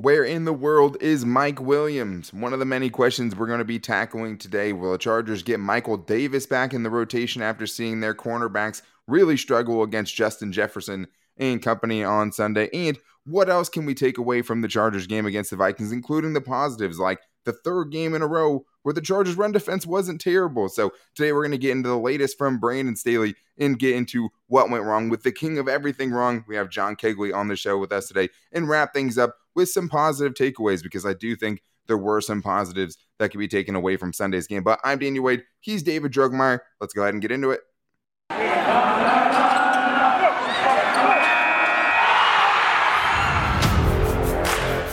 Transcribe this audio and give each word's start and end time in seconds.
Where 0.00 0.24
in 0.24 0.46
the 0.46 0.54
world 0.54 0.96
is 1.02 1.26
Mike 1.26 1.60
Williams? 1.60 2.32
One 2.32 2.54
of 2.54 2.58
the 2.58 2.64
many 2.64 2.88
questions 2.88 3.36
we're 3.36 3.46
going 3.46 3.58
to 3.58 3.66
be 3.66 3.78
tackling 3.78 4.38
today. 4.38 4.72
Will 4.72 4.92
the 4.92 4.96
Chargers 4.98 5.42
get 5.42 5.60
Michael 5.60 5.98
Davis 5.98 6.46
back 6.46 6.72
in 6.72 6.84
the 6.84 6.88
rotation 6.88 7.42
after 7.42 7.66
seeing 7.66 8.00
their 8.00 8.14
cornerbacks 8.14 8.80
really 9.06 9.36
struggle 9.36 9.82
against 9.82 10.16
Justin 10.16 10.52
Jefferson 10.52 11.06
and 11.36 11.60
company 11.60 12.02
on 12.02 12.32
Sunday? 12.32 12.70
And 12.72 12.98
what 13.26 13.50
else 13.50 13.68
can 13.68 13.84
we 13.84 13.92
take 13.92 14.16
away 14.16 14.40
from 14.40 14.62
the 14.62 14.68
Chargers 14.68 15.06
game 15.06 15.26
against 15.26 15.50
the 15.50 15.56
Vikings, 15.56 15.92
including 15.92 16.32
the 16.32 16.40
positives 16.40 16.98
like 16.98 17.18
the 17.44 17.52
third 17.52 17.90
game 17.90 18.14
in 18.14 18.22
a 18.22 18.26
row 18.26 18.64
where 18.82 18.94
the 18.94 19.00
Chargers' 19.00 19.36
run 19.36 19.52
defense 19.52 19.86
wasn't 19.86 20.20
terrible. 20.20 20.68
So 20.68 20.92
today 21.14 21.32
we're 21.32 21.42
going 21.42 21.52
to 21.52 21.58
get 21.58 21.72
into 21.72 21.88
the 21.88 21.98
latest 21.98 22.38
from 22.38 22.58
Brandon 22.58 22.96
Staley 22.96 23.34
and 23.58 23.78
get 23.78 23.94
into 23.94 24.30
what 24.46 24.70
went 24.70 24.84
wrong 24.84 25.08
with 25.08 25.22
the 25.22 25.32
king 25.32 25.58
of 25.58 25.68
everything 25.68 26.10
wrong. 26.10 26.44
We 26.48 26.56
have 26.56 26.70
John 26.70 26.96
Kegley 26.96 27.34
on 27.34 27.48
the 27.48 27.56
show 27.56 27.78
with 27.78 27.92
us 27.92 28.08
today 28.08 28.28
and 28.52 28.68
wrap 28.68 28.94
things 28.94 29.18
up 29.18 29.36
with 29.54 29.68
some 29.68 29.88
positive 29.88 30.34
takeaways 30.34 30.82
because 30.82 31.04
I 31.04 31.14
do 31.14 31.36
think 31.36 31.62
there 31.86 31.98
were 31.98 32.20
some 32.20 32.40
positives 32.40 32.96
that 33.18 33.30
could 33.30 33.38
be 33.38 33.48
taken 33.48 33.74
away 33.74 33.96
from 33.96 34.12
Sunday's 34.12 34.46
game. 34.46 34.62
But 34.62 34.80
I'm 34.84 34.98
Daniel 34.98 35.24
Wade. 35.24 35.44
He's 35.60 35.82
David 35.82 36.12
Drugmeyer. 36.12 36.60
Let's 36.80 36.94
go 36.94 37.02
ahead 37.02 37.14
and 37.14 37.22
get 37.22 37.32
into 37.32 37.50
it. 37.50 37.60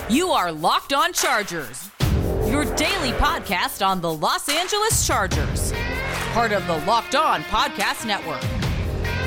You 0.10 0.30
are 0.32 0.52
Locked 0.52 0.94
On 0.94 1.14
Chargers 1.14 1.92
daily 2.78 3.12
podcast 3.14 3.84
on 3.84 4.00
the 4.00 4.14
Los 4.14 4.48
Angeles 4.48 5.08
Chargers, 5.08 5.74
part 6.32 6.52
of 6.52 6.68
the 6.68 6.78
Locked 6.86 7.16
On 7.16 7.42
Podcast 7.46 8.06
Network. 8.06 8.44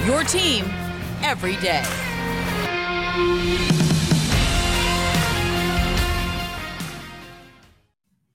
Your 0.07 0.23
team 0.23 0.67
every 1.25 1.57
day. 1.57 1.83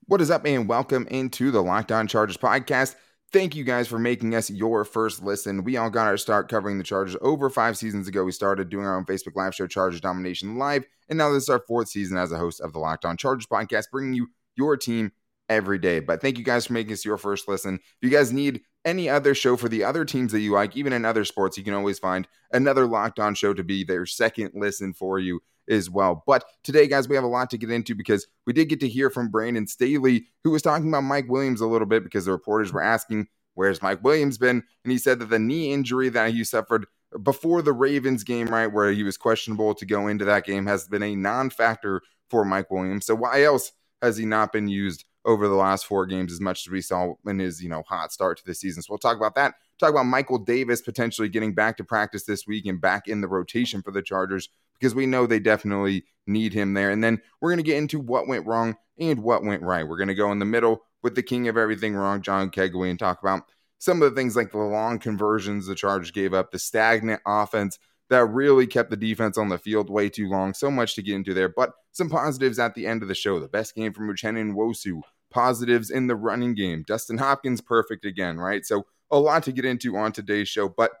What 0.04 0.20
is 0.20 0.30
up, 0.30 0.44
and 0.44 0.68
welcome 0.68 1.06
into 1.10 1.50
the 1.50 1.62
Locked 1.62 1.92
On 1.92 2.06
Chargers 2.06 2.36
podcast. 2.36 2.94
Thank 3.32 3.56
you 3.56 3.64
guys 3.64 3.88
for 3.88 3.98
making 3.98 4.34
us 4.34 4.50
your 4.50 4.84
first 4.84 5.22
listen. 5.24 5.64
We 5.64 5.78
all 5.78 5.88
got 5.88 6.08
our 6.08 6.18
start 6.18 6.50
covering 6.50 6.76
the 6.76 6.84
Chargers 6.84 7.16
over 7.22 7.48
five 7.48 7.78
seasons 7.78 8.06
ago. 8.06 8.22
We 8.22 8.32
started 8.32 8.68
doing 8.68 8.84
our 8.84 8.96
own 8.96 9.06
Facebook 9.06 9.34
Live 9.34 9.54
show, 9.54 9.66
Chargers 9.66 10.02
Domination 10.02 10.58
Live, 10.58 10.84
and 11.08 11.16
now 11.16 11.32
this 11.32 11.44
is 11.44 11.48
our 11.48 11.62
fourth 11.66 11.88
season 11.88 12.18
as 12.18 12.32
a 12.32 12.38
host 12.38 12.60
of 12.60 12.74
the 12.74 12.78
Locked 12.78 13.06
On 13.06 13.16
Chargers 13.16 13.46
podcast, 13.46 13.84
bringing 13.90 14.12
you 14.12 14.28
your 14.56 14.76
team 14.76 15.12
every 15.48 15.78
day. 15.78 16.00
But 16.00 16.20
thank 16.20 16.38
you 16.38 16.44
guys 16.44 16.66
for 16.66 16.72
making 16.72 16.92
us 16.92 17.04
your 17.04 17.18
first 17.18 17.48
listen. 17.48 17.74
If 17.76 17.82
you 18.00 18.10
guys 18.10 18.32
need 18.32 18.62
any 18.84 19.08
other 19.08 19.34
show 19.34 19.56
for 19.56 19.68
the 19.68 19.84
other 19.84 20.04
teams 20.04 20.32
that 20.32 20.40
you 20.40 20.52
like, 20.52 20.76
even 20.76 20.92
in 20.92 21.04
other 21.04 21.24
sports, 21.24 21.56
you 21.58 21.64
can 21.64 21.74
always 21.74 21.98
find 21.98 22.26
another 22.52 22.86
locked 22.86 23.18
on 23.18 23.34
show 23.34 23.54
to 23.54 23.64
be 23.64 23.84
their 23.84 24.06
second 24.06 24.52
listen 24.54 24.92
for 24.92 25.18
you 25.18 25.40
as 25.68 25.90
well. 25.90 26.22
But 26.26 26.44
today, 26.62 26.86
guys, 26.86 27.08
we 27.08 27.16
have 27.16 27.24
a 27.24 27.28
lot 27.28 27.50
to 27.50 27.58
get 27.58 27.70
into 27.70 27.94
because 27.94 28.26
we 28.46 28.52
did 28.52 28.68
get 28.68 28.80
to 28.80 28.88
hear 28.88 29.10
from 29.10 29.30
Brandon 29.30 29.66
Staley, 29.66 30.26
who 30.44 30.50
was 30.50 30.62
talking 30.62 30.88
about 30.88 31.02
Mike 31.02 31.28
Williams 31.28 31.60
a 31.60 31.66
little 31.66 31.86
bit 31.86 32.04
because 32.04 32.24
the 32.24 32.32
reporters 32.32 32.72
were 32.72 32.82
asking, 32.82 33.28
Where's 33.54 33.80
Mike 33.80 34.04
Williams 34.04 34.36
been? 34.36 34.62
And 34.84 34.92
he 34.92 34.98
said 34.98 35.18
that 35.18 35.30
the 35.30 35.38
knee 35.38 35.72
injury 35.72 36.10
that 36.10 36.32
he 36.32 36.44
suffered 36.44 36.84
before 37.22 37.62
the 37.62 37.72
Ravens 37.72 38.22
game, 38.22 38.48
right, 38.48 38.66
where 38.66 38.92
he 38.92 39.02
was 39.02 39.16
questionable 39.16 39.74
to 39.74 39.86
go 39.86 40.08
into 40.08 40.26
that 40.26 40.44
game, 40.44 40.66
has 40.66 40.86
been 40.86 41.02
a 41.02 41.16
non 41.16 41.48
factor 41.48 42.02
for 42.28 42.44
Mike 42.44 42.70
Williams. 42.70 43.06
So, 43.06 43.14
why 43.14 43.44
else 43.44 43.72
has 44.06 44.16
he 44.16 44.24
not 44.26 44.52
been 44.52 44.68
used 44.68 45.04
over 45.24 45.48
the 45.48 45.54
last 45.54 45.86
four 45.86 46.06
games 46.06 46.32
as 46.32 46.40
much 46.40 46.66
as 46.66 46.70
we 46.70 46.80
saw 46.80 47.14
in 47.26 47.38
his, 47.38 47.60
you 47.60 47.68
know, 47.68 47.82
hot 47.88 48.12
start 48.12 48.38
to 48.38 48.46
the 48.46 48.54
season. 48.54 48.82
So 48.82 48.88
we'll 48.90 48.98
talk 48.98 49.16
about 49.16 49.34
that. 49.34 49.54
Talk 49.78 49.90
about 49.90 50.06
Michael 50.06 50.38
Davis 50.38 50.80
potentially 50.80 51.28
getting 51.28 51.52
back 51.52 51.76
to 51.76 51.84
practice 51.84 52.24
this 52.24 52.46
week 52.46 52.64
and 52.66 52.80
back 52.80 53.08
in 53.08 53.20
the 53.20 53.28
rotation 53.28 53.82
for 53.82 53.90
the 53.90 54.02
Chargers 54.02 54.48
because 54.78 54.94
we 54.94 55.04
know 55.04 55.26
they 55.26 55.40
definitely 55.40 56.04
need 56.26 56.52
him 56.52 56.74
there. 56.74 56.90
And 56.90 57.02
then 57.02 57.20
we're 57.40 57.50
going 57.50 57.58
to 57.58 57.64
get 57.64 57.78
into 57.78 57.98
what 57.98 58.28
went 58.28 58.46
wrong 58.46 58.76
and 58.98 59.22
what 59.22 59.44
went 59.44 59.62
right. 59.62 59.86
We're 59.86 59.98
going 59.98 60.08
to 60.08 60.14
go 60.14 60.30
in 60.32 60.38
the 60.38 60.44
middle 60.44 60.82
with 61.02 61.14
the 61.14 61.22
king 61.22 61.48
of 61.48 61.56
everything 61.56 61.94
wrong, 61.94 62.22
John 62.22 62.50
Kegley, 62.50 62.90
and 62.90 62.98
talk 62.98 63.20
about 63.20 63.42
some 63.78 64.00
of 64.00 64.08
the 64.08 64.16
things 64.18 64.36
like 64.36 64.52
the 64.52 64.58
long 64.58 64.98
conversions 64.98 65.66
the 65.66 65.74
Chargers 65.74 66.10
gave 66.10 66.32
up, 66.32 66.50
the 66.50 66.58
stagnant 66.58 67.20
offense 67.26 67.78
that 68.08 68.26
really 68.26 68.66
kept 68.66 68.90
the 68.90 68.96
defense 68.96 69.36
on 69.36 69.48
the 69.48 69.58
field 69.58 69.90
way 69.90 70.08
too 70.08 70.28
long. 70.28 70.54
So 70.54 70.70
much 70.70 70.94
to 70.94 71.02
get 71.02 71.14
into 71.14 71.34
there, 71.34 71.48
but 71.48 71.72
some 71.92 72.08
positives 72.08 72.58
at 72.58 72.74
the 72.74 72.86
end 72.86 73.02
of 73.02 73.08
the 73.08 73.14
show. 73.14 73.40
The 73.40 73.48
best 73.48 73.74
game 73.74 73.92
from 73.92 74.08
Uchenna 74.08 74.52
Nwosu, 74.52 75.00
positives 75.30 75.90
in 75.90 76.06
the 76.06 76.16
running 76.16 76.54
game. 76.54 76.84
Dustin 76.86 77.18
Hopkins, 77.18 77.60
perfect 77.60 78.04
again, 78.04 78.38
right? 78.38 78.64
So 78.64 78.86
a 79.10 79.18
lot 79.18 79.42
to 79.44 79.52
get 79.52 79.64
into 79.64 79.96
on 79.96 80.12
today's 80.12 80.48
show. 80.48 80.68
But 80.68 80.92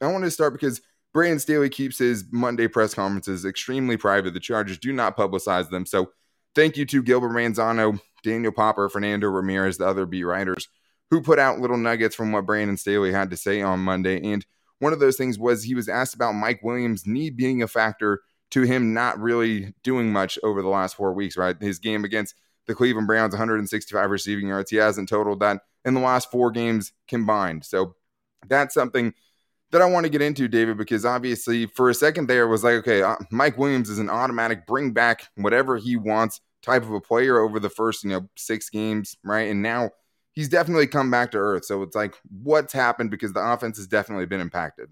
I 0.00 0.06
want 0.08 0.24
to 0.24 0.30
start 0.30 0.52
because 0.52 0.80
Brandon 1.12 1.38
Staley 1.38 1.68
keeps 1.68 1.98
his 1.98 2.24
Monday 2.30 2.68
press 2.68 2.94
conferences 2.94 3.44
extremely 3.44 3.96
private. 3.96 4.34
The 4.34 4.40
Chargers 4.40 4.78
do 4.78 4.92
not 4.92 5.16
publicize 5.16 5.70
them. 5.70 5.86
So 5.86 6.10
thank 6.54 6.76
you 6.76 6.84
to 6.86 7.02
Gilbert 7.02 7.30
Manzano, 7.30 8.00
Daniel 8.22 8.52
Popper, 8.52 8.88
Fernando 8.88 9.28
Ramirez, 9.28 9.78
the 9.78 9.86
other 9.86 10.06
beat 10.06 10.24
writers 10.24 10.68
who 11.10 11.20
put 11.20 11.38
out 11.38 11.60
little 11.60 11.76
nuggets 11.76 12.14
from 12.14 12.32
what 12.32 12.46
Brandon 12.46 12.76
Staley 12.78 13.12
had 13.12 13.30
to 13.30 13.36
say 13.36 13.60
on 13.60 13.80
Monday. 13.80 14.32
And 14.32 14.46
one 14.82 14.92
of 14.92 14.98
those 14.98 15.16
things 15.16 15.38
was 15.38 15.62
he 15.62 15.76
was 15.76 15.88
asked 15.88 16.12
about 16.12 16.32
Mike 16.32 16.60
Williams' 16.64 17.06
knee 17.06 17.30
being 17.30 17.62
a 17.62 17.68
factor 17.68 18.20
to 18.50 18.62
him 18.62 18.92
not 18.92 19.16
really 19.20 19.72
doing 19.84 20.12
much 20.12 20.40
over 20.42 20.60
the 20.60 20.68
last 20.68 20.96
four 20.96 21.12
weeks, 21.12 21.36
right? 21.36 21.54
His 21.62 21.78
game 21.78 22.04
against 22.04 22.34
the 22.66 22.74
Cleveland 22.74 23.06
Browns 23.06 23.32
165 23.32 24.10
receiving 24.10 24.48
yards. 24.48 24.72
He 24.72 24.78
hasn't 24.78 25.08
totaled 25.08 25.38
that 25.38 25.60
in 25.84 25.94
the 25.94 26.00
last 26.00 26.32
four 26.32 26.50
games 26.50 26.92
combined. 27.06 27.64
So 27.64 27.94
that's 28.48 28.74
something 28.74 29.14
that 29.70 29.82
I 29.82 29.86
want 29.86 30.04
to 30.04 30.10
get 30.10 30.20
into, 30.20 30.48
David, 30.48 30.78
because 30.78 31.04
obviously 31.04 31.66
for 31.66 31.88
a 31.88 31.94
second 31.94 32.26
there 32.26 32.48
was 32.48 32.64
like, 32.64 32.74
okay, 32.74 33.02
uh, 33.02 33.14
Mike 33.30 33.58
Williams 33.58 33.88
is 33.88 34.00
an 34.00 34.10
automatic 34.10 34.66
bring 34.66 34.92
back 34.92 35.28
whatever 35.36 35.76
he 35.76 35.96
wants 35.96 36.40
type 36.60 36.82
of 36.82 36.90
a 36.90 37.00
player 37.00 37.38
over 37.38 37.60
the 37.60 37.70
first, 37.70 38.02
you 38.02 38.10
know, 38.10 38.28
six 38.36 38.68
games, 38.68 39.16
right? 39.22 39.48
And 39.48 39.62
now 39.62 39.90
he's 40.32 40.48
definitely 40.48 40.86
come 40.86 41.10
back 41.10 41.30
to 41.32 41.38
earth. 41.38 41.64
So 41.64 41.82
it's 41.82 41.94
like, 41.94 42.14
what's 42.42 42.72
happened 42.72 43.10
because 43.10 43.32
the 43.32 43.40
offense 43.40 43.76
has 43.76 43.86
definitely 43.86 44.26
been 44.26 44.40
impacted. 44.40 44.88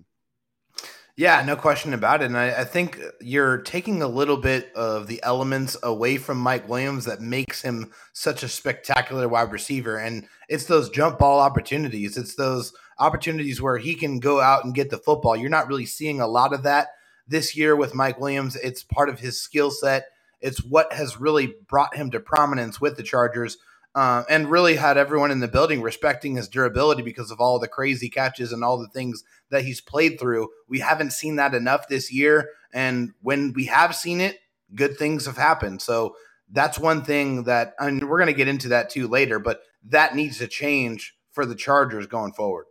Yeah, 1.17 1.43
no 1.45 1.57
question 1.57 1.93
about 1.93 2.23
it. 2.23 2.27
And 2.27 2.39
I, 2.39 2.61
I, 2.61 2.65
think 2.65 2.99
you're 3.21 3.59
taking 3.59 4.01
a 4.01 4.09
little 4.09 4.39
bit 4.39 4.73
of 4.75 5.07
the 5.07 5.23
elements 5.23 5.77
away 5.83 6.17
from 6.17 6.39
Mike 6.39 6.67
Williams 6.67 7.05
that 7.05 7.21
makes 7.21 7.61
him 7.61 7.93
such 8.15 8.43
a 8.43 8.49
spectacular 8.49 9.29
wide 9.29 9.53
receiver. 9.53 9.99
And 9.99 10.27
it's 10.49 10.65
those 10.65 10.89
jump 10.89 11.19
ball 11.19 11.41
opportunities. 11.41 12.17
It's 12.17 12.37
those 12.37 12.73
opportunities 12.99 13.61
where 13.61 13.77
he 13.77 13.95
can 13.95 14.19
go 14.19 14.41
out 14.41 14.65
and 14.65 14.75
get 14.75 14.89
the 14.89 14.97
football. 14.97 15.37
You're 15.37 15.51
not 15.51 15.69
really 15.69 15.85
seeing 15.85 16.23
a 16.23 16.27
lot 16.27 16.55
of 16.55 16.63
that 16.63 16.89
this 17.29 17.55
year 17.55 17.77
with 17.77 17.95
Mike 17.95 18.19
Williams. 18.19 18.57
It's 18.57 18.83
part 18.83 19.11
of 19.11 19.21
his 19.21 19.39
skill 19.39 19.71
set. 19.71 20.07
It's 20.41 20.65
what 20.65 20.93
has 20.93 21.21
really 21.21 21.55
brought 21.69 21.95
him 21.95 22.11
to 22.13 22.21
prominence 22.21 22.81
with 22.81 22.97
the 22.97 23.03
Chargers 23.03 23.59
uh, 23.95 24.25
and 24.29 24.51
really 24.51 24.77
had 24.77 24.97
everyone 24.97 25.31
in 25.31 25.41
the 25.41 25.49
building 25.49 25.83
respecting 25.83 26.37
his 26.37 26.49
durability 26.49 27.03
because 27.03 27.31
of 27.31 27.41
all 27.41 27.59
the 27.59 27.69
crazy 27.69 28.09
catches 28.09 28.53
and 28.53 28.63
all 28.63 28.79
the 28.79 28.89
things 28.89 29.25
that 29.51 29.65
he's 29.65 29.81
played 29.81 30.19
through. 30.21 30.49
We 30.69 30.81
haven't 30.81 31.13
seen 31.13 31.37
that 31.37 31.55
enough 31.55 31.89
this 31.89 32.13
year. 32.13 32.51
And 32.73 33.13
when 33.23 33.53
we 33.53 33.67
have 33.67 33.97
seen 33.97 34.21
it, 34.21 34.39
good 34.75 34.97
things 34.97 35.27
have 35.27 35.37
happened. 35.37 35.83
So 35.83 36.15
that's 36.51 36.79
one 36.79 37.03
thing 37.03 37.45
that, 37.45 37.75
and 37.79 38.09
we're 38.09 38.19
going 38.19 38.29
to 38.29 38.33
get 38.33 38.49
into 38.49 38.69
that 38.69 38.91
too 38.91 39.09
later, 39.09 39.39
but 39.39 39.63
that 39.85 40.15
needs 40.15 40.39
to 40.39 40.47
change 40.47 41.17
for 41.33 41.47
the 41.47 41.55
Chargers 41.55 42.07
going 42.07 42.33
forward. 42.33 42.67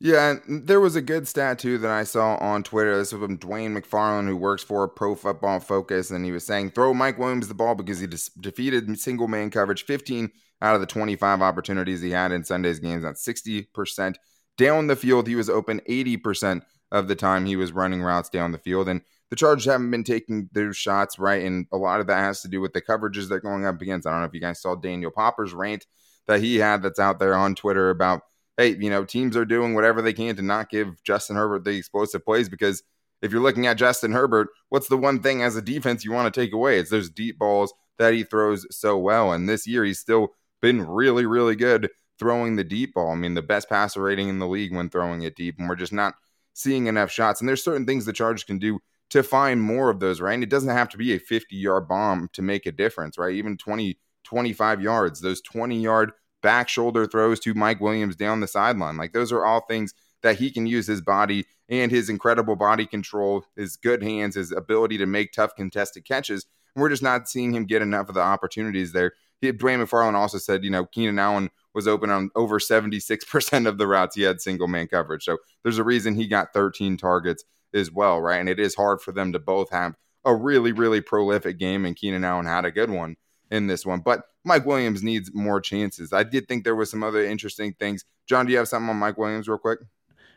Yeah, 0.00 0.36
there 0.46 0.80
was 0.80 0.94
a 0.94 1.02
good 1.02 1.26
stat 1.26 1.58
too 1.58 1.76
that 1.78 1.90
I 1.90 2.04
saw 2.04 2.36
on 2.36 2.62
Twitter. 2.62 2.96
This 2.96 3.12
was 3.12 3.20
from 3.20 3.36
Dwain 3.36 3.76
McFarland, 3.76 4.28
who 4.28 4.36
works 4.36 4.62
for 4.62 4.86
Pro 4.86 5.16
Football 5.16 5.58
Focus, 5.58 6.12
and 6.12 6.24
he 6.24 6.30
was 6.30 6.46
saying 6.46 6.70
throw 6.70 6.94
Mike 6.94 7.18
Williams 7.18 7.48
the 7.48 7.54
ball 7.54 7.74
because 7.74 7.98
he 7.98 8.06
dis- 8.06 8.30
defeated 8.40 8.96
single 9.00 9.26
man 9.26 9.50
coverage 9.50 9.84
15 9.84 10.30
out 10.62 10.76
of 10.76 10.80
the 10.80 10.86
25 10.86 11.42
opportunities 11.42 12.00
he 12.00 12.10
had 12.10 12.30
in 12.30 12.44
Sunday's 12.44 12.78
games. 12.78 13.02
That's 13.02 13.24
60%. 13.24 14.16
Down 14.56 14.86
the 14.86 14.96
field, 14.96 15.26
he 15.26 15.34
was 15.34 15.50
open 15.50 15.80
80% 15.88 16.62
of 16.92 17.08
the 17.08 17.16
time 17.16 17.44
he 17.44 17.56
was 17.56 17.72
running 17.72 18.02
routes 18.02 18.28
down 18.28 18.52
the 18.52 18.58
field. 18.58 18.88
And 18.88 19.02
the 19.30 19.36
Chargers 19.36 19.66
haven't 19.66 19.90
been 19.90 20.04
taking 20.04 20.48
their 20.52 20.72
shots 20.72 21.18
right. 21.18 21.44
And 21.44 21.66
a 21.72 21.76
lot 21.76 22.00
of 22.00 22.06
that 22.06 22.18
has 22.18 22.40
to 22.42 22.48
do 22.48 22.60
with 22.60 22.72
the 22.72 22.82
coverages 22.82 23.28
they're 23.28 23.40
going 23.40 23.66
up 23.66 23.80
against. 23.80 24.06
I 24.06 24.10
don't 24.10 24.20
know 24.20 24.26
if 24.26 24.34
you 24.34 24.40
guys 24.40 24.60
saw 24.60 24.74
Daniel 24.74 25.10
Popper's 25.10 25.52
rant 25.52 25.86
that 26.26 26.40
he 26.40 26.56
had 26.56 26.82
that's 26.82 26.98
out 26.98 27.18
there 27.18 27.34
on 27.34 27.54
Twitter 27.54 27.90
about 27.90 28.22
hey, 28.58 28.76
you 28.78 28.90
know, 28.90 29.04
teams 29.04 29.36
are 29.36 29.46
doing 29.46 29.72
whatever 29.72 30.02
they 30.02 30.12
can 30.12 30.36
to 30.36 30.42
not 30.42 30.68
give 30.68 31.02
Justin 31.04 31.36
Herbert 31.36 31.64
the 31.64 31.70
explosive 31.70 32.24
plays 32.24 32.48
because 32.50 32.82
if 33.22 33.32
you're 33.32 33.40
looking 33.40 33.66
at 33.66 33.78
Justin 33.78 34.12
Herbert, 34.12 34.48
what's 34.68 34.88
the 34.88 34.96
one 34.98 35.22
thing 35.22 35.42
as 35.42 35.56
a 35.56 35.62
defense 35.62 36.04
you 36.04 36.12
want 36.12 36.32
to 36.32 36.40
take 36.40 36.52
away? 36.52 36.78
It's 36.78 36.90
those 36.90 37.08
deep 37.08 37.38
balls 37.38 37.72
that 37.98 38.12
he 38.12 38.24
throws 38.24 38.66
so 38.76 38.98
well. 38.98 39.32
And 39.32 39.48
this 39.48 39.66
year, 39.66 39.84
he's 39.84 40.00
still 40.00 40.34
been 40.60 40.82
really, 40.82 41.24
really 41.24 41.56
good 41.56 41.88
throwing 42.18 42.56
the 42.56 42.64
deep 42.64 42.94
ball. 42.94 43.12
I 43.12 43.14
mean, 43.14 43.34
the 43.34 43.42
best 43.42 43.68
passer 43.68 44.02
rating 44.02 44.28
in 44.28 44.38
the 44.38 44.46
league 44.46 44.74
when 44.74 44.90
throwing 44.90 45.22
it 45.22 45.36
deep, 45.36 45.56
and 45.58 45.68
we're 45.68 45.76
just 45.76 45.92
not 45.92 46.14
seeing 46.54 46.86
enough 46.86 47.10
shots. 47.10 47.40
And 47.40 47.48
there's 47.48 47.62
certain 47.62 47.86
things 47.86 48.04
the 48.04 48.12
Chargers 48.12 48.44
can 48.44 48.58
do 48.58 48.80
to 49.10 49.22
find 49.22 49.62
more 49.62 49.88
of 49.88 50.00
those, 50.00 50.20
right? 50.20 50.34
And 50.34 50.42
it 50.42 50.50
doesn't 50.50 50.68
have 50.68 50.88
to 50.90 50.98
be 50.98 51.14
a 51.14 51.18
50 51.18 51.56
yard 51.56 51.88
bomb 51.88 52.28
to 52.32 52.42
make 52.42 52.66
a 52.66 52.72
difference, 52.72 53.16
right? 53.18 53.34
Even 53.34 53.56
20, 53.56 53.98
25 54.24 54.82
yards, 54.82 55.20
those 55.20 55.40
20 55.42 55.80
yard 55.80 56.12
back 56.42 56.68
shoulder 56.68 57.06
throws 57.06 57.40
to 57.40 57.54
Mike 57.54 57.80
Williams 57.80 58.16
down 58.16 58.40
the 58.40 58.48
sideline. 58.48 58.96
Like 58.96 59.12
those 59.12 59.32
are 59.32 59.44
all 59.44 59.60
things 59.66 59.94
that 60.22 60.38
he 60.38 60.50
can 60.50 60.66
use 60.66 60.86
his 60.86 61.00
body 61.00 61.46
and 61.68 61.90
his 61.90 62.08
incredible 62.08 62.56
body 62.56 62.86
control, 62.86 63.44
his 63.56 63.76
good 63.76 64.02
hands, 64.02 64.34
his 64.34 64.52
ability 64.52 64.98
to 64.98 65.06
make 65.06 65.32
tough 65.32 65.54
contested 65.54 66.04
catches. 66.04 66.46
we're 66.74 66.88
just 66.88 67.02
not 67.02 67.28
seeing 67.28 67.52
him 67.52 67.64
get 67.64 67.82
enough 67.82 68.08
of 68.08 68.14
the 68.14 68.20
opportunities 68.20 68.92
there. 68.92 69.12
He, 69.40 69.52
Dwain 69.52 69.84
McFarland 69.84 70.14
also 70.14 70.38
said, 70.38 70.64
you 70.64 70.70
know, 70.70 70.86
Keenan 70.86 71.18
Allen 71.18 71.50
was 71.74 71.88
open 71.88 72.10
on 72.10 72.30
over 72.34 72.58
76% 72.58 73.66
of 73.68 73.78
the 73.78 73.86
routes 73.86 74.16
he 74.16 74.22
had 74.22 74.40
single 74.40 74.68
man 74.68 74.88
coverage. 74.88 75.24
So 75.24 75.38
there's 75.62 75.78
a 75.78 75.84
reason 75.84 76.14
he 76.14 76.26
got 76.26 76.52
13 76.52 76.96
targets 76.96 77.44
as 77.74 77.90
well, 77.90 78.20
right? 78.20 78.40
And 78.40 78.48
it 78.48 78.58
is 78.58 78.74
hard 78.74 79.00
for 79.00 79.12
them 79.12 79.32
to 79.32 79.38
both 79.38 79.70
have 79.70 79.94
a 80.24 80.34
really, 80.34 80.72
really 80.72 81.00
prolific 81.00 81.58
game, 81.58 81.84
and 81.84 81.96
Keenan 81.96 82.24
Allen 82.24 82.46
had 82.46 82.64
a 82.64 82.70
good 82.70 82.90
one 82.90 83.16
in 83.50 83.66
this 83.66 83.86
one. 83.86 84.00
But 84.00 84.22
Mike 84.44 84.66
Williams 84.66 85.02
needs 85.02 85.30
more 85.34 85.60
chances. 85.60 86.12
I 86.12 86.22
did 86.22 86.48
think 86.48 86.64
there 86.64 86.76
was 86.76 86.90
some 86.90 87.02
other 87.02 87.24
interesting 87.24 87.74
things. 87.74 88.04
John, 88.26 88.46
do 88.46 88.52
you 88.52 88.58
have 88.58 88.68
something 88.68 88.90
on 88.90 88.96
Mike 88.96 89.18
Williams 89.18 89.48
real 89.48 89.58
quick? 89.58 89.80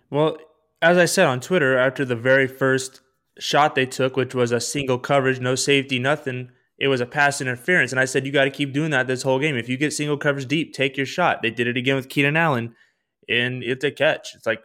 Well, 0.10 0.38
as 0.82 0.98
I 0.98 1.06
said 1.06 1.28
on 1.28 1.40
Twitter, 1.40 1.78
after 1.78 2.04
the 2.06 2.16
very 2.16 2.48
first 2.48 3.02
shot 3.38 3.76
they 3.76 3.86
took, 3.86 4.16
which 4.16 4.36
was 4.36 4.52
a 4.52 4.60
single 4.60 5.00
coverage, 5.00 5.40
no 5.40 5.56
safety, 5.56 6.00
nothing, 6.00 6.52
it 6.78 6.88
was 6.88 7.00
a 7.00 7.06
pass 7.06 7.42
interference. 7.42 7.92
And 7.92 8.00
I 8.00 8.06
said, 8.06 8.26
you 8.26 8.32
got 8.32 8.46
to 8.46 8.52
keep 8.52 8.74
doing 8.74 8.92
that 8.92 9.08
this 9.08 9.22
whole 9.22 9.40
game. 9.40 9.56
If 9.56 9.70
you 9.70 9.78
get 9.78 9.94
single 9.94 10.18
coverage 10.18 10.48
deep, 10.48 10.74
take 10.74 10.98
your 10.98 11.06
shot. 11.06 11.42
They 11.42 11.52
did 11.52 11.68
it 11.68 11.78
again 11.78 11.96
with 11.96 12.10
Keenan 12.10 12.36
Allen, 12.36 12.76
and 13.30 13.64
it's 13.64 13.84
a 13.84 13.92
catch. 13.92 14.36
It's 14.36 14.48
like, 14.48 14.62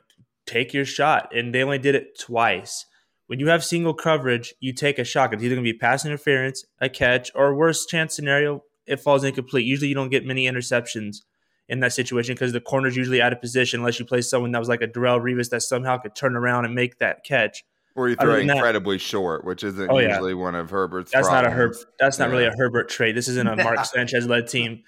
take 0.46 0.72
your 0.72 0.87
shot. 0.87 1.37
And 1.37 1.54
they 1.54 1.62
only 1.62 1.78
did 1.78 1.94
it 1.94 2.19
twice. 2.19 2.87
When 3.26 3.40
you 3.40 3.49
have 3.49 3.64
single 3.64 3.94
coverage, 3.94 4.55
you 4.61 4.73
take 4.73 4.99
a 4.99 5.05
shot. 5.05 5.34
It's 5.34 5.43
either 5.43 5.56
going 5.56 5.64
to 5.64 5.73
be 5.73 5.76
pass 5.76 6.05
interference, 6.05 6.64
a 6.81 6.88
catch, 6.88 7.31
or 7.34 7.55
worst 7.55 7.88
chance 7.88 8.14
scenario, 8.14 8.62
it 8.87 9.00
falls 9.00 9.25
incomplete. 9.25 9.67
Usually, 9.67 9.88
you 9.88 9.94
don't 9.94 10.11
get 10.11 10.25
many 10.25 10.46
interceptions 10.46 11.23
in 11.69 11.81
that 11.81 11.93
situation 11.93 12.34
because 12.34 12.52
the 12.52 12.61
corner's 12.61 12.96
usually 12.96 13.20
out 13.20 13.32
of 13.32 13.40
position 13.40 13.81
unless 13.81 13.99
you 13.99 14.06
play 14.06 14.20
someone 14.20 14.52
that 14.52 14.58
was 14.58 14.69
like 14.69 14.82
a 14.82 14.87
Darrelle 14.87 15.20
Revis 15.20 15.50
that 15.50 15.62
somehow 15.62 15.99
could 15.99 16.14
turn 16.14 16.37
around 16.37 16.64
and 16.64 16.75
make 16.75 16.99
that 16.99 17.25
catch. 17.25 17.64
Or 17.96 18.08
you 18.08 18.17
throw 18.17 18.37
incredibly 18.37 18.96
that, 18.96 19.02
short, 19.02 19.44
which 19.44 19.64
isn't 19.64 19.90
oh, 19.90 19.99
usually 19.99 20.32
yeah. 20.32 20.38
one 20.38 20.55
of 20.55 20.70
Herbert's. 20.70 21.11
That's 21.11 21.29
problems. 21.29 21.44
not 21.44 21.52
a 21.52 21.56
Herb. 21.56 21.75
That's 21.99 22.19
not 22.19 22.26
yeah. 22.26 22.32
really 22.32 22.44
a 22.44 22.52
Herbert 22.56 22.90
trait. 22.90 23.14
This 23.14 23.26
isn't 23.26 23.49
a 23.49 23.56
Mark 23.64 23.87
Sanchez 23.87 24.26
led 24.26 24.49
team, 24.49 24.82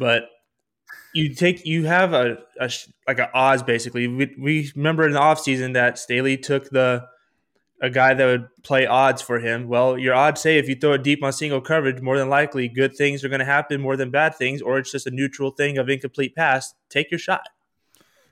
but 0.00 0.24
you 1.14 1.32
take 1.34 1.64
you 1.64 1.86
have 1.86 2.12
a, 2.12 2.38
a 2.60 2.70
like 3.06 3.20
an 3.20 3.28
odds 3.34 3.62
basically. 3.62 4.08
We, 4.08 4.34
we 4.36 4.72
remember 4.74 5.06
in 5.06 5.12
the 5.12 5.20
offseason 5.20 5.74
that 5.74 5.96
Staley 5.98 6.36
took 6.36 6.70
the 6.70 7.06
a 7.80 7.90
guy 7.90 8.14
that 8.14 8.24
would 8.24 8.48
play 8.62 8.86
odds 8.86 9.22
for 9.22 9.40
him. 9.40 9.68
Well, 9.68 9.98
your 9.98 10.14
odds 10.14 10.40
say 10.40 10.58
if 10.58 10.68
you 10.68 10.74
throw 10.74 10.92
it 10.92 11.02
deep 11.02 11.24
on 11.24 11.32
single 11.32 11.60
coverage, 11.60 12.00
more 12.00 12.18
than 12.18 12.28
likely 12.28 12.68
good 12.68 12.94
things 12.94 13.24
are 13.24 13.28
going 13.28 13.40
to 13.40 13.44
happen 13.44 13.80
more 13.80 13.96
than 13.96 14.10
bad 14.10 14.34
things, 14.34 14.60
or 14.60 14.78
it's 14.78 14.92
just 14.92 15.06
a 15.06 15.10
neutral 15.10 15.50
thing 15.50 15.78
of 15.78 15.88
incomplete 15.88 16.34
pass. 16.36 16.74
Take 16.90 17.10
your 17.10 17.18
shot. 17.18 17.48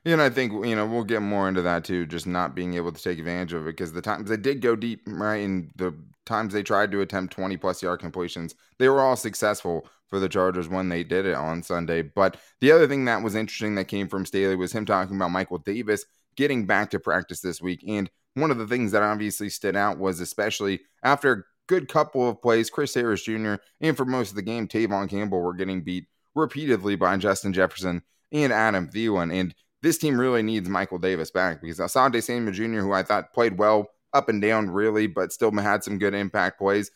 And 0.05 0.23
I 0.23 0.31
think 0.31 0.53
you 0.65 0.77
know 0.77 0.87
we'll 0.87 1.05
get 1.05 1.23
more 1.23 1.49
into 1.49 1.63
that 1.63 1.85
too, 1.85 2.07
just 2.07 2.27
not 2.27 2.55
being 2.55 2.75
able 2.75 2.93
to 2.93 3.03
take 3.03 3.19
advantage 3.19 3.53
of 3.53 3.67
it 3.67 3.77
because 3.77 3.93
the 3.93 4.03
times 4.03 4.29
they 4.29 4.37
did 4.37 4.61
go 4.61 4.77
deep, 4.77 5.03
right, 5.07 5.37
and 5.45 5.71
the 5.77 5.95
times 6.25 6.53
they 6.53 6.63
tried 6.63 6.93
to 6.93 7.01
attempt 7.01 7.33
20 7.35 7.57
plus 7.57 7.83
yard 7.83 8.01
completions, 8.01 8.55
they 8.79 8.89
were 8.89 9.01
all 9.01 9.17
successful 9.17 9.89
for 10.09 10.19
the 10.19 10.29
Chargers 10.29 10.69
when 10.69 10.89
they 10.89 11.05
did 11.05 11.27
it 11.27 11.35
on 11.35 11.63
Sunday. 11.63 12.03
But 12.03 12.39
the 12.61 12.73
other 12.73 12.87
thing 12.87 13.05
that 13.07 13.23
was 13.23 13.35
interesting 13.35 13.75
that 13.75 13.89
came 13.89 14.09
from 14.09 14.25
Staley 14.25 14.57
was 14.57 14.73
him 14.73 14.87
talking 14.87 15.17
about 15.17 15.31
Michael 15.31 15.59
Davis 15.59 16.05
getting 16.37 16.67
back 16.67 16.91
to 16.91 17.01
practice 17.01 17.41
this 17.41 17.61
week 17.61 17.85
and 17.87 18.09
one 18.41 18.51
of 18.51 18.59
the 18.59 18.67
things 18.67 18.93
that 18.93 19.03
obviously 19.03 19.49
stood 19.49 19.77
out 19.77 19.99
was 19.99 20.21
especially 20.21 20.81
after 21.03 21.33
a 21.33 21.43
good 21.67 21.89
couple 21.89 22.29
of 22.29 22.41
plays, 22.43 22.71
Chris 22.71 22.95
Harris 22.95 23.23
Jr. 23.23 23.55
and 23.81 23.97
for 23.97 24.05
most 24.05 24.31
of 24.31 24.37
the 24.37 24.43
game, 24.43 24.67
Tevaughn 24.67 25.09
Campbell 25.09 25.41
were 25.41 25.55
getting 25.55 25.83
beat 25.83 26.07
repeatedly 26.35 26.97
by 26.97 27.17
Justin 27.17 27.53
Jefferson 27.53 28.03
and 28.33 28.53
Adam 28.53 28.89
Thielen. 28.89 29.33
And 29.33 29.55
this 29.83 29.99
team 29.99 30.19
really 30.19 30.43
needs 30.43 30.69
Michael 30.69 30.99
Davis 30.99 31.31
back 31.31 31.61
because 31.61 31.79
Asante 31.79 32.23
Samuel 32.23 32.53
Jr., 32.53 32.81
who 32.81 32.93
I 32.93 33.03
thought 33.03 33.33
played 33.33 33.59
well 33.59 33.89
up 34.13 34.29
and 34.29 34.41
down, 34.41 34.71
really, 34.71 35.07
but 35.07 35.33
still 35.33 35.53
had 35.53 35.85
some 35.85 35.99
good 35.99 36.15
impact 36.15 36.59
plays. 36.59 36.91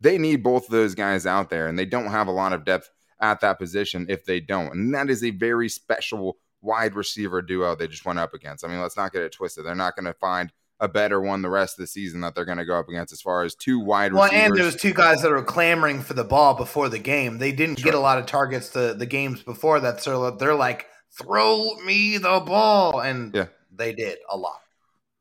They 0.00 0.18
need 0.18 0.42
both 0.42 0.64
of 0.64 0.70
those 0.70 0.94
guys 0.94 1.26
out 1.26 1.50
there, 1.50 1.66
and 1.66 1.78
they 1.78 1.84
don't 1.84 2.06
have 2.06 2.28
a 2.28 2.32
lot 2.32 2.52
of 2.52 2.64
depth 2.64 2.90
at 3.20 3.40
that 3.40 3.58
position 3.58 4.06
if 4.08 4.24
they 4.24 4.40
don't. 4.40 4.72
And 4.72 4.94
that 4.94 5.10
is 5.10 5.22
a 5.22 5.30
very 5.30 5.68
special 5.68 6.38
wide 6.62 6.94
receiver 6.94 7.42
duo 7.42 7.74
they 7.74 7.86
just 7.86 8.04
went 8.04 8.18
up 8.18 8.34
against. 8.34 8.64
I 8.64 8.68
mean, 8.68 8.80
let's 8.80 8.96
not 8.96 9.12
get 9.12 9.22
it 9.22 9.32
twisted. 9.32 9.64
They're 9.64 9.74
not 9.74 9.96
going 9.96 10.06
to 10.06 10.14
find 10.14 10.52
a 10.80 10.88
better 10.88 11.20
one 11.20 11.42
the 11.42 11.50
rest 11.50 11.78
of 11.78 11.82
the 11.82 11.86
season 11.86 12.22
that 12.22 12.34
they're 12.34 12.44
going 12.44 12.58
to 12.58 12.64
go 12.64 12.78
up 12.78 12.88
against 12.88 13.12
as 13.12 13.20
far 13.20 13.44
as 13.44 13.54
two 13.54 13.78
wide 13.78 14.12
well, 14.12 14.24
receivers. 14.24 14.44
and 14.46 14.56
there's 14.56 14.76
two 14.76 14.94
guys 14.94 15.22
that 15.22 15.30
are 15.30 15.42
clamoring 15.42 16.00
for 16.00 16.14
the 16.14 16.24
ball 16.24 16.54
before 16.54 16.88
the 16.88 16.98
game. 16.98 17.38
They 17.38 17.52
didn't 17.52 17.78
sure. 17.78 17.92
get 17.92 17.94
a 17.94 18.00
lot 18.00 18.18
of 18.18 18.26
targets 18.26 18.70
to 18.70 18.94
the 18.94 19.06
games 19.06 19.42
before 19.42 19.80
that, 19.80 20.02
so 20.02 20.30
they're 20.32 20.54
like, 20.54 20.86
"Throw 21.12 21.74
me 21.84 22.16
the 22.16 22.40
ball," 22.40 23.00
and 23.00 23.34
yeah. 23.34 23.46
they 23.70 23.92
did 23.92 24.18
a 24.30 24.36
lot. 24.36 24.60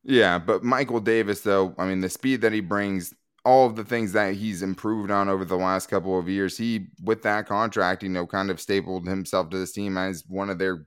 Yeah, 0.04 0.40
but 0.40 0.64
Michael 0.64 1.02
Davis, 1.02 1.42
though, 1.42 1.76
I 1.78 1.86
mean, 1.86 2.00
the 2.00 2.10
speed 2.10 2.42
that 2.42 2.54
he 2.54 2.62
brings, 2.62 3.14
all 3.44 3.68
of 3.68 3.76
the 3.76 3.84
things 3.84 4.14
that 4.14 4.36
he's 4.36 4.64
improved 4.64 5.12
on 5.12 5.28
over 5.28 5.44
the 5.44 5.58
last 5.58 5.88
couple 5.88 6.18
of 6.18 6.30
years, 6.30 6.58
he 6.58 6.88
with 7.04 7.22
that 7.24 7.48
contract, 7.48 8.02
you 8.04 8.10
know, 8.10 8.26
kind 8.26 8.50
of 8.50 8.62
stapled 8.62 9.08
himself 9.08 9.50
to 9.50 9.58
this 9.58 9.74
team 9.74 9.98
as 9.98 10.24
one 10.28 10.50
of 10.50 10.58
their 10.58 10.86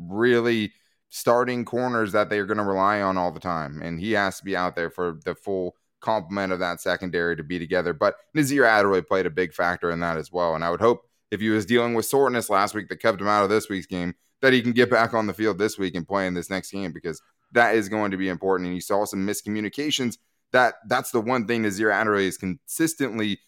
really 0.00 0.72
starting 1.10 1.64
corners 1.64 2.12
that 2.12 2.28
they're 2.28 2.46
going 2.46 2.58
to 2.58 2.64
rely 2.64 3.00
on 3.00 3.16
all 3.16 3.32
the 3.32 3.40
time. 3.40 3.80
And 3.82 4.00
he 4.00 4.12
has 4.12 4.38
to 4.38 4.44
be 4.44 4.56
out 4.56 4.76
there 4.76 4.90
for 4.90 5.18
the 5.24 5.34
full 5.34 5.74
complement 6.00 6.52
of 6.52 6.58
that 6.60 6.80
secondary 6.80 7.36
to 7.36 7.42
be 7.42 7.58
together. 7.58 7.92
But 7.92 8.16
Nasir 8.34 8.64
Adderley 8.64 9.02
played 9.02 9.26
a 9.26 9.30
big 9.30 9.52
factor 9.52 9.90
in 9.90 10.00
that 10.00 10.16
as 10.16 10.30
well. 10.30 10.54
And 10.54 10.64
I 10.64 10.70
would 10.70 10.80
hope 10.80 11.02
if 11.30 11.40
he 11.40 11.50
was 11.50 11.66
dealing 11.66 11.94
with 11.94 12.06
soreness 12.06 12.50
last 12.50 12.74
week 12.74 12.88
that 12.88 13.02
kept 13.02 13.20
him 13.20 13.28
out 13.28 13.44
of 13.44 13.50
this 13.50 13.68
week's 13.68 13.86
game, 13.86 14.14
that 14.40 14.52
he 14.52 14.62
can 14.62 14.72
get 14.72 14.90
back 14.90 15.14
on 15.14 15.26
the 15.26 15.34
field 15.34 15.58
this 15.58 15.78
week 15.78 15.94
and 15.94 16.06
play 16.06 16.26
in 16.26 16.34
this 16.34 16.50
next 16.50 16.70
game 16.70 16.92
because 16.92 17.20
that 17.52 17.74
is 17.74 17.88
going 17.88 18.10
to 18.10 18.16
be 18.16 18.28
important. 18.28 18.66
And 18.66 18.74
you 18.74 18.80
saw 18.80 19.04
some 19.04 19.26
miscommunications. 19.26 20.18
That 20.52 20.74
that's 20.86 21.10
the 21.10 21.20
one 21.20 21.46
thing 21.46 21.62
Nasir 21.62 21.90
Adderley 21.90 22.26
is 22.26 22.38
consistently 22.38 23.40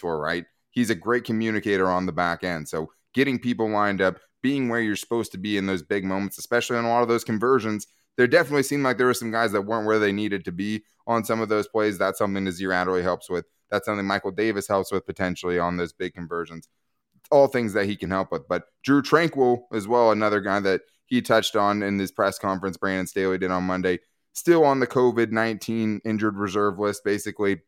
for, 0.00 0.18
right? 0.18 0.44
He's 0.70 0.90
a 0.90 0.94
great 0.94 1.24
communicator 1.24 1.88
on 1.88 2.06
the 2.06 2.12
back 2.12 2.44
end. 2.44 2.68
So 2.68 2.90
getting 3.16 3.38
people 3.38 3.68
lined 3.68 4.02
up, 4.02 4.18
being 4.42 4.68
where 4.68 4.80
you're 4.80 4.94
supposed 4.94 5.32
to 5.32 5.38
be 5.38 5.56
in 5.56 5.66
those 5.66 5.82
big 5.82 6.04
moments, 6.04 6.38
especially 6.38 6.76
on 6.76 6.84
a 6.84 6.88
lot 6.88 7.02
of 7.02 7.08
those 7.08 7.24
conversions. 7.24 7.86
There 8.18 8.26
definitely 8.26 8.62
seemed 8.62 8.84
like 8.84 8.98
there 8.98 9.06
were 9.06 9.14
some 9.14 9.30
guys 9.32 9.52
that 9.52 9.62
weren't 9.62 9.86
where 9.86 9.98
they 9.98 10.12
needed 10.12 10.44
to 10.44 10.52
be 10.52 10.84
on 11.06 11.24
some 11.24 11.40
of 11.40 11.48
those 11.48 11.66
plays. 11.66 11.98
That's 11.98 12.18
something 12.18 12.44
Nasir 12.44 12.72
Adderley 12.72 13.02
helps 13.02 13.30
with. 13.30 13.46
That's 13.70 13.86
something 13.86 14.06
Michael 14.06 14.30
Davis 14.30 14.68
helps 14.68 14.92
with 14.92 15.06
potentially 15.06 15.58
on 15.58 15.78
those 15.78 15.94
big 15.94 16.12
conversions. 16.12 16.68
All 17.30 17.46
things 17.46 17.72
that 17.72 17.86
he 17.86 17.96
can 17.96 18.10
help 18.10 18.30
with. 18.30 18.46
But 18.46 18.64
Drue 18.84 19.02
Tranquill 19.02 19.62
as 19.72 19.88
well, 19.88 20.12
another 20.12 20.40
guy 20.42 20.60
that 20.60 20.82
he 21.06 21.22
touched 21.22 21.56
on 21.56 21.82
in 21.82 21.96
this 21.96 22.12
press 22.12 22.38
conference, 22.38 22.76
Brandon 22.76 23.06
Staley 23.06 23.38
did 23.38 23.50
on 23.50 23.64
Monday, 23.64 23.98
still 24.34 24.64
on 24.64 24.78
the 24.78 24.86
COVID 24.86 25.32
19 25.32 26.02
injured 26.04 26.36
reserve 26.36 26.78
list, 26.78 27.02
basically. 27.02 27.62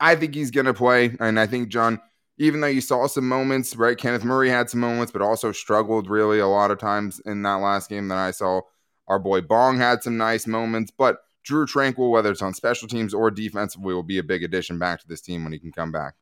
I 0.00 0.16
think 0.16 0.34
he's 0.34 0.50
going 0.50 0.66
to 0.66 0.74
play. 0.74 1.14
And 1.20 1.38
I 1.38 1.46
think, 1.46 1.68
John, 1.68 2.00
even 2.38 2.60
though 2.60 2.68
you 2.68 2.80
saw 2.80 3.06
some 3.06 3.28
moments, 3.28 3.76
right? 3.76 3.98
Kenneth 3.98 4.24
Murray 4.24 4.48
had 4.48 4.70
some 4.70 4.80
moments, 4.80 5.12
but 5.12 5.22
also 5.22 5.50
struggled 5.52 6.08
really 6.08 6.38
a 6.38 6.46
lot 6.46 6.70
of 6.70 6.78
times 6.78 7.20
in 7.26 7.42
that 7.42 7.56
last 7.56 7.90
game 7.90 8.08
that 8.08 8.18
I 8.18 8.30
saw. 8.30 8.60
Our 9.08 9.18
boy 9.18 9.40
Bong 9.40 9.78
had 9.78 10.02
some 10.02 10.16
nice 10.16 10.46
moments, 10.46 10.92
but 10.96 11.18
Drue 11.42 11.66
Tranquill, 11.66 12.10
whether 12.10 12.30
it's 12.30 12.42
on 12.42 12.54
special 12.54 12.86
teams 12.86 13.12
or 13.12 13.30
defensively, 13.30 13.92
will 13.92 14.02
be 14.02 14.18
a 14.18 14.22
big 14.22 14.44
addition 14.44 14.78
back 14.78 15.00
to 15.00 15.08
this 15.08 15.20
team 15.20 15.42
when 15.42 15.52
he 15.52 15.58
can 15.58 15.72
come 15.72 15.90
back. 15.90 16.14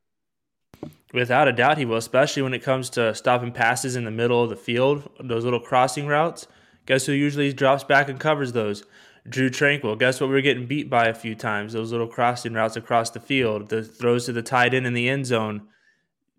Without 1.13 1.49
a 1.49 1.53
doubt, 1.53 1.79
he 1.79 1.85
will, 1.85 1.97
especially 1.97 2.43
when 2.43 2.55
it 2.55 2.63
comes 2.63 2.89
to 2.91 3.15
stopping 3.15 3.53
passes 3.53 3.97
in 3.97 4.05
the 4.05 4.11
middle 4.11 4.43
of 4.43 4.51
the 4.51 4.57
field, 4.57 5.11
those 5.21 5.45
little 5.45 5.61
crossing 5.61 6.07
routes. 6.07 6.47
Guess 6.87 7.07
who 7.07 7.13
usually 7.13 7.53
drops 7.53 7.85
back 7.85 8.09
and 8.09 8.21
covers 8.21 8.53
those? 8.53 8.85
Drue 9.29 9.51
Tranquill. 9.51 9.99
Guess 9.99 10.21
what? 10.21 10.31
We 10.31 10.37
are 10.37 10.43
getting 10.43 10.67
beat 10.67 10.89
by 10.89 11.07
a 11.07 11.15
few 11.15 11.35
times. 11.35 11.73
Those 11.73 11.91
little 11.91 12.07
crossing 12.07 12.55
routes 12.55 12.77
across 12.77 13.11
the 13.11 13.21
field, 13.21 13.69
the 13.69 13.83
throws 13.83 14.27
to 14.27 14.33
the 14.33 14.43
tight 14.43 14.73
end 14.73 14.87
in 14.87 14.95
the 14.95 15.09
end 15.09 15.27
zone 15.27 15.67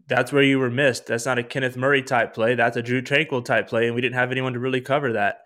that's 0.07 0.31
where 0.31 0.43
you 0.43 0.59
were 0.59 0.71
missed. 0.71 1.07
That's 1.07 1.25
not 1.25 1.37
a 1.37 1.43
Kenneth 1.43 1.77
Murray 1.77 2.01
type 2.01 2.33
play. 2.33 2.55
That's 2.55 2.77
a 2.77 2.81
Drue 2.81 3.01
Tranquill 3.01 3.43
type 3.43 3.67
play, 3.67 3.87
and 3.87 3.95
we 3.95 4.01
didn't 4.01 4.15
have 4.15 4.31
anyone 4.31 4.53
to 4.53 4.59
really 4.59 4.81
cover 4.81 5.13
that. 5.13 5.39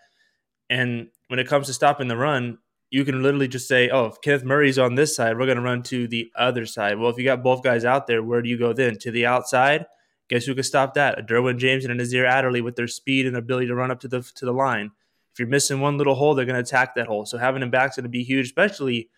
And 0.69 1.07
when 1.27 1.39
it 1.39 1.47
comes 1.47 1.67
to 1.67 1.73
stopping 1.73 2.07
the 2.07 2.17
run, 2.17 2.59
you 2.89 3.03
can 3.03 3.23
literally 3.23 3.47
just 3.47 3.67
say, 3.67 3.89
"Oh, 3.89 4.05
if 4.05 4.21
Kenneth 4.21 4.43
Murray's 4.43 4.77
on 4.77 4.95
this 4.95 5.15
side, 5.15 5.37
we're 5.37 5.45
going 5.45 5.57
to 5.57 5.63
run 5.63 5.81
to 5.83 6.07
the 6.07 6.31
other 6.35 6.65
side." 6.65 6.99
Well, 6.99 7.09
if 7.09 7.17
you 7.17 7.23
got 7.23 7.43
both 7.43 7.63
guys 7.63 7.85
out 7.85 8.05
there, 8.05 8.21
where 8.21 8.41
do 8.41 8.49
you 8.49 8.57
go 8.57 8.73
then? 8.73 8.97
To 8.99 9.11
the 9.11 9.25
outside? 9.25 9.85
Guess 10.29 10.45
who 10.45 10.55
can 10.55 10.63
stop 10.63 10.93
that? 10.93 11.19
A 11.19 11.23
Derwin 11.23 11.57
James 11.57 11.83
and 11.83 11.91
a 11.91 11.95
Nasir 11.95 12.25
Adderley 12.25 12.61
with 12.61 12.75
their 12.75 12.87
speed 12.87 13.25
and 13.25 13.35
their 13.35 13.41
ability 13.41 13.67
to 13.67 13.75
run 13.75 13.91
up 13.91 13.99
to 14.01 14.07
the 14.07 14.21
to 14.35 14.45
the 14.45 14.53
line. 14.53 14.91
If 15.33 15.39
you're 15.39 15.47
missing 15.47 15.79
one 15.79 15.97
little 15.97 16.15
hole, 16.15 16.35
they're 16.35 16.45
going 16.45 16.61
to 16.61 16.67
attack 16.67 16.95
that 16.95 17.07
hole. 17.07 17.25
So 17.25 17.37
having 17.37 17.61
them 17.61 17.71
back's 17.71 17.95
going 17.95 18.03
to 18.03 18.09
be 18.09 18.23
huge, 18.23 18.47
especially 18.47 19.09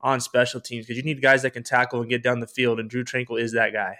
on 0.00 0.20
special 0.20 0.60
teams, 0.60 0.86
because 0.86 0.96
you 0.96 1.02
need 1.02 1.20
guys 1.20 1.42
that 1.42 1.50
can 1.50 1.62
tackle 1.62 2.00
and 2.00 2.08
get 2.08 2.22
down 2.22 2.40
the 2.40 2.46
field, 2.46 2.80
and 2.80 2.88
Drue 2.88 3.04
Tranquill 3.04 3.40
is 3.40 3.52
that 3.52 3.72
guy. 3.72 3.98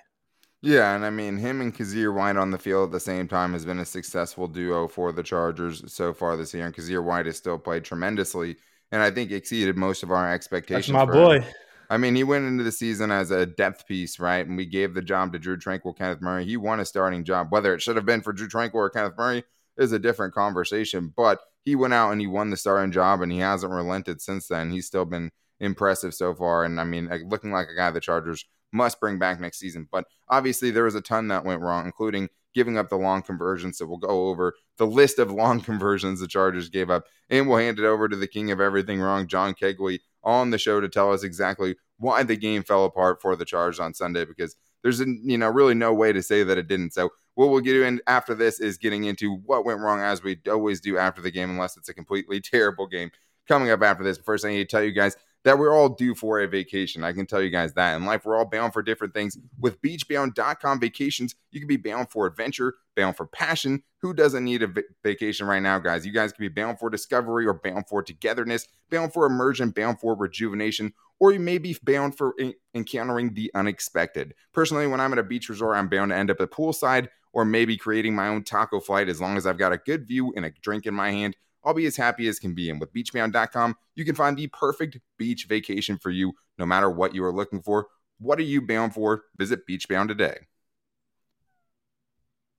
Yeah, 0.61 0.95
and 0.95 1.05
I 1.05 1.11
mean 1.11 1.37
him 1.37 1.61
and 1.61 1.75
Kyzir 1.75 2.13
White 2.13 2.37
on 2.37 2.51
the 2.51 2.59
field 2.59 2.89
at 2.89 2.93
the 2.93 3.01
same 3.01 3.29
time 3.29 3.53
has 3.53 3.65
been 3.65 3.79
a 3.79 3.85
successful 3.85 4.49
duo 4.49 4.89
for 4.89 5.13
the 5.13 5.23
Chargers 5.23 5.93
so 5.93 6.13
far 6.13 6.37
this 6.37 6.53
year, 6.53 6.67
and 6.67 6.75
Kyzir 6.75 7.03
White 7.03 7.27
has 7.27 7.37
still 7.37 7.59
played 7.59 7.85
tremendously, 7.85 8.57
and 8.91 9.01
I 9.01 9.11
think 9.11 9.31
exceeded 9.31 9.77
most 9.77 10.03
of 10.03 10.11
our 10.11 10.33
expectations. 10.33 10.93
That's 10.93 11.07
my 11.07 11.13
boy. 11.13 11.41
Him. 11.41 11.55
I 11.91 11.97
mean, 11.97 12.15
he 12.15 12.25
went 12.25 12.47
into 12.47 12.65
the 12.65 12.73
season 12.73 13.11
as 13.11 13.31
a 13.31 13.47
depth 13.47 13.87
piece, 13.87 14.19
right? 14.19 14.47
And 14.47 14.57
we 14.57 14.67
gave 14.67 14.95
the 14.95 15.01
job 15.01 15.33
to 15.33 15.39
Drue 15.39 15.57
Tranquill, 15.57 15.97
Kenneth 15.97 16.21
Murray. 16.21 16.45
He 16.45 16.57
won 16.57 16.81
a 16.81 16.85
starting 16.85 17.25
job. 17.25 17.49
Whether 17.51 17.75
it 17.75 17.81
should 17.81 17.97
have 17.97 18.05
been 18.05 18.21
for 18.21 18.33
Drue 18.33 18.49
Tranquill 18.49 18.75
or 18.75 18.91
Kenneth 18.91 19.17
Murray 19.17 19.45
is 19.79 19.93
a 19.93 19.99
different 19.99 20.35
conversation. 20.35 21.15
But 21.17 21.41
he 21.65 21.77
went 21.77 21.95
out 21.95 22.11
and 22.11 22.21
he 22.21 22.27
won 22.27 22.51
the 22.51 22.59
starting 22.59 22.93
job, 22.93 23.23
and 23.23 23.33
he 23.33 23.39
hasn't 23.39 23.73
relented 23.73 24.21
since 24.21 24.49
then. 24.49 24.71
He's 24.71 24.87
still 24.87 25.07
been 25.07 25.31
impressive 25.61 26.15
so 26.15 26.35
far, 26.35 26.65
and 26.65 26.81
I 26.81 26.85
mean, 26.85 27.09
looking 27.29 27.53
like 27.53 27.69
a 27.69 27.77
guy 27.77 27.91
the 27.91 28.01
Chargers 28.01 28.45
must 28.73 29.01
bring 29.01 29.19
back 29.19 29.41
next 29.41 29.59
season. 29.59 29.89
But 29.91 30.07
obviously, 30.29 30.71
there 30.71 30.85
was 30.85 30.95
a 30.95 31.01
ton 31.01 31.29
that 31.29 31.45
went 31.45 31.63
wrong, 31.63 31.87
including 31.87 32.29
giving 32.55 32.79
up 32.79 32.89
the 32.89 32.97
long 32.97 33.23
conversions. 33.23 33.79
So 33.79 33.87
we'll 33.87 33.99
go 33.99 34.29
over 34.29 34.55
the 34.79 34.87
list 34.87 35.19
of 35.19 35.31
long 35.31 35.61
conversions 35.63 36.21
the 36.21 36.29
Chargers 36.29 36.69
gave 36.69 36.91
up, 36.91 37.05
and 37.31 37.49
we'll 37.49 37.59
hand 37.59 37.79
it 37.79 37.85
over 37.85 38.09
to 38.09 38.17
the 38.17 38.27
king 38.27 38.51
of 38.51 38.61
everything 38.61 39.01
wrong, 39.01 39.27
John 39.27 39.55
Kegley, 39.55 40.01
on 40.25 40.51
the 40.51 40.59
show 40.59 40.81
to 40.81 40.89
tell 40.89 41.13
us 41.13 41.23
exactly 41.23 41.77
why 41.99 42.23
the 42.23 42.37
game 42.37 42.63
fell 42.63 42.85
apart 42.85 43.21
for 43.21 43.37
the 43.37 43.45
Chargers 43.45 43.81
on 43.81 43.95
Sunday 43.95 44.25
because 44.25 44.57
there's 44.83 45.01
you 45.01 45.39
know 45.39 45.49
really 45.49 45.75
no 45.75 45.93
way 45.93 46.13
to 46.13 46.23
say 46.23 46.43
that 46.43 46.59
it 46.59 46.69
didn't. 46.69 46.93
So 46.93 47.11
what 47.35 47.51
we'll 47.51 47.61
get 47.61 47.77
in 47.77 48.01
after 48.07 48.35
this 48.35 48.61
is 48.61 48.79
getting 48.79 49.05
into 49.05 49.35
what 49.35 49.65
went 49.65 49.81
wrong 49.81 50.01
as 50.01 50.23
we 50.23 50.41
always 50.51 50.81
do 50.81 50.99
after 50.99 51.23
the 51.23 51.31
game, 51.31 51.51
unless 51.51 51.77
it's 51.77 51.89
a 51.89 51.95
completely 51.95 52.41
terrible 52.43 52.87
game. 52.87 53.11
Coming 53.47 53.71
up 53.71 53.83
after 53.83 54.05
this, 54.05 54.19
first 54.19 54.45
I 54.45 54.51
need 54.51 54.59
to 54.59 54.65
tell 54.65 54.83
you 54.83 54.93
guys 54.93 55.17
that 55.49 55.59
we're 55.59 55.75
all 55.75 55.89
due 55.89 56.15
for 56.15 56.41
a 56.41 56.47
vacation. 56.47 57.03
I 57.03 57.15
can 57.15 57.25
tell 57.25 57.41
you 57.41 57.49
guys 57.49 57.73
that. 57.73 57.97
In 57.97 58.05
life, 58.05 58.27
we're 58.27 58.37
all 58.37 58.45
bound 58.45 58.75
for 58.75 58.83
different 58.83 59.15
things. 59.15 59.39
With 59.59 59.81
beachbound.com 59.81 60.79
vacations, 60.79 61.35
you 61.53 61.59
can 61.59 61.67
be 61.67 61.79
bound 61.79 62.11
for 62.11 62.27
adventure, 62.27 62.75
bound 62.95 63.17
for 63.17 63.27
passion. 63.27 63.83
Who 64.03 64.13
doesn't 64.13 64.45
need 64.45 64.63
a 64.63 64.69
vacation 65.03 65.47
right 65.47 65.63
now, 65.63 65.79
guys? 65.79 66.05
You 66.05 66.13
guys 66.13 66.33
can 66.33 66.45
be 66.45 66.51
bound 66.51 66.79
for 66.79 66.91
discovery 66.91 67.47
or 67.47 67.55
bound 67.55 67.89
for 67.89 68.03
togetherness, 68.03 68.69
bound 68.91 69.15
for 69.15 69.25
immersion, 69.25 69.71
bound 69.71 70.01
for 70.01 70.15
rejuvenation, 70.15 70.93
or 71.19 71.33
you 71.33 71.41
may 71.41 71.57
be 71.57 71.75
bound 71.83 72.19
for 72.19 72.35
encountering 72.75 73.33
the 73.33 73.51
unexpected. 73.55 74.35
Personally, 74.53 74.87
when 74.87 75.01
I'm 75.01 75.15
at 75.15 75.19
a 75.19 75.23
beach 75.23 75.49
resort, 75.49 75.79
I'm 75.79 75.89
bound 75.89 76.11
to 76.11 76.17
end 76.17 76.31
up 76.31 76.43
at 76.43 76.51
poolside 76.51 77.09
or 77.33 77.47
maybe 77.47 77.79
creating 77.79 78.15
my 78.15 78.29
own 78.29 78.45
taco 78.45 78.81
flight 78.81 79.09
as 79.09 79.19
long 79.19 79.39
as 79.39 79.47
I've 79.47 79.57
got 79.57 79.73
a 79.73 79.79
good 79.79 80.07
view 80.07 80.31
and 80.37 80.45
a 80.45 80.51
drink 80.61 80.85
in 80.85 80.93
my 80.93 81.11
hand. 81.11 81.37
I'll 81.69 81.75
be 81.75 81.85
as 81.85 81.99
happy 81.99 82.27
as 82.29 82.39
can 82.39 82.55
be. 82.55 82.71
And 82.71 82.81
with 82.81 82.95
beachbound.com, 82.95 83.77
you 83.95 84.07
can 84.07 84.15
find 84.15 84.39
the 84.39 84.47
perfect 84.47 84.99
beach 85.19 85.45
vacation 85.47 85.99
for 85.99 86.09
you 86.09 86.33
no 86.57 86.65
matter 86.65 86.89
what 86.89 87.15
you 87.15 87.23
are 87.25 87.33
looking 87.33 87.61
for. 87.61 87.89
What 88.19 88.39
are 88.39 88.43
you 88.43 88.63
bound 88.63 88.95
for? 88.95 89.25
Visit 89.37 89.67
Beachbound 89.67 90.09
today. 90.09 90.39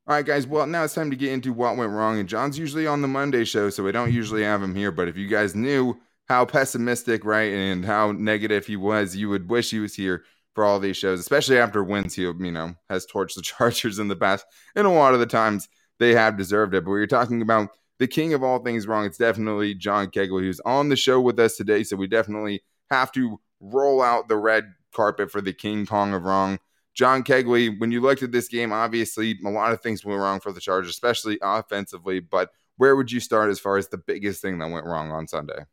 All 0.05 0.13
right, 0.13 0.23
guys. 0.23 0.45
Well, 0.45 0.67
now 0.67 0.83
it's 0.83 0.93
time 0.93 1.09
to 1.09 1.15
get 1.15 1.31
into 1.31 1.53
what 1.53 1.75
went 1.75 1.91
wrong. 1.91 2.19
And 2.19 2.29
John's 2.29 2.59
usually 2.59 2.85
on 2.85 3.01
the 3.01 3.07
Monday 3.07 3.45
show, 3.45 3.71
so 3.71 3.83
we 3.83 3.91
don't 3.91 4.13
usually 4.13 4.43
have 4.43 4.61
him 4.61 4.75
here. 4.75 4.91
But 4.91 5.07
if 5.07 5.17
you 5.17 5.27
guys 5.27 5.55
knew 5.55 5.99
how 6.27 6.45
pessimistic, 6.45 7.25
right, 7.25 7.51
and 7.51 7.83
how 7.83 8.11
negative 8.11 8.67
he 8.67 8.75
was, 8.75 9.15
you 9.15 9.27
would 9.29 9.49
wish 9.49 9.71
he 9.71 9.79
was 9.79 9.95
here 9.95 10.23
for 10.53 10.63
all 10.63 10.79
these 10.79 10.97
shows, 10.97 11.19
especially 11.19 11.57
after 11.57 11.83
wins 11.83 12.13
he, 12.13 12.21
you 12.21 12.51
know, 12.51 12.75
has 12.91 13.07
torched 13.07 13.33
the 13.33 13.41
Chargers 13.43 13.97
in 13.97 14.07
the 14.07 14.15
past. 14.15 14.45
And 14.75 14.85
a 14.85 14.91
lot 14.91 15.15
of 15.15 15.19
the 15.19 15.25
times 15.25 15.67
they 15.97 16.13
have 16.13 16.37
deserved 16.37 16.75
it. 16.75 16.85
But 16.85 16.91
we 16.91 17.01
are 17.01 17.07
talking 17.07 17.41
about 17.41 17.69
the 17.99 18.07
king 18.07 18.33
of 18.33 18.43
all 18.43 18.59
things 18.59 18.87
wrong. 18.87 19.05
It's 19.05 19.17
definitely 19.17 19.75
John 19.75 20.07
Kegley, 20.07 20.41
who's 20.41 20.61
on 20.61 20.89
the 20.89 20.95
show 20.95 21.21
with 21.21 21.39
us 21.39 21.55
today. 21.55 21.83
So 21.83 21.95
we 21.95 22.07
definitely 22.07 22.63
have 22.89 23.11
to 23.11 23.39
roll 23.59 24.01
out 24.01 24.27
the 24.27 24.37
red 24.37 24.73
carpet 24.93 25.29
for 25.29 25.41
the 25.41 25.53
King 25.53 25.85
Kong 25.85 26.13
of 26.13 26.23
wrong. 26.23 26.59
John 26.95 27.23
Kegley, 27.23 27.79
when 27.79 27.91
you 27.91 28.01
looked 28.01 28.23
at 28.23 28.31
this 28.31 28.47
game, 28.47 28.73
obviously 28.73 29.37
a 29.45 29.49
lot 29.49 29.71
of 29.71 29.81
things 29.81 30.03
went 30.03 30.19
wrong 30.19 30.39
for 30.39 30.51
the 30.51 30.59
Chargers, 30.59 30.89
especially 30.89 31.37
offensively. 31.41 32.19
But 32.19 32.51
where 32.77 32.95
would 32.95 33.11
you 33.11 33.19
start 33.19 33.49
as 33.49 33.59
far 33.59 33.77
as 33.77 33.89
the 33.89 33.97
biggest 33.97 34.41
thing 34.41 34.57
that 34.59 34.71
went 34.71 34.85
wrong 34.85 35.11
on 35.11 35.27
Sunday? 35.27 35.65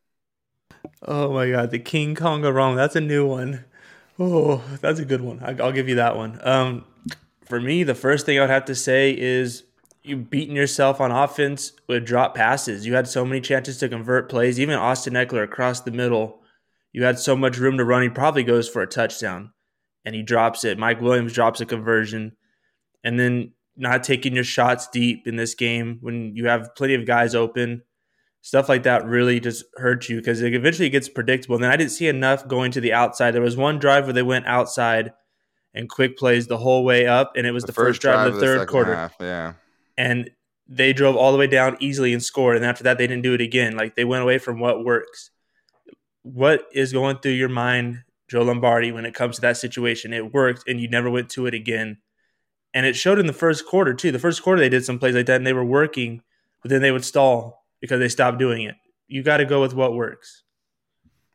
Oh 1.03 1.33
my 1.33 1.51
God, 1.51 1.71
the 1.71 1.79
King 1.79 2.15
Kong 2.15 2.45
of 2.45 2.55
wrong. 2.55 2.77
That's 2.77 2.97
a 2.97 3.01
new 3.01 3.27
one. 3.27 3.65
Oh, 4.19 4.63
that's 4.81 4.99
a 4.99 5.05
good 5.05 5.21
one. 5.21 5.41
I'll 5.43 5.73
give 5.73 5.89
you 5.89 5.97
that 5.97 6.17
one. 6.17 6.41
Um, 6.43 6.85
for 7.45 7.61
me, 7.61 7.83
the 7.83 7.95
first 7.95 8.27
thing 8.27 8.39
I 8.39 8.43
would 8.43 8.51
have 8.51 8.65
to 8.67 8.75
say 8.75 9.17
is 9.17 9.65
you 10.07 10.17
beating 10.17 10.57
yourself 10.57 11.01
on 11.01 11.11
offense 11.11 11.73
with 11.89 12.07
drop 12.07 12.35
passes. 12.35 12.87
You 12.87 12.95
had 12.95 13.09
so 13.09 13.25
many 13.25 13.41
chances 13.41 13.79
to 13.79 13.89
convert 13.89 14.29
plays. 14.29 14.61
Even 14.61 14.77
Austin 14.77 15.15
Ekeler 15.15 15.45
across 15.45 15.81
the 15.81 15.91
middle, 15.91 16.41
you 16.93 17.05
had 17.05 17.19
so 17.19 17.37
much 17.37 17.59
room 17.59 17.77
to 17.79 17.85
run. 17.85 18.03
He 18.03 18.09
probably 18.09 18.43
goes 18.43 18.69
for 18.69 18.83
a 18.83 18.87
touchdown, 18.87 19.53
and 20.05 20.15
he 20.15 20.23
drops 20.23 20.65
it. 20.65 20.79
Mike 20.79 21.01
Williams 21.01 21.33
drops 21.33 21.61
a 21.61 21.67
conversion, 21.67 22.37
and 23.03 23.19
then 23.19 23.53
not 23.77 24.05
taking 24.05 24.35
your 24.35 24.45
shots 24.45 24.89
deep 24.89 25.27
in 25.27 25.37
this 25.37 25.55
game 25.55 25.99
when 26.01 26.35
you 26.35 26.47
have 26.47 26.75
plenty 26.77 26.95
of 26.95 27.07
guys 27.07 27.35
open. 27.35 27.83
Stuff 28.41 28.69
like 28.69 28.85
that 28.85 29.05
really 29.05 29.41
just 29.41 29.65
hurts 29.75 30.09
you 30.09 30.19
because 30.19 30.41
it 30.41 30.55
eventually 30.55 30.89
gets 30.89 31.09
predictable. 31.09 31.57
And 31.57 31.65
then 31.65 31.73
I 31.73 31.77
didn't 31.77 31.91
see 31.91 32.07
enough 32.07 32.47
going 32.47 32.71
to 32.73 32.81
the 32.81 32.93
outside. 32.93 33.33
There 33.33 33.43
was 33.43 33.57
one 33.57 33.81
drive 33.81 34.05
where 34.05 34.13
they 34.13 34.23
went 34.23 34.47
outside 34.47 35.13
and 35.75 35.91
quick 35.91 36.17
plays 36.17 36.47
the 36.47 36.57
whole 36.57 36.85
way 36.85 37.07
up, 37.07 37.33
and 37.37 37.47
it 37.47 37.51
was 37.51 37.65
the, 37.65 37.69
the 37.69 37.73
first, 37.73 37.97
first, 37.97 38.03
drive, 38.03 38.29
of 38.29 38.35
the 38.35 38.41
third 38.41 38.69
quarter. 38.69 38.95
Half, 38.95 39.17
yeah 39.21 39.55
and 39.97 40.31
they 40.69 40.93
drove 40.93 41.17
all 41.17 41.33
the 41.33 41.39
way 41.39 41.47
down 41.47 41.77
easily 41.81 42.13
and 42.13 42.23
scored. 42.23 42.57
And 42.57 42.65
after 42.65 42.85
that, 42.85 42.99
they 42.99 43.07
didn't 43.07 43.23
do 43.23 43.35
it 43.35 43.41
again. 43.41 43.77
Like 43.77 43.95
they 43.95 44.05
went 44.05 44.23
away 44.23 44.39
from 44.39 44.59
what 44.59 44.85
works. 44.85 45.31
What 46.23 46.67
is 46.73 46.93
going 46.93 47.19
through 47.19 47.33
your 47.33 47.49
mind, 47.49 48.03
Joe 48.29 48.43
Lombardi, 48.43 48.91
when 48.91 49.05
it 49.05 49.15
comes 49.15 49.37
to 49.37 49.43
that 49.43 49.57
situation? 49.57 50.13
It 50.13 50.33
worked, 50.33 50.69
and 50.69 50.81
you 50.81 50.89
never 50.89 51.09
went 51.09 51.31
to 51.31 51.47
it 51.47 51.55
again. 51.55 51.99
And 52.75 52.85
it 52.85 52.97
showed 52.97 53.19
in 53.19 53.27
the 53.27 53.33
first 53.33 53.67
quarter 53.67 53.95
too. 53.95 54.11
The 54.11 54.19
first 54.19 54.43
quarter 54.43 54.61
they 54.61 54.69
did 54.69 54.85
some 54.85 54.99
plays 54.99 55.15
like 55.15 55.27
that, 55.27 55.37
and 55.37 55.47
they 55.47 55.53
were 55.53 55.65
working, 55.65 56.23
but 56.63 56.71
then 56.71 56.83
they 56.83 56.91
would 56.91 57.05
stall 57.05 57.65
because 57.81 58.01
they 58.01 58.09
stopped 58.09 58.39
doing 58.39 58.63
it. 58.63 58.75
You 59.07 59.23
got 59.23 59.37
to 59.37 59.45
go 59.45 59.61
with 59.61 59.73
what 59.73 59.95
works. 59.95 60.43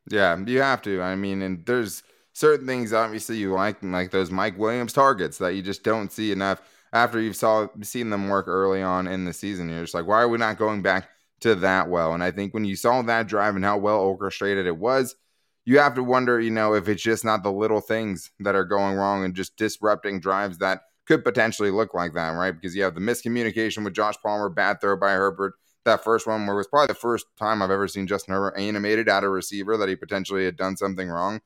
Yeah, 0.10 0.38
you 0.46 0.62
have 0.62 0.82
to. 0.82 1.02
I 1.02 1.16
mean, 1.16 1.42
and 1.42 1.66
there's 1.66 2.04
certain 2.34 2.68
things 2.68 2.92
obviously 2.92 3.38
you 3.38 3.54
like, 3.54 3.82
like 3.82 4.12
those 4.12 4.30
Mike 4.30 4.58
Williams 4.58 4.94
targets 4.94 5.38
that 5.38 5.56
you 5.56 5.62
just 5.62 5.84
don't 5.84 6.12
see 6.12 6.32
enough 6.32 6.62
after 6.94 7.20
you've 7.20 7.36
saw 7.36 7.68
seen 7.82 8.10
them 8.10 8.28
work 8.28 8.48
early 8.48 8.82
on 8.82 9.08
in 9.08 9.26
the 9.26 9.34
season. 9.34 9.70
You're 9.70 9.82
just 9.82 9.94
like, 9.94 10.08
why 10.08 10.22
are 10.22 10.30
we 10.30 10.38
not 10.38 10.58
going 10.58 10.82
back 10.82 11.10
to 11.42 11.56
that 11.56 11.90
well? 11.90 12.14
And 12.14 12.24
I 12.24 12.32
think 12.32 12.54
when 12.54 12.66
you 12.66 12.76
saw 12.76 13.02
that 13.02 13.28
drive 13.28 13.56
and 13.56 13.66
how 13.66 13.78
well 13.78 14.00
orchestrated 14.00 14.66
it 14.66 14.78
was, 14.78 15.16
you 15.64 15.80
have 15.80 15.96
to 15.96 16.04
wonder, 16.04 16.40
you 16.40 16.52
know, 16.52 16.74
if 16.74 16.88
it's 16.88 17.04
just 17.04 17.24
not 17.24 17.44
the 17.44 17.52
little 17.52 17.82
things 17.82 18.32
that 18.40 18.56
are 18.56 18.66
going 18.66 18.96
wrong 18.96 19.24
and 19.24 19.36
just 19.36 19.56
disrupting 19.58 20.20
drives 20.20 20.58
that 20.58 20.82
could 21.06 21.24
potentially 21.24 21.72
look 21.72 21.94
like 21.94 22.14
that, 22.14 22.30
right? 22.30 22.52
Because 22.52 22.76
you 22.76 22.84
have 22.84 22.96
the 22.96 23.02
miscommunication 23.02 23.84
with 23.84 23.94
Josh 23.94 24.16
Palmer, 24.22 24.50
bad 24.50 24.82
throw 24.82 24.98
by 24.98 25.12
Herbert. 25.12 25.54
That 25.84 26.04
first 26.04 26.28
one 26.28 26.46
where 26.46 26.56
it 26.56 26.58
was 26.58 26.68
probably 26.68 26.88
the 26.88 26.94
first 26.94 27.26
time 27.38 27.62
I've 27.62 27.72
ever 27.72 27.88
seen 27.88 28.06
Justin 28.06 28.34
Herbert 28.34 28.60
animated 28.60 29.10
at 29.10 29.24
a 29.24 29.30
receiver 29.30 29.78
that 29.78 29.90
he 29.90 29.96
potentially 29.96 30.46
had 30.46 30.56
done 30.56 30.78
something 30.78 31.10
wrong 31.10 31.42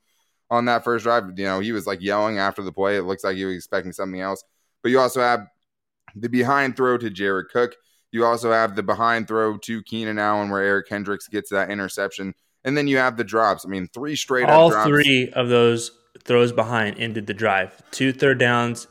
on 0.50 0.66
that 0.66 0.84
first 0.84 1.04
drive. 1.04 1.24
You 1.36 1.44
know, 1.44 1.60
he 1.60 1.72
was 1.72 1.86
like 1.86 2.02
yelling 2.02 2.38
after 2.38 2.62
the 2.62 2.72
play. 2.72 2.96
It 2.96 3.04
looks 3.04 3.24
like 3.24 3.36
he 3.36 3.46
was 3.46 3.56
expecting 3.56 3.92
something 3.92 4.20
else. 4.20 4.44
But 4.82 4.90
you 4.90 5.00
also 5.00 5.20
have 5.20 5.46
the 6.14 6.28
behind 6.28 6.76
throw 6.76 6.98
to 6.98 7.10
Jared 7.10 7.48
Cook. 7.52 7.76
You 8.12 8.24
also 8.24 8.52
have 8.52 8.76
the 8.76 8.82
behind 8.82 9.28
throw 9.28 9.58
to 9.58 9.82
Keenan 9.82 10.18
Allen 10.18 10.48
where 10.48 10.62
Eric 10.62 10.88
Kendricks 10.88 11.28
gets 11.28 11.50
that 11.50 11.70
interception. 11.70 12.34
And 12.64 12.76
then 12.76 12.88
you 12.88 12.96
have 12.96 13.16
the 13.16 13.24
drops. 13.24 13.64
I 13.64 13.68
mean, 13.68 13.88
three 13.92 14.16
straight 14.16 14.48
All 14.48 14.70
three 14.84 15.30
of 15.30 15.48
those 15.48 15.92
throws 16.24 16.52
behind 16.52 16.98
ended 16.98 17.26
the 17.26 17.34
drive. 17.34 17.80
Two 17.90 18.12
third 18.12 18.38
downs 18.38 18.88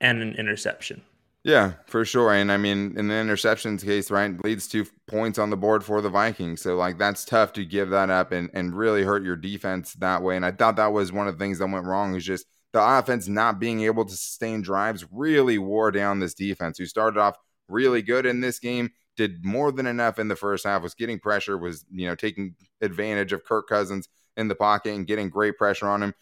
and 0.00 0.20
an 0.20 0.34
interception. 0.34 1.02
Yeah, 1.44 1.74
for 1.86 2.06
sure. 2.06 2.32
And 2.32 2.50
I 2.50 2.56
mean, 2.56 2.94
in 2.96 3.08
the 3.08 3.14
interceptions 3.14 3.84
case, 3.84 4.10
right, 4.10 4.42
leads 4.42 4.66
to 4.68 4.86
points 5.06 5.38
on 5.38 5.50
the 5.50 5.58
board 5.58 5.84
for 5.84 6.00
the 6.00 6.08
Vikings. 6.08 6.62
So, 6.62 6.74
like, 6.74 6.98
that's 6.98 7.24
tough 7.24 7.52
to 7.54 7.66
give 7.66 7.90
that 7.90 8.08
up 8.08 8.32
and, 8.32 8.48
and 8.54 8.74
really 8.74 9.02
hurt 9.02 9.22
your 9.22 9.36
defense 9.36 9.92
that 9.94 10.22
way. 10.22 10.36
And 10.36 10.44
I 10.44 10.52
thought 10.52 10.76
that 10.76 10.92
was 10.92 11.12
one 11.12 11.28
of 11.28 11.38
the 11.38 11.44
things 11.44 11.58
that 11.58 11.66
went 11.66 11.84
wrong 11.84 12.14
is 12.14 12.24
just 12.24 12.46
the 12.74 12.82
offense 12.84 13.28
not 13.28 13.60
being 13.60 13.82
able 13.82 14.04
to 14.04 14.10
sustain 14.10 14.60
drives 14.60 15.06
really 15.12 15.58
wore 15.58 15.92
down 15.92 16.18
this 16.18 16.34
defense, 16.34 16.76
who 16.76 16.86
started 16.86 17.20
off 17.20 17.36
really 17.68 18.02
good 18.02 18.26
in 18.26 18.40
this 18.40 18.58
game, 18.58 18.90
did 19.16 19.44
more 19.44 19.70
than 19.70 19.86
enough 19.86 20.18
in 20.18 20.26
the 20.26 20.34
first 20.34 20.66
half, 20.66 20.82
was 20.82 20.92
getting 20.92 21.20
pressure, 21.20 21.56
was, 21.56 21.86
you 21.92 22.08
know, 22.08 22.16
taking 22.16 22.56
advantage 22.80 23.32
of 23.32 23.44
Kirk 23.44 23.68
Cousins 23.68 24.08
in 24.36 24.48
the 24.48 24.56
pocket 24.56 24.92
and 24.92 25.06
getting 25.06 25.28
great 25.30 25.56
pressure 25.56 25.86
on 25.86 26.02
him. 26.02 26.14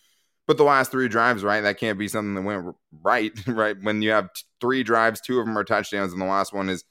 But 0.46 0.58
the 0.58 0.64
last 0.64 0.90
three 0.90 1.08
drives, 1.08 1.42
right, 1.42 1.62
that 1.62 1.78
can't 1.78 1.98
be 1.98 2.06
something 2.06 2.34
that 2.34 2.42
went 2.42 2.76
right, 3.02 3.32
right? 3.46 3.76
When 3.80 4.02
you 4.02 4.10
have 4.10 4.28
three 4.60 4.82
drives, 4.82 5.22
two 5.22 5.40
of 5.40 5.46
them 5.46 5.56
are 5.56 5.64
touchdowns, 5.64 6.12
and 6.12 6.20
the 6.20 6.26
last 6.26 6.52
one 6.52 6.68
is 6.68 6.84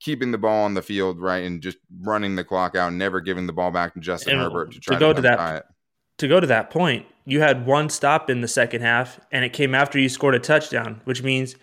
keeping 0.00 0.32
the 0.32 0.38
ball 0.38 0.64
on 0.64 0.74
the 0.74 0.82
field, 0.82 1.20
right, 1.20 1.44
and 1.44 1.62
just 1.62 1.78
running 2.00 2.34
the 2.34 2.42
clock 2.42 2.74
out, 2.74 2.92
never 2.92 3.20
giving 3.20 3.46
the 3.46 3.52
ball 3.52 3.70
back 3.70 3.94
to 3.94 4.00
Justin 4.00 4.34
and 4.34 4.42
Herbert 4.42 4.72
to 4.72 4.80
try 4.80 4.96
to, 4.96 5.00
go 5.00 5.12
to, 5.12 5.16
to 5.16 5.22
that. 5.22 5.66
To 6.18 6.28
go 6.28 6.38
to 6.38 6.46
that 6.46 6.70
point, 6.70 7.06
you 7.24 7.40
had 7.40 7.66
one 7.66 7.88
stop 7.88 8.30
in 8.30 8.40
the 8.40 8.48
second 8.48 8.82
half, 8.82 9.18
and 9.32 9.44
it 9.44 9.52
came 9.52 9.74
after 9.74 9.98
you 9.98 10.08
scored 10.08 10.34
a 10.34 10.38
touchdown, 10.38 11.00
which 11.04 11.22
means 11.22 11.56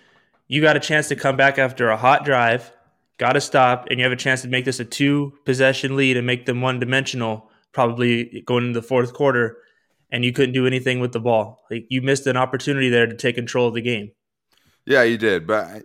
you 0.48 0.62
got 0.62 0.76
a 0.76 0.82
chance 0.82 1.08
to 1.08 1.16
come 1.16 1.38
back 1.38 1.58
after 1.58 1.90
a 1.90 1.98
hot 1.98 2.26
drive, 2.26 2.72
got 3.18 3.38
a 3.38 3.42
stop, 3.42 3.88
and 3.90 4.00
you 4.00 4.04
have 4.04 4.12
a 4.12 4.18
chance 4.18 4.42
to 4.42 4.48
make 4.48 4.66
this 4.66 4.80
a 4.80 4.86
two 4.86 5.34
possession 5.46 5.96
lead 5.96 6.18
and 6.18 6.28
make 6.28 6.46
them 6.46 6.62
one 6.62 6.80
dimensional, 6.80 7.50
probably 7.72 8.42
going 8.46 8.68
into 8.68 8.80
the 8.82 8.86
fourth 8.86 9.14
quarter, 9.14 9.58
and 10.12 10.26
you 10.26 10.34
couldn't 10.34 10.54
do 10.54 10.68
anything 10.68 11.00
with 11.00 11.14
the 11.14 11.20
ball. 11.20 11.64
Like 11.72 11.86
you 11.90 12.02
missed 12.02 12.28
an 12.28 12.36
opportunity 12.36 12.90
there 12.90 13.08
to 13.08 13.16
take 13.16 13.36
control 13.36 13.68
of 13.68 13.76
the 13.76 13.82
game. 13.82 14.12
Yeah, 14.86 15.04
you 15.04 15.18
did, 15.18 15.48
but 15.48 15.84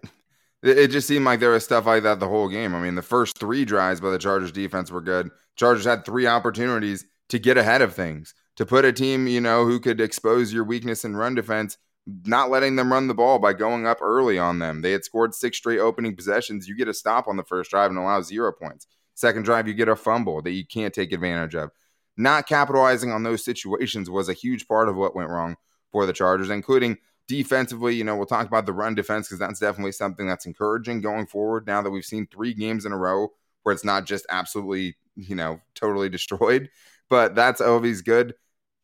it 0.62 0.88
just 0.88 1.06
seemed 1.06 1.26
like 1.26 1.38
there 1.38 1.50
was 1.50 1.64
stuff 1.64 1.86
like 1.86 2.02
that 2.02 2.18
the 2.18 2.28
whole 2.28 2.48
game. 2.48 2.74
I 2.74 2.80
mean, 2.80 2.94
the 2.94 3.02
first 3.02 3.38
three 3.38 3.64
drives 3.64 4.00
by 4.00 4.10
the 4.10 4.18
Chargers 4.18 4.50
defense 4.50 4.90
were 4.90 5.02
good. 5.02 5.30
Chargers 5.54 5.84
had 5.84 6.04
three 6.04 6.26
opportunities 6.26 7.04
to 7.28 7.38
get 7.38 7.58
ahead 7.58 7.82
of 7.82 7.94
things 7.94 8.34
to 8.56 8.66
put 8.66 8.84
a 8.84 8.92
team, 8.92 9.26
you 9.26 9.40
know, 9.40 9.64
who 9.64 9.78
could 9.80 10.00
expose 10.00 10.52
your 10.52 10.64
weakness 10.64 11.04
in 11.04 11.16
run 11.16 11.34
defense, 11.34 11.78
not 12.24 12.50
letting 12.50 12.76
them 12.76 12.92
run 12.92 13.08
the 13.08 13.14
ball 13.14 13.38
by 13.38 13.52
going 13.52 13.86
up 13.86 13.98
early 14.00 14.38
on 14.38 14.58
them. 14.58 14.82
They 14.82 14.92
had 14.92 15.04
scored 15.04 15.34
six 15.34 15.56
straight 15.58 15.78
opening 15.78 16.16
possessions. 16.16 16.68
You 16.68 16.76
get 16.76 16.88
a 16.88 16.94
stop 16.94 17.28
on 17.28 17.36
the 17.36 17.44
first 17.44 17.70
drive 17.70 17.90
and 17.90 17.98
allow 17.98 18.22
zero 18.22 18.52
points. 18.52 18.86
Second 19.14 19.44
drive, 19.44 19.66
you 19.66 19.74
get 19.74 19.88
a 19.88 19.96
fumble 19.96 20.42
that 20.42 20.50
you 20.50 20.64
can't 20.66 20.94
take 20.94 21.12
advantage 21.12 21.54
of. 21.54 21.70
Not 22.16 22.46
capitalizing 22.46 23.12
on 23.12 23.22
those 23.22 23.44
situations 23.44 24.08
was 24.08 24.28
a 24.28 24.34
huge 24.34 24.68
part 24.68 24.88
of 24.88 24.96
what 24.96 25.14
went 25.14 25.30
wrong 25.30 25.56
for 25.90 26.06
the 26.06 26.12
Chargers, 26.12 26.50
including 26.50 26.98
defensively. 27.28 27.94
You 27.94 28.04
know, 28.04 28.16
we'll 28.16 28.26
talk 28.26 28.46
about 28.46 28.66
the 28.66 28.72
run 28.72 28.94
defense 28.94 29.28
because 29.28 29.38
that's 29.38 29.60
definitely 29.60 29.92
something 29.92 30.26
that's 30.26 30.46
encouraging 30.46 31.00
going 31.00 31.26
forward 31.26 31.66
now 31.66 31.82
that 31.82 31.90
we've 31.90 32.04
seen 32.04 32.26
three 32.26 32.54
games 32.54 32.86
in 32.86 32.92
a 32.92 32.96
row 32.96 33.28
where 33.62 33.74
it's 33.74 33.84
not 33.84 34.06
just 34.06 34.26
absolutely, 34.30 34.96
you 35.16 35.34
know, 35.34 35.60
totally 35.74 36.08
destroyed, 36.10 36.70
but 37.10 37.34
that's 37.34 37.60
always 37.60 38.00
good. 38.00 38.34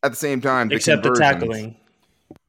At 0.02 0.12
the 0.12 0.16
same 0.16 0.40
time, 0.40 0.68
the 0.68 0.76
except 0.76 1.02
the 1.02 1.12
tackling. 1.12 1.76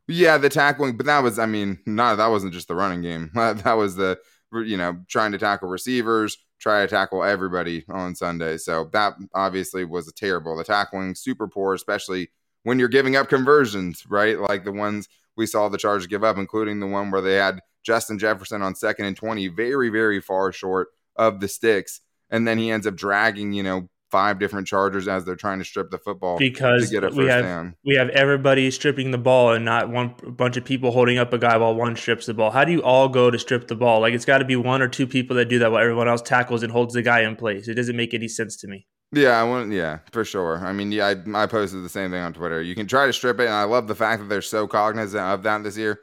Yeah, 0.07 0.37
the 0.37 0.49
tackling, 0.49 0.97
but 0.97 1.05
that 1.05 1.23
was, 1.23 1.39
I 1.39 1.45
mean, 1.45 1.79
not 1.85 2.15
that 2.15 2.27
wasn't 2.27 2.53
just 2.53 2.67
the 2.67 2.75
running 2.75 3.01
game. 3.01 3.31
That 3.35 3.73
was 3.73 3.95
the, 3.95 4.19
you 4.51 4.77
know, 4.77 4.97
trying 5.07 5.31
to 5.31 5.37
tackle 5.37 5.69
receivers, 5.69 6.37
try 6.59 6.81
to 6.81 6.87
tackle 6.87 7.23
everybody 7.23 7.85
on 7.89 8.15
Sunday. 8.15 8.57
So 8.57 8.89
that 8.93 9.13
obviously 9.33 9.85
was 9.85 10.11
terrible. 10.13 10.57
The 10.57 10.63
tackling 10.63 11.15
super 11.15 11.47
poor, 11.47 11.73
especially 11.73 12.31
when 12.63 12.79
you're 12.79 12.89
giving 12.89 13.15
up 13.15 13.29
conversions, 13.29 14.03
right? 14.09 14.39
Like 14.39 14.65
the 14.65 14.71
ones 14.71 15.07
we 15.35 15.45
saw 15.45 15.69
the 15.69 15.77
Chargers 15.77 16.07
give 16.07 16.23
up, 16.23 16.37
including 16.37 16.79
the 16.79 16.87
one 16.87 17.11
where 17.11 17.21
they 17.21 17.35
had 17.35 17.61
Justin 17.83 18.19
Jefferson 18.19 18.61
on 18.61 18.75
second 18.75 19.05
and 19.05 19.17
20, 19.17 19.47
very, 19.49 19.89
very 19.89 20.21
far 20.21 20.51
short 20.51 20.89
of 21.15 21.39
the 21.39 21.47
sticks. 21.47 22.01
And 22.29 22.47
then 22.47 22.57
he 22.57 22.71
ends 22.71 22.87
up 22.87 22.95
dragging, 22.95 23.53
you 23.53 23.63
know, 23.63 23.89
five 24.13 24.37
different 24.37 24.67
Chargers 24.67 25.07
as 25.07 25.25
they're 25.25 25.35
trying 25.35 25.57
to 25.57 25.65
strip 25.65 25.89
the 25.89 25.97
football 25.97 26.37
because 26.37 26.91
we 26.91 27.25
have 27.25 27.43
down. 27.43 27.75
we 27.83 27.95
have 27.95 28.09
everybody 28.09 28.69
stripping 28.69 29.09
the 29.09 29.17
ball 29.17 29.53
and 29.53 29.65
not 29.65 29.89
one 29.89 30.13
bunch 30.37 30.55
of 30.55 30.63
people 30.63 30.91
holding 30.91 31.17
up 31.17 31.33
a 31.33 31.39
guy 31.39 31.57
while 31.57 31.73
one 31.73 31.95
strips 31.95 32.27
the 32.27 32.33
ball. 32.35 32.51
How 32.51 32.63
do 32.63 32.71
you 32.71 32.83
all 32.83 33.09
go 33.09 33.31
to 33.31 33.39
strip 33.39 33.67
the 33.67 33.75
ball? 33.75 34.01
Like 34.01 34.13
it's 34.13 34.23
got 34.23 34.37
to 34.37 34.45
be 34.45 34.55
one 34.55 34.83
or 34.83 34.87
two 34.87 35.07
people 35.07 35.35
that 35.37 35.45
do 35.45 35.57
that 35.57 35.71
while 35.71 35.81
everyone 35.81 36.07
else 36.07 36.21
tackles 36.21 36.61
and 36.61 36.71
holds 36.71 36.93
the 36.93 37.01
guy 37.01 37.21
in 37.21 37.35
place. 37.35 37.67
It 37.67 37.73
doesn't 37.73 37.97
make 37.97 38.13
any 38.13 38.27
sense 38.27 38.55
to 38.57 38.67
me. 38.67 38.85
Yeah, 39.11 39.41
I 39.41 39.43
want. 39.45 39.71
Yeah, 39.71 39.99
for 40.11 40.23
sure. 40.23 40.63
I 40.63 40.73
mean, 40.73 40.91
yeah, 40.91 41.07
I, 41.07 41.43
I 41.43 41.47
posted 41.47 41.83
the 41.83 41.89
same 41.89 42.11
thing 42.11 42.21
on 42.21 42.33
Twitter. 42.33 42.61
You 42.61 42.75
can 42.75 42.85
try 42.85 43.07
to 43.07 43.13
strip 43.13 43.39
it, 43.39 43.45
and 43.45 43.53
I 43.53 43.63
love 43.63 43.87
the 43.87 43.95
fact 43.95 44.21
that 44.21 44.29
they're 44.29 44.43
so 44.43 44.67
cognizant 44.67 45.23
of 45.23 45.41
that 45.41 45.63
this 45.63 45.75
year. 45.75 46.01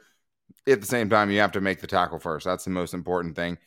At 0.67 0.81
the 0.81 0.87
same 0.87 1.09
time, 1.09 1.31
you 1.31 1.39
have 1.39 1.53
to 1.53 1.61
make 1.61 1.79
the 1.79 1.87
tackle 1.87 2.19
first. 2.19 2.45
That's 2.45 2.65
the 2.65 2.71
most 2.71 2.93
important 2.93 3.37
thing. 3.37 3.57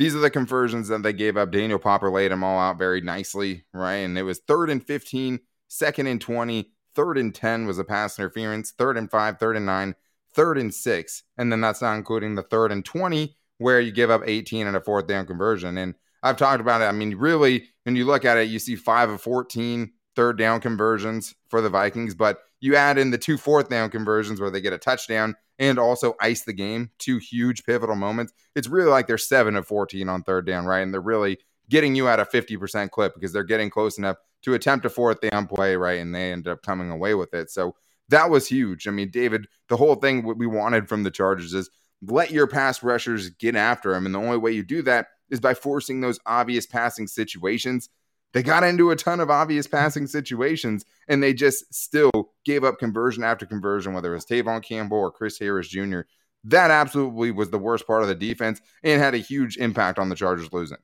These 0.00 0.16
are 0.16 0.20
the 0.20 0.30
conversions 0.30 0.88
that 0.88 1.02
they 1.02 1.12
gave 1.12 1.36
up. 1.36 1.50
Daniel 1.50 1.78
Popper 1.78 2.10
laid 2.10 2.30
them 2.30 2.42
all 2.42 2.58
out 2.58 2.78
very 2.78 3.02
nicely, 3.02 3.66
right? 3.74 3.96
And 3.96 4.16
it 4.16 4.22
was 4.22 4.38
third 4.38 4.70
and 4.70 4.82
15, 4.82 5.40
second 5.68 6.06
and 6.06 6.18
20, 6.18 6.70
third 6.94 7.18
and 7.18 7.34
10 7.34 7.66
was 7.66 7.78
a 7.78 7.84
pass 7.84 8.18
interference, 8.18 8.70
third 8.70 8.96
and 8.96 9.10
five, 9.10 9.38
third 9.38 9.58
and 9.58 9.66
nine, 9.66 9.94
third 10.32 10.56
and 10.56 10.72
six. 10.72 11.22
And 11.36 11.52
then 11.52 11.60
that's 11.60 11.82
not 11.82 11.96
including 11.96 12.34
the 12.34 12.42
third 12.42 12.72
and 12.72 12.82
20, 12.82 13.36
where 13.58 13.78
you 13.78 13.92
give 13.92 14.08
up 14.10 14.22
18 14.24 14.66
and 14.66 14.74
a 14.74 14.80
fourth 14.80 15.06
down 15.06 15.26
conversion. 15.26 15.76
And 15.76 15.94
I've 16.22 16.38
talked 16.38 16.62
about 16.62 16.80
it. 16.80 16.84
I 16.86 16.92
mean, 16.92 17.16
really, 17.16 17.68
when 17.82 17.94
you 17.94 18.06
look 18.06 18.24
at 18.24 18.38
it, 18.38 18.48
you 18.48 18.58
see 18.58 18.76
five 18.76 19.10
of 19.10 19.20
14 19.20 19.92
third 20.16 20.38
down 20.38 20.62
conversions 20.62 21.34
for 21.50 21.60
the 21.60 21.68
Vikings, 21.68 22.14
but 22.14 22.38
you 22.60 22.74
add 22.74 22.96
in 22.96 23.10
the 23.10 23.18
two 23.18 23.36
fourth 23.36 23.68
down 23.68 23.90
conversions 23.90 24.40
where 24.40 24.50
they 24.50 24.62
get 24.62 24.72
a 24.72 24.78
touchdown 24.78 25.36
and 25.60 25.78
also 25.78 26.16
ice 26.20 26.42
the 26.42 26.54
game, 26.54 26.90
two 26.98 27.18
huge 27.18 27.64
pivotal 27.64 27.94
moments. 27.94 28.32
It's 28.56 28.66
really 28.66 28.88
like 28.88 29.06
they're 29.06 29.18
seven 29.18 29.54
of 29.54 29.66
14 29.66 30.08
on 30.08 30.22
third 30.22 30.46
down, 30.46 30.64
right? 30.64 30.80
And 30.80 30.92
they're 30.92 31.00
really 31.02 31.38
getting 31.68 31.94
you 31.94 32.08
at 32.08 32.18
a 32.18 32.24
50% 32.24 32.90
clip 32.90 33.14
because 33.14 33.32
they're 33.32 33.44
getting 33.44 33.70
close 33.70 33.98
enough 33.98 34.16
to 34.42 34.54
attempt 34.54 34.86
a 34.86 34.90
fourth 34.90 35.20
down 35.20 35.46
play, 35.46 35.76
right? 35.76 36.00
And 36.00 36.14
they 36.14 36.32
end 36.32 36.48
up 36.48 36.62
coming 36.62 36.90
away 36.90 37.14
with 37.14 37.34
it. 37.34 37.50
So 37.50 37.76
that 38.08 38.30
was 38.30 38.48
huge. 38.48 38.88
I 38.88 38.90
mean, 38.90 39.10
David, 39.10 39.46
the 39.68 39.76
whole 39.76 39.96
thing 39.96 40.24
what 40.24 40.38
we 40.38 40.46
wanted 40.46 40.88
from 40.88 41.02
the 41.02 41.10
Chargers 41.10 41.52
is 41.52 41.70
let 42.02 42.30
your 42.30 42.46
pass 42.46 42.82
rushers 42.82 43.28
get 43.28 43.54
after 43.54 43.94
him. 43.94 44.06
And 44.06 44.14
the 44.14 44.18
only 44.18 44.38
way 44.38 44.52
you 44.52 44.62
do 44.62 44.80
that 44.82 45.08
is 45.28 45.40
by 45.40 45.52
forcing 45.52 46.00
those 46.00 46.18
obvious 46.24 46.66
passing 46.66 47.06
situations. 47.06 47.90
They 48.32 48.42
got 48.42 48.64
into 48.64 48.90
a 48.90 48.96
ton 48.96 49.20
of 49.20 49.30
obvious 49.30 49.66
passing 49.66 50.06
situations 50.06 50.86
and 51.06 51.22
they 51.22 51.34
just 51.34 51.72
still 51.74 52.29
gave 52.44 52.64
up 52.64 52.78
conversion 52.78 53.22
after 53.22 53.46
conversion, 53.46 53.92
whether 53.92 54.12
it 54.12 54.14
was 54.14 54.26
Tevaughn 54.26 54.62
Campbell 54.62 54.98
or 54.98 55.10
Chris 55.10 55.38
Harris 55.38 55.68
Jr. 55.68 56.00
That 56.44 56.70
absolutely 56.70 57.30
was 57.30 57.50
the 57.50 57.58
worst 57.58 57.86
part 57.86 58.02
of 58.02 58.08
the 58.08 58.14
defense 58.14 58.60
and 58.82 59.00
had 59.00 59.14
a 59.14 59.18
huge 59.18 59.56
impact 59.58 59.98
on 59.98 60.08
the 60.08 60.14
Chargers 60.14 60.52
losing. 60.52 60.78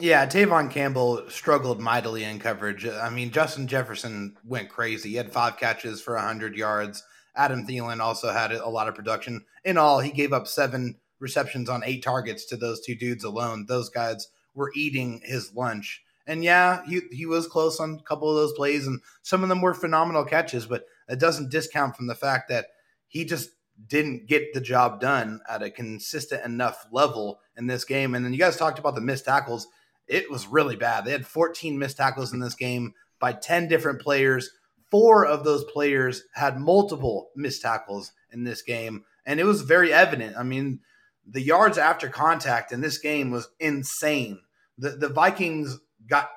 Yeah, 0.00 0.26
Tevaughn 0.26 0.70
Campbell 0.70 1.28
struggled 1.28 1.80
mightily 1.80 2.24
in 2.24 2.40
coverage. 2.40 2.86
I 2.86 3.10
mean, 3.10 3.30
Justin 3.30 3.68
Jefferson 3.68 4.36
went 4.44 4.68
crazy. 4.68 5.10
He 5.10 5.14
had 5.16 5.32
five 5.32 5.56
catches 5.56 6.02
for 6.02 6.14
100 6.14 6.56
yards. 6.56 7.04
Adam 7.36 7.66
Thielen 7.66 8.00
also 8.00 8.32
had 8.32 8.52
a 8.52 8.68
lot 8.68 8.88
of 8.88 8.94
production. 8.94 9.44
In 9.64 9.78
all, 9.78 10.00
he 10.00 10.10
gave 10.10 10.32
up 10.32 10.46
seven 10.46 10.96
receptions 11.20 11.68
on 11.68 11.82
eight 11.84 12.02
targets 12.02 12.44
to 12.46 12.56
those 12.56 12.80
two 12.80 12.94
dudes 12.94 13.24
alone. 13.24 13.66
Those 13.68 13.88
guys 13.88 14.28
were 14.54 14.72
eating 14.74 15.20
his 15.24 15.52
lunch. 15.54 16.02
And 16.26 16.42
yeah, 16.42 16.82
he, 16.86 17.02
he 17.12 17.26
was 17.26 17.46
close 17.46 17.80
on 17.80 17.98
a 18.00 18.02
couple 18.02 18.30
of 18.30 18.36
those 18.36 18.54
plays, 18.54 18.86
and 18.86 19.00
some 19.22 19.42
of 19.42 19.48
them 19.48 19.60
were 19.60 19.74
phenomenal 19.74 20.24
catches, 20.24 20.66
but 20.66 20.86
it 21.08 21.18
doesn't 21.18 21.50
discount 21.50 21.96
from 21.96 22.06
the 22.06 22.14
fact 22.14 22.48
that 22.48 22.66
he 23.06 23.24
just 23.24 23.50
didn't 23.86 24.26
get 24.26 24.54
the 24.54 24.60
job 24.60 25.00
done 25.00 25.40
at 25.48 25.62
a 25.62 25.70
consistent 25.70 26.44
enough 26.44 26.86
level 26.90 27.40
in 27.56 27.66
this 27.66 27.84
game. 27.84 28.14
And 28.14 28.24
then 28.24 28.32
you 28.32 28.38
guys 28.38 28.56
talked 28.56 28.78
about 28.78 28.94
the 28.94 29.00
missed 29.00 29.24
tackles. 29.24 29.66
It 30.06 30.30
was 30.30 30.46
really 30.46 30.76
bad. 30.76 31.04
They 31.04 31.12
had 31.12 31.26
14 31.26 31.78
missed 31.78 31.96
tackles 31.96 32.32
in 32.32 32.40
this 32.40 32.54
game 32.54 32.94
by 33.18 33.32
10 33.32 33.68
different 33.68 34.00
players. 34.00 34.50
Four 34.90 35.26
of 35.26 35.44
those 35.44 35.64
players 35.64 36.22
had 36.34 36.58
multiple 36.58 37.30
missed 37.34 37.62
tackles 37.62 38.12
in 38.32 38.44
this 38.44 38.62
game. 38.62 39.04
And 39.26 39.40
it 39.40 39.44
was 39.44 39.62
very 39.62 39.92
evident. 39.92 40.36
I 40.36 40.42
mean, 40.42 40.80
the 41.26 41.40
yards 41.40 41.78
after 41.78 42.08
contact 42.08 42.72
in 42.72 42.80
this 42.80 42.98
game 42.98 43.30
was 43.30 43.48
insane. 43.58 44.40
The 44.76 44.90
the 44.90 45.08
Vikings 45.08 45.78
got 46.08 46.30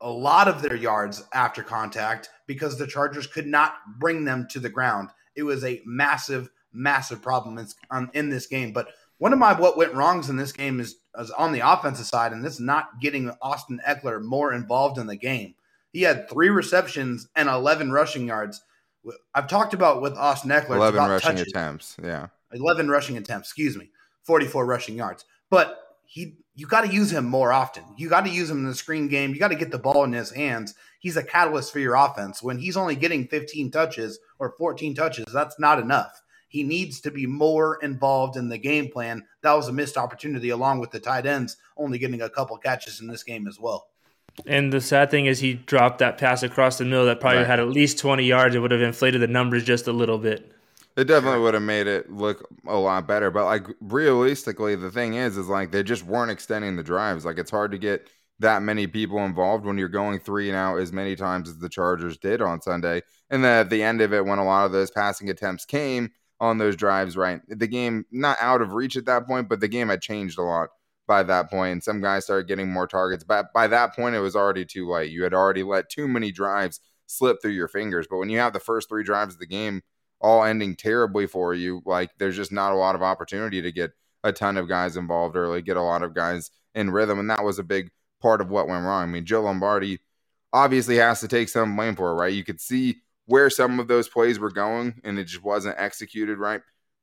a 0.00 0.10
lot 0.10 0.48
of 0.48 0.62
their 0.62 0.74
yards 0.74 1.22
after 1.32 1.62
contact 1.62 2.28
because 2.46 2.76
the 2.76 2.86
Chargers 2.86 3.26
could 3.26 3.46
not 3.46 3.74
bring 3.98 4.24
them 4.24 4.46
to 4.50 4.58
the 4.58 4.68
ground. 4.68 5.10
It 5.36 5.44
was 5.44 5.64
a 5.64 5.80
massive, 5.86 6.50
massive 6.72 7.22
problem 7.22 7.58
in, 7.58 7.68
um, 7.90 8.10
in 8.12 8.28
this 8.28 8.46
game. 8.46 8.72
But 8.72 8.88
one 9.18 9.32
of 9.32 9.38
my 9.38 9.52
what 9.52 9.76
went 9.76 9.94
wrongs 9.94 10.28
in 10.28 10.36
this 10.36 10.52
game 10.52 10.80
is, 10.80 10.96
is 11.18 11.30
on 11.30 11.52
the 11.52 11.60
offensive 11.60 12.06
side, 12.06 12.32
and 12.32 12.44
this 12.44 12.58
not 12.58 13.00
getting 13.00 13.30
Austin 13.40 13.80
Ekeler 13.86 14.20
more 14.20 14.52
involved 14.52 14.98
in 14.98 15.06
the 15.06 15.16
game. 15.16 15.54
He 15.92 16.02
had 16.02 16.28
three 16.28 16.48
receptions 16.48 17.28
and 17.36 17.48
11 17.48 17.92
rushing 17.92 18.26
yards. 18.26 18.62
I've 19.34 19.48
talked 19.48 19.74
about 19.74 20.02
with 20.02 20.14
Austin 20.14 20.50
Ekeler 20.50 20.76
11 20.76 21.00
rushing 21.08 21.36
touches. 21.36 21.52
attempts. 21.52 21.96
Yeah. 22.02 22.28
11 22.52 22.88
rushing 22.90 23.16
attempts, 23.16 23.48
excuse 23.48 23.76
me. 23.76 23.90
44 24.24 24.66
rushing 24.66 24.96
yards. 24.96 25.24
But 25.50 25.78
he 26.04 26.38
you 26.54 26.66
got 26.66 26.82
to 26.82 26.92
use 26.92 27.12
him 27.12 27.24
more 27.24 27.52
often. 27.52 27.84
You 27.96 28.08
got 28.08 28.24
to 28.24 28.30
use 28.30 28.50
him 28.50 28.58
in 28.58 28.66
the 28.66 28.74
screen 28.74 29.08
game. 29.08 29.32
You 29.32 29.38
got 29.38 29.48
to 29.48 29.56
get 29.56 29.70
the 29.70 29.78
ball 29.78 30.04
in 30.04 30.12
his 30.12 30.30
hands. 30.30 30.74
He's 31.00 31.16
a 31.16 31.22
catalyst 31.22 31.72
for 31.72 31.78
your 31.78 31.94
offense. 31.94 32.42
When 32.42 32.58
he's 32.58 32.76
only 32.76 32.94
getting 32.94 33.26
15 33.26 33.70
touches 33.70 34.18
or 34.38 34.54
14 34.58 34.94
touches, 34.94 35.32
that's 35.32 35.58
not 35.58 35.78
enough. 35.78 36.22
He 36.48 36.62
needs 36.62 37.00
to 37.00 37.10
be 37.10 37.26
more 37.26 37.78
involved 37.82 38.36
in 38.36 38.50
the 38.50 38.58
game 38.58 38.90
plan. 38.90 39.24
That 39.40 39.54
was 39.54 39.68
a 39.68 39.72
missed 39.72 39.96
opportunity, 39.96 40.50
along 40.50 40.80
with 40.80 40.90
the 40.90 41.00
tight 41.00 41.24
ends 41.24 41.56
only 41.78 41.98
getting 41.98 42.20
a 42.20 42.28
couple 42.28 42.58
catches 42.58 43.00
in 43.00 43.06
this 43.06 43.22
game 43.22 43.48
as 43.48 43.58
well. 43.58 43.88
And 44.46 44.70
the 44.70 44.80
sad 44.80 45.10
thing 45.10 45.26
is, 45.26 45.40
he 45.40 45.54
dropped 45.54 45.98
that 45.98 46.18
pass 46.18 46.42
across 46.42 46.76
the 46.76 46.84
middle 46.84 47.06
that 47.06 47.20
probably 47.20 47.38
right. 47.38 47.46
had 47.46 47.60
at 47.60 47.68
least 47.68 47.98
20 47.98 48.24
yards. 48.24 48.54
It 48.54 48.58
would 48.58 48.70
have 48.70 48.82
inflated 48.82 49.22
the 49.22 49.26
numbers 49.26 49.64
just 49.64 49.86
a 49.86 49.92
little 49.92 50.18
bit. 50.18 50.51
It 50.96 51.04
definitely 51.04 51.40
would 51.40 51.54
have 51.54 51.62
made 51.62 51.86
it 51.86 52.12
look 52.12 52.46
a 52.66 52.76
lot 52.76 53.06
better. 53.06 53.30
But 53.30 53.46
like 53.46 53.66
realistically, 53.80 54.76
the 54.76 54.90
thing 54.90 55.14
is, 55.14 55.36
is 55.36 55.48
like 55.48 55.70
they 55.70 55.82
just 55.82 56.04
weren't 56.04 56.30
extending 56.30 56.76
the 56.76 56.82
drives. 56.82 57.24
Like 57.24 57.38
it's 57.38 57.50
hard 57.50 57.70
to 57.72 57.78
get 57.78 58.08
that 58.40 58.62
many 58.62 58.86
people 58.86 59.18
involved 59.20 59.64
when 59.64 59.78
you're 59.78 59.88
going 59.88 60.18
three 60.18 60.48
and 60.48 60.56
out 60.56 60.78
as 60.78 60.92
many 60.92 61.16
times 61.16 61.48
as 61.48 61.58
the 61.58 61.68
Chargers 61.68 62.18
did 62.18 62.42
on 62.42 62.60
Sunday. 62.60 63.02
And 63.30 63.42
then 63.42 63.60
at 63.60 63.70
the 63.70 63.82
end 63.82 64.00
of 64.00 64.12
it, 64.12 64.26
when 64.26 64.38
a 64.38 64.44
lot 64.44 64.66
of 64.66 64.72
those 64.72 64.90
passing 64.90 65.30
attempts 65.30 65.64
came 65.64 66.10
on 66.40 66.58
those 66.58 66.76
drives, 66.76 67.16
right? 67.16 67.40
The 67.48 67.68
game 67.68 68.04
not 68.10 68.36
out 68.40 68.60
of 68.60 68.72
reach 68.72 68.96
at 68.96 69.06
that 69.06 69.26
point, 69.26 69.48
but 69.48 69.60
the 69.60 69.68
game 69.68 69.88
had 69.88 70.02
changed 70.02 70.38
a 70.38 70.42
lot 70.42 70.70
by 71.06 71.22
that 71.22 71.48
point. 71.48 71.72
And 71.72 71.82
some 71.82 72.00
guys 72.00 72.24
started 72.24 72.48
getting 72.48 72.70
more 72.70 72.86
targets. 72.86 73.24
But 73.24 73.46
by 73.54 73.68
that 73.68 73.94
point, 73.94 74.16
it 74.16 74.20
was 74.20 74.36
already 74.36 74.64
too 74.64 74.90
late. 74.90 75.10
You 75.12 75.22
had 75.22 75.34
already 75.34 75.62
let 75.62 75.88
too 75.88 76.08
many 76.08 76.32
drives 76.32 76.80
slip 77.06 77.40
through 77.40 77.52
your 77.52 77.68
fingers. 77.68 78.06
But 78.10 78.18
when 78.18 78.28
you 78.28 78.38
have 78.38 78.52
the 78.52 78.60
first 78.60 78.88
three 78.88 79.04
drives 79.04 79.34
of 79.34 79.40
the 79.40 79.46
game 79.46 79.82
all 80.22 80.44
ending 80.44 80.76
terribly 80.76 81.26
for 81.26 81.52
you, 81.52 81.82
like 81.84 82.10
there's 82.18 82.36
just 82.36 82.52
not 82.52 82.72
a 82.72 82.76
lot 82.76 82.94
of 82.94 83.02
opportunity 83.02 83.60
to 83.60 83.72
get 83.72 83.90
a 84.24 84.32
ton 84.32 84.56
of 84.56 84.68
guys 84.68 84.96
involved 84.96 85.36
early, 85.36 85.62
get 85.62 85.76
a 85.76 85.82
lot 85.82 86.02
of 86.02 86.14
guys 86.14 86.50
in 86.74 86.90
rhythm. 86.90 87.18
And 87.18 87.28
that 87.28 87.44
was 87.44 87.58
a 87.58 87.64
big 87.64 87.90
part 88.20 88.40
of 88.40 88.48
what 88.48 88.68
went 88.68 88.84
wrong. 88.84 89.02
I 89.02 89.06
mean, 89.06 89.26
Joe 89.26 89.42
Lombardi 89.42 89.98
obviously 90.52 90.96
has 90.96 91.20
to 91.20 91.28
take 91.28 91.48
some 91.48 91.76
blame 91.76 91.96
for 91.96 92.10
it, 92.12 92.14
right? 92.14 92.32
You 92.32 92.44
could 92.44 92.60
see 92.60 92.96
where 93.26 93.50
some 93.50 93.80
of 93.80 93.88
those 93.88 94.08
plays 94.08 94.38
were 94.38 94.50
going 94.50 95.00
and 95.04 95.18
it 95.18 95.24
just 95.24 95.42
wasn't 95.42 95.76
executed 95.78 96.38
right. 96.38 96.60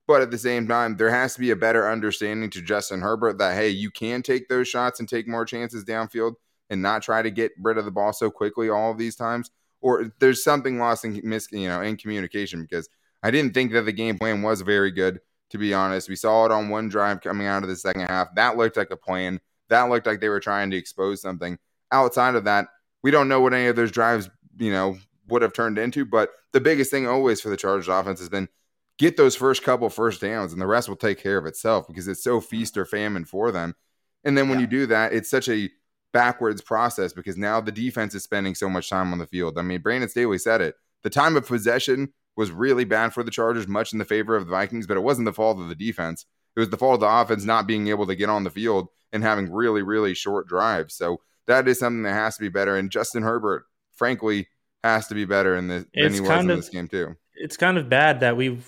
But 0.07 0.21
at 0.21 0.31
the 0.31 0.37
same 0.37 0.67
time, 0.67 0.97
there 0.97 1.11
has 1.11 1.35
to 1.35 1.39
be 1.39 1.51
a 1.51 1.55
better 1.55 1.89
understanding 1.89 2.49
to 2.51 2.61
Justin 2.61 3.01
Herbert 3.01 3.37
that, 3.37 3.55
hey, 3.55 3.69
you 3.69 3.91
can 3.91 4.23
take 4.23 4.47
those 4.47 4.67
shots 4.67 4.99
and 4.99 5.07
take 5.07 5.27
more 5.27 5.45
chances 5.45 5.85
downfield 5.85 6.33
and 6.69 6.81
not 6.81 7.03
try 7.03 7.21
to 7.21 7.29
get 7.29 7.51
rid 7.59 7.77
of 7.77 7.85
the 7.85 7.91
ball 7.91 8.13
so 8.13 8.31
quickly 8.31 8.69
all 8.69 8.91
of 8.91 8.97
these 8.97 9.15
times. 9.15 9.51
Or 9.81 10.11
there's 10.19 10.43
something 10.43 10.79
lost 10.79 11.05
in 11.05 11.15
you 11.15 11.67
know, 11.67 11.81
in 11.81 11.95
communication 11.95 12.61
because 12.61 12.89
I 13.23 13.31
didn't 13.31 13.53
think 13.53 13.71
that 13.73 13.83
the 13.83 13.91
game 13.91 14.17
plan 14.17 14.41
was 14.41 14.61
very 14.61 14.91
good, 14.91 15.19
to 15.49 15.57
be 15.57 15.73
honest. 15.73 16.09
We 16.09 16.15
saw 16.15 16.45
it 16.45 16.51
on 16.51 16.69
one 16.69 16.89
drive 16.89 17.21
coming 17.21 17.47
out 17.47 17.63
of 17.63 17.69
the 17.69 17.75
second 17.75 18.07
half. 18.07 18.33
That 18.35 18.57
looked 18.57 18.77
like 18.77 18.91
a 18.91 18.97
plan. 18.97 19.39
That 19.69 19.83
looked 19.83 20.07
like 20.07 20.19
they 20.19 20.29
were 20.29 20.39
trying 20.39 20.71
to 20.71 20.77
expose 20.77 21.21
something. 21.21 21.57
Outside 21.91 22.35
of 22.35 22.45
that, 22.45 22.67
we 23.03 23.11
don't 23.11 23.27
know 23.27 23.41
what 23.41 23.53
any 23.53 23.67
of 23.67 23.75
those 23.75 23.91
drives, 23.91 24.29
you 24.57 24.71
know, 24.71 24.97
would 25.27 25.41
have 25.41 25.53
turned 25.53 25.77
into. 25.77 26.05
But 26.05 26.31
the 26.53 26.61
biggest 26.61 26.91
thing 26.91 27.07
always 27.07 27.41
for 27.41 27.49
the 27.49 27.57
Chargers 27.57 27.87
offense 27.87 28.19
has 28.19 28.29
been 28.29 28.49
get 28.97 29.17
those 29.17 29.35
first 29.35 29.63
couple 29.63 29.89
first 29.89 30.21
downs, 30.21 30.53
and 30.53 30.61
the 30.61 30.67
rest 30.67 30.89
will 30.89 30.95
take 30.95 31.21
care 31.21 31.37
of 31.37 31.45
itself 31.45 31.87
because 31.87 32.07
it's 32.07 32.23
so 32.23 32.41
feast 32.41 32.77
or 32.77 32.85
famine 32.85 33.25
for 33.25 33.51
them. 33.51 33.75
And 34.23 34.37
then 34.37 34.49
when 34.49 34.59
yeah. 34.59 34.63
you 34.63 34.67
do 34.67 34.85
that, 34.87 35.13
it's 35.13 35.29
such 35.29 35.47
a 35.49 35.69
backwards 36.11 36.61
process 36.61 37.13
because 37.13 37.37
now 37.37 37.61
the 37.61 37.71
defense 37.71 38.13
is 38.13 38.23
spending 38.23 38.55
so 38.55 38.69
much 38.69 38.89
time 38.89 39.11
on 39.13 39.19
the 39.19 39.27
field. 39.27 39.57
I 39.57 39.61
mean, 39.61 39.81
Brandon 39.81 40.09
Staley 40.09 40.37
said 40.37 40.61
it. 40.61 40.75
The 41.03 41.09
time 41.09 41.37
of 41.37 41.47
possession 41.47 42.13
was 42.39 42.51
really 42.51 42.85
bad 42.85 43.13
for 43.13 43.21
the 43.21 43.31
Chargers, 43.31 43.67
much 43.67 43.91
in 43.91 43.99
the 43.99 44.05
favor 44.05 44.33
of 44.33 44.45
the 44.45 44.51
Vikings, 44.51 44.87
but 44.87 44.95
it 44.95 45.01
wasn't 45.01 45.25
the 45.25 45.33
fault 45.33 45.59
of 45.59 45.67
the 45.67 45.75
defense. 45.75 46.25
It 46.55 46.61
was 46.61 46.69
the 46.69 46.77
fault 46.77 46.93
of 46.93 46.99
the 47.01 47.05
offense 47.05 47.43
not 47.43 47.67
being 47.67 47.89
able 47.89 48.07
to 48.07 48.15
get 48.15 48.29
on 48.29 48.45
the 48.45 48.49
field 48.49 48.87
and 49.11 49.21
having 49.21 49.51
really, 49.51 49.81
really 49.81 50.13
short 50.13 50.47
drives. 50.47 50.95
So 50.95 51.19
that 51.47 51.67
is 51.67 51.79
something 51.79 52.03
that 52.03 52.13
has 52.13 52.37
to 52.37 52.41
be 52.41 52.47
better. 52.47 52.77
And 52.77 52.89
Justin 52.89 53.23
Herbert, 53.23 53.65
frankly, 53.91 54.47
has 54.85 55.05
to 55.07 55.15
be 55.15 55.25
better 55.25 55.57
in 55.57 55.67
this 55.67 55.83
than 55.93 56.13
he 56.13 56.21
was 56.21 56.29
in 56.29 56.49
of, 56.49 56.55
this 56.55 56.69
game 56.69 56.87
too. 56.87 57.17
It's 57.35 57.57
kind 57.57 57.77
of 57.77 57.89
bad 57.89 58.21
that 58.21 58.37
we've 58.37 58.65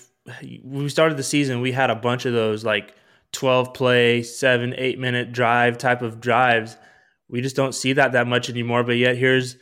we 0.62 0.90
started 0.90 1.16
the 1.16 1.22
season. 1.22 1.62
We 1.62 1.72
had 1.72 1.88
a 1.88 1.96
bunch 1.96 2.26
of 2.26 2.34
those 2.34 2.66
like 2.66 2.94
twelve 3.32 3.72
play, 3.72 4.22
seven, 4.22 4.74
eight 4.76 4.98
minute 4.98 5.32
drive 5.32 5.78
type 5.78 6.02
of 6.02 6.20
drives. 6.20 6.76
We 7.30 7.40
just 7.40 7.56
don't 7.56 7.74
see 7.74 7.94
that 7.94 8.12
that 8.12 8.26
much 8.26 8.50
anymore. 8.50 8.84
But 8.84 8.98
yet 8.98 9.16
here's 9.16 9.56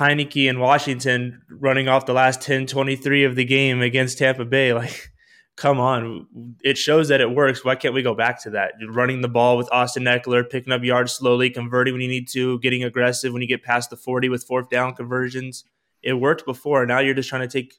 Heinicke 0.00 0.48
and 0.48 0.60
Washington 0.60 1.42
running 1.50 1.86
off 1.86 2.06
the 2.06 2.14
last 2.14 2.40
10, 2.40 2.66
23 2.66 3.24
of 3.24 3.36
the 3.36 3.44
game 3.44 3.82
against 3.82 4.18
Tampa 4.18 4.44
Bay. 4.44 4.72
Like 4.80 5.10
come 5.56 5.78
on, 5.78 6.26
it 6.64 6.78
shows 6.78 7.08
that 7.08 7.20
it 7.20 7.30
works. 7.30 7.62
Why 7.62 7.74
can't 7.74 7.92
we 7.92 8.02
go 8.02 8.14
back 8.14 8.42
to 8.44 8.50
that? 8.50 8.72
Running 8.88 9.20
the 9.20 9.28
ball 9.28 9.58
with 9.58 9.70
Austin 9.70 10.04
Ekeler, 10.04 10.48
picking 10.48 10.72
up 10.72 10.82
yards 10.82 11.12
slowly, 11.12 11.50
converting 11.50 11.92
when 11.92 12.00
you 12.00 12.08
need 12.08 12.28
to, 12.28 12.58
getting 12.60 12.82
aggressive 12.82 13.34
when 13.34 13.42
you 13.42 13.48
get 13.48 13.62
past 13.62 13.90
the 13.90 13.96
40 13.96 14.30
with 14.30 14.42
fourth 14.44 14.70
down 14.70 14.94
conversions. 14.94 15.64
It 16.02 16.14
worked 16.14 16.46
before. 16.46 16.86
Now 16.86 17.00
you're 17.00 17.14
just 17.14 17.28
trying 17.28 17.46
to 17.46 17.48
take 17.48 17.74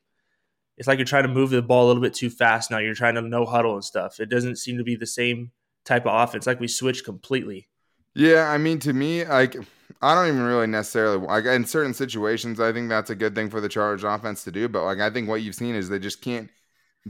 it's 0.78 0.88
like 0.88 1.00
you're 1.00 1.06
trying 1.06 1.24
to 1.24 1.30
move 1.30 1.50
the 1.50 1.62
ball 1.64 1.86
a 1.86 1.88
little 1.88 2.04
bit 2.04 2.14
too 2.14 2.30
fast 2.30 2.70
now. 2.70 2.78
You're 2.78 2.94
trying 2.94 3.16
to 3.16 3.22
no 3.22 3.46
huddle 3.46 3.74
and 3.74 3.84
stuff. 3.84 4.20
It 4.20 4.30
doesn't 4.30 4.58
seem 4.58 4.78
to 4.78 4.84
be 4.84 4.96
the 4.96 5.08
same 5.08 5.52
type 5.84 6.06
of 6.06 6.14
offense. 6.14 6.46
Like 6.46 6.60
we 6.60 6.68
switched 6.68 7.04
completely. 7.04 7.68
Yeah, 8.14 8.48
I 8.48 8.60
mean 8.60 8.78
to 8.80 8.94
me, 8.94 9.26
like 9.26 9.56
I 10.02 10.16
don't 10.16 10.28
even 10.28 10.42
really 10.42 10.68
necessarily 10.68 11.18
like 11.26 11.46
in 11.46 11.66
certain 11.66 11.94
situations 11.94 12.60
I 12.60 12.74
think 12.74 12.90
that's 12.90 13.12
a 13.12 13.16
good 13.16 13.36
thing 13.36 13.50
for 13.50 13.62
the 13.62 13.70
Chargers 13.70 14.04
offense 14.04 14.44
to 14.46 14.52
do, 14.52 14.68
but 14.68 14.84
like 14.84 15.00
I 15.00 15.10
think 15.10 15.30
what 15.30 15.42
you've 15.42 15.56
seen 15.56 15.76
is 15.76 15.90
they 15.90 16.00
just 16.00 16.22
can't 16.22 16.50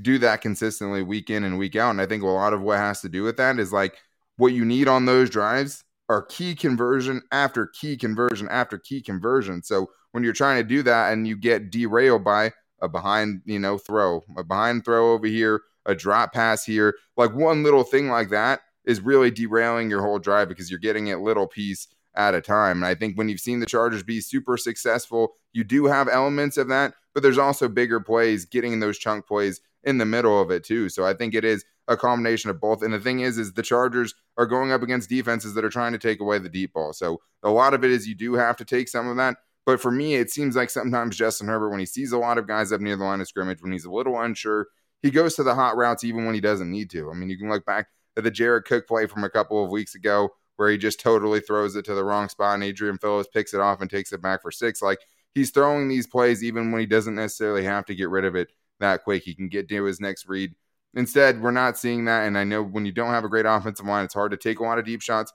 do 0.01 0.17
that 0.19 0.41
consistently 0.41 1.03
week 1.03 1.29
in 1.29 1.43
and 1.43 1.57
week 1.57 1.75
out. 1.75 1.91
And 1.91 2.01
I 2.01 2.05
think 2.05 2.23
a 2.23 2.27
lot 2.27 2.53
of 2.53 2.61
what 2.61 2.77
has 2.77 3.01
to 3.01 3.09
do 3.09 3.23
with 3.23 3.37
that 3.37 3.59
is 3.59 3.73
like 3.73 3.95
what 4.37 4.53
you 4.53 4.65
need 4.65 4.87
on 4.87 5.05
those 5.05 5.29
drives 5.29 5.83
are 6.09 6.23
key 6.23 6.55
conversion 6.55 7.21
after 7.31 7.67
key 7.67 7.95
conversion 7.95 8.47
after 8.49 8.77
key 8.77 9.01
conversion. 9.01 9.63
So 9.63 9.89
when 10.11 10.23
you're 10.23 10.33
trying 10.33 10.61
to 10.61 10.67
do 10.67 10.83
that 10.83 11.13
and 11.13 11.27
you 11.27 11.37
get 11.37 11.71
derailed 11.71 12.23
by 12.23 12.51
a 12.81 12.89
behind, 12.89 13.41
you 13.45 13.59
know, 13.59 13.77
throw, 13.77 14.21
a 14.37 14.43
behind 14.43 14.83
throw 14.83 15.13
over 15.13 15.27
here, 15.27 15.61
a 15.85 15.95
drop 15.95 16.33
pass 16.33 16.65
here, 16.65 16.95
like 17.15 17.33
one 17.33 17.63
little 17.63 17.83
thing 17.83 18.09
like 18.09 18.29
that 18.29 18.61
is 18.85 18.99
really 18.99 19.31
derailing 19.31 19.89
your 19.89 20.01
whole 20.01 20.19
drive 20.19 20.49
because 20.49 20.69
you're 20.69 20.79
getting 20.79 21.07
it 21.07 21.19
little 21.19 21.47
piece 21.47 21.87
at 22.15 22.35
a 22.35 22.41
time. 22.41 22.77
And 22.77 22.85
I 22.85 22.95
think 22.95 23.17
when 23.17 23.29
you've 23.29 23.39
seen 23.39 23.59
the 23.59 23.65
Chargers 23.65 24.03
be 24.03 24.21
super 24.21 24.57
successful, 24.57 25.33
you 25.53 25.63
do 25.63 25.85
have 25.85 26.07
elements 26.07 26.57
of 26.57 26.67
that, 26.69 26.93
but 27.13 27.23
there's 27.23 27.37
also 27.37 27.67
bigger 27.67 27.99
plays, 27.99 28.45
getting 28.45 28.79
those 28.79 28.97
chunk 28.97 29.27
plays 29.27 29.61
in 29.83 29.97
the 29.97 30.05
middle 30.05 30.39
of 30.41 30.51
it 30.51 30.63
too. 30.63 30.89
So 30.89 31.05
I 31.05 31.13
think 31.13 31.33
it 31.33 31.45
is 31.45 31.65
a 31.87 31.97
combination 31.97 32.49
of 32.49 32.61
both. 32.61 32.83
And 32.83 32.93
the 32.93 32.99
thing 32.99 33.21
is, 33.21 33.37
is 33.37 33.53
the 33.53 33.63
Chargers 33.63 34.13
are 34.37 34.45
going 34.45 34.71
up 34.71 34.83
against 34.83 35.09
defenses 35.09 35.53
that 35.55 35.65
are 35.65 35.69
trying 35.69 35.93
to 35.93 35.97
take 35.97 36.19
away 36.19 36.37
the 36.37 36.49
deep 36.49 36.73
ball. 36.73 36.93
So 36.93 37.21
a 37.43 37.49
lot 37.49 37.73
of 37.73 37.83
it 37.83 37.91
is 37.91 38.07
you 38.07 38.15
do 38.15 38.33
have 38.35 38.57
to 38.57 38.65
take 38.65 38.87
some 38.87 39.07
of 39.07 39.17
that. 39.17 39.37
But 39.65 39.79
for 39.79 39.91
me, 39.91 40.15
it 40.15 40.31
seems 40.31 40.55
like 40.55 40.69
sometimes 40.69 41.15
Justin 41.15 41.47
Herbert, 41.47 41.69
when 41.69 41.79
he 41.79 41.85
sees 41.85 42.11
a 42.11 42.17
lot 42.17 42.37
of 42.37 42.47
guys 42.47 42.71
up 42.71 42.81
near 42.81 42.97
the 42.97 43.03
line 43.03 43.21
of 43.21 43.27
scrimmage, 43.27 43.61
when 43.61 43.71
he's 43.71 43.85
a 43.85 43.91
little 43.91 44.19
unsure, 44.19 44.67
he 45.01 45.11
goes 45.11 45.35
to 45.35 45.43
the 45.43 45.55
hot 45.55 45.77
routes 45.77 46.03
even 46.03 46.25
when 46.25 46.33
he 46.35 46.41
doesn't 46.41 46.69
need 46.69 46.89
to. 46.91 47.11
I 47.11 47.13
mean, 47.13 47.29
you 47.29 47.37
can 47.37 47.49
look 47.49 47.65
back 47.65 47.87
at 48.17 48.23
the 48.23 48.31
Jared 48.31 48.65
Cook 48.65 48.87
play 48.87 49.05
from 49.05 49.23
a 49.23 49.29
couple 49.29 49.63
of 49.63 49.71
weeks 49.71 49.95
ago 49.95 50.29
where 50.61 50.69
he 50.69 50.77
just 50.77 50.99
totally 50.99 51.39
throws 51.39 51.75
it 51.75 51.83
to 51.83 51.95
the 51.95 52.03
wrong 52.03 52.29
spot 52.29 52.53
and 52.53 52.63
Adrian 52.63 52.99
Phillips 52.99 53.27
picks 53.33 53.55
it 53.55 53.59
off 53.59 53.81
and 53.81 53.89
takes 53.89 54.13
it 54.13 54.21
back 54.21 54.43
for 54.43 54.51
six. 54.51 54.79
Like 54.79 54.99
he's 55.33 55.49
throwing 55.49 55.87
these 55.87 56.05
plays 56.05 56.43
even 56.43 56.71
when 56.71 56.79
he 56.79 56.85
doesn't 56.85 57.15
necessarily 57.15 57.63
have 57.63 57.83
to 57.87 57.95
get 57.95 58.09
rid 58.11 58.25
of 58.25 58.35
it 58.35 58.49
that 58.79 59.03
quick. 59.03 59.23
He 59.23 59.33
can 59.33 59.49
get 59.49 59.67
to 59.69 59.83
his 59.85 59.99
next 59.99 60.27
read. 60.27 60.53
Instead, 60.93 61.41
we're 61.41 61.49
not 61.49 61.79
seeing 61.79 62.05
that. 62.05 62.27
And 62.27 62.37
I 62.37 62.43
know 62.43 62.61
when 62.61 62.85
you 62.85 62.91
don't 62.91 63.09
have 63.09 63.23
a 63.23 63.27
great 63.27 63.47
offensive 63.47 63.87
line, 63.87 64.05
it's 64.05 64.13
hard 64.13 64.29
to 64.33 64.37
take 64.37 64.59
a 64.59 64.63
lot 64.63 64.77
of 64.77 64.85
deep 64.85 65.01
shots, 65.01 65.33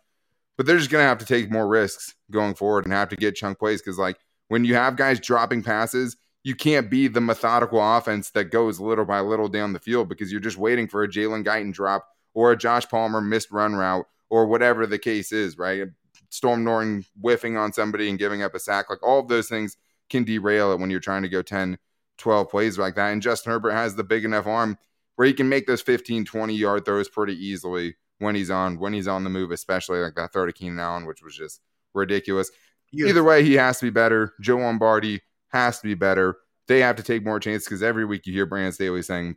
but 0.56 0.64
they're 0.64 0.78
just 0.78 0.90
going 0.90 1.02
to 1.02 1.08
have 1.08 1.18
to 1.18 1.26
take 1.26 1.50
more 1.50 1.66
risks 1.66 2.14
going 2.30 2.54
forward 2.54 2.84
and 2.84 2.92
have 2.92 3.08
to 3.08 3.16
get 3.16 3.34
chunk 3.34 3.58
plays 3.58 3.82
because, 3.82 3.98
like, 3.98 4.18
when 4.46 4.64
you 4.64 4.76
have 4.76 4.94
guys 4.94 5.18
dropping 5.18 5.64
passes, 5.64 6.16
you 6.44 6.54
can't 6.54 6.88
be 6.88 7.08
the 7.08 7.20
methodical 7.20 7.80
offense 7.82 8.30
that 8.30 8.52
goes 8.52 8.78
little 8.78 9.04
by 9.04 9.18
little 9.18 9.48
down 9.48 9.72
the 9.72 9.80
field 9.80 10.08
because 10.08 10.30
you're 10.30 10.40
just 10.40 10.56
waiting 10.56 10.86
for 10.86 11.02
a 11.02 11.08
Jalen 11.08 11.44
Guyton 11.44 11.72
drop 11.72 12.06
or 12.32 12.52
a 12.52 12.56
Josh 12.56 12.86
Palmer 12.88 13.20
missed 13.20 13.50
run 13.50 13.74
route 13.74 14.06
or 14.30 14.46
whatever 14.46 14.86
the 14.86 14.98
case 14.98 15.32
is, 15.32 15.58
right? 15.58 15.88
Storm 16.30 16.64
Norton 16.64 17.04
whiffing 17.20 17.56
on 17.56 17.72
somebody 17.72 18.08
and 18.08 18.18
giving 18.18 18.42
up 18.42 18.54
a 18.54 18.58
sack. 18.58 18.90
Like 18.90 19.02
all 19.02 19.20
of 19.20 19.28
those 19.28 19.48
things 19.48 19.76
can 20.10 20.24
derail 20.24 20.72
it 20.72 20.80
when 20.80 20.90
you're 20.90 21.00
trying 21.00 21.22
to 21.22 21.28
go 21.28 21.42
10, 21.42 21.78
12 22.18 22.48
plays 22.48 22.78
like 22.78 22.94
that. 22.96 23.12
And 23.12 23.22
Justin 23.22 23.52
Herbert 23.52 23.72
has 23.72 23.96
the 23.96 24.04
big 24.04 24.24
enough 24.24 24.46
arm 24.46 24.78
where 25.16 25.26
he 25.26 25.34
can 25.34 25.48
make 25.48 25.66
those 25.66 25.82
15, 25.82 26.24
20 26.24 26.54
yard 26.54 26.84
throws 26.84 27.08
pretty 27.08 27.34
easily 27.34 27.96
when 28.18 28.34
he's 28.34 28.50
on 28.50 28.78
when 28.78 28.92
he's 28.92 29.08
on 29.08 29.24
the 29.24 29.30
move, 29.30 29.50
especially 29.50 29.98
like 29.98 30.14
that 30.14 30.32
throw 30.32 30.46
to 30.46 30.52
Keenan 30.52 30.78
Allen, 30.78 31.06
which 31.06 31.22
was 31.22 31.36
just 31.36 31.60
ridiculous. 31.94 32.50
Either 32.92 33.24
way, 33.24 33.42
he 33.42 33.54
has 33.54 33.78
to 33.78 33.86
be 33.86 33.90
better. 33.90 34.32
Joe 34.40 34.56
Lombardi 34.56 35.20
has 35.48 35.80
to 35.80 35.86
be 35.86 35.94
better. 35.94 36.36
They 36.68 36.80
have 36.80 36.96
to 36.96 37.02
take 37.02 37.24
more 37.24 37.40
chances 37.40 37.66
because 37.66 37.82
every 37.82 38.04
week 38.04 38.26
you 38.26 38.32
hear 38.32 38.46
Brandon 38.46 38.72
Staley 38.72 39.02
saying, 39.02 39.36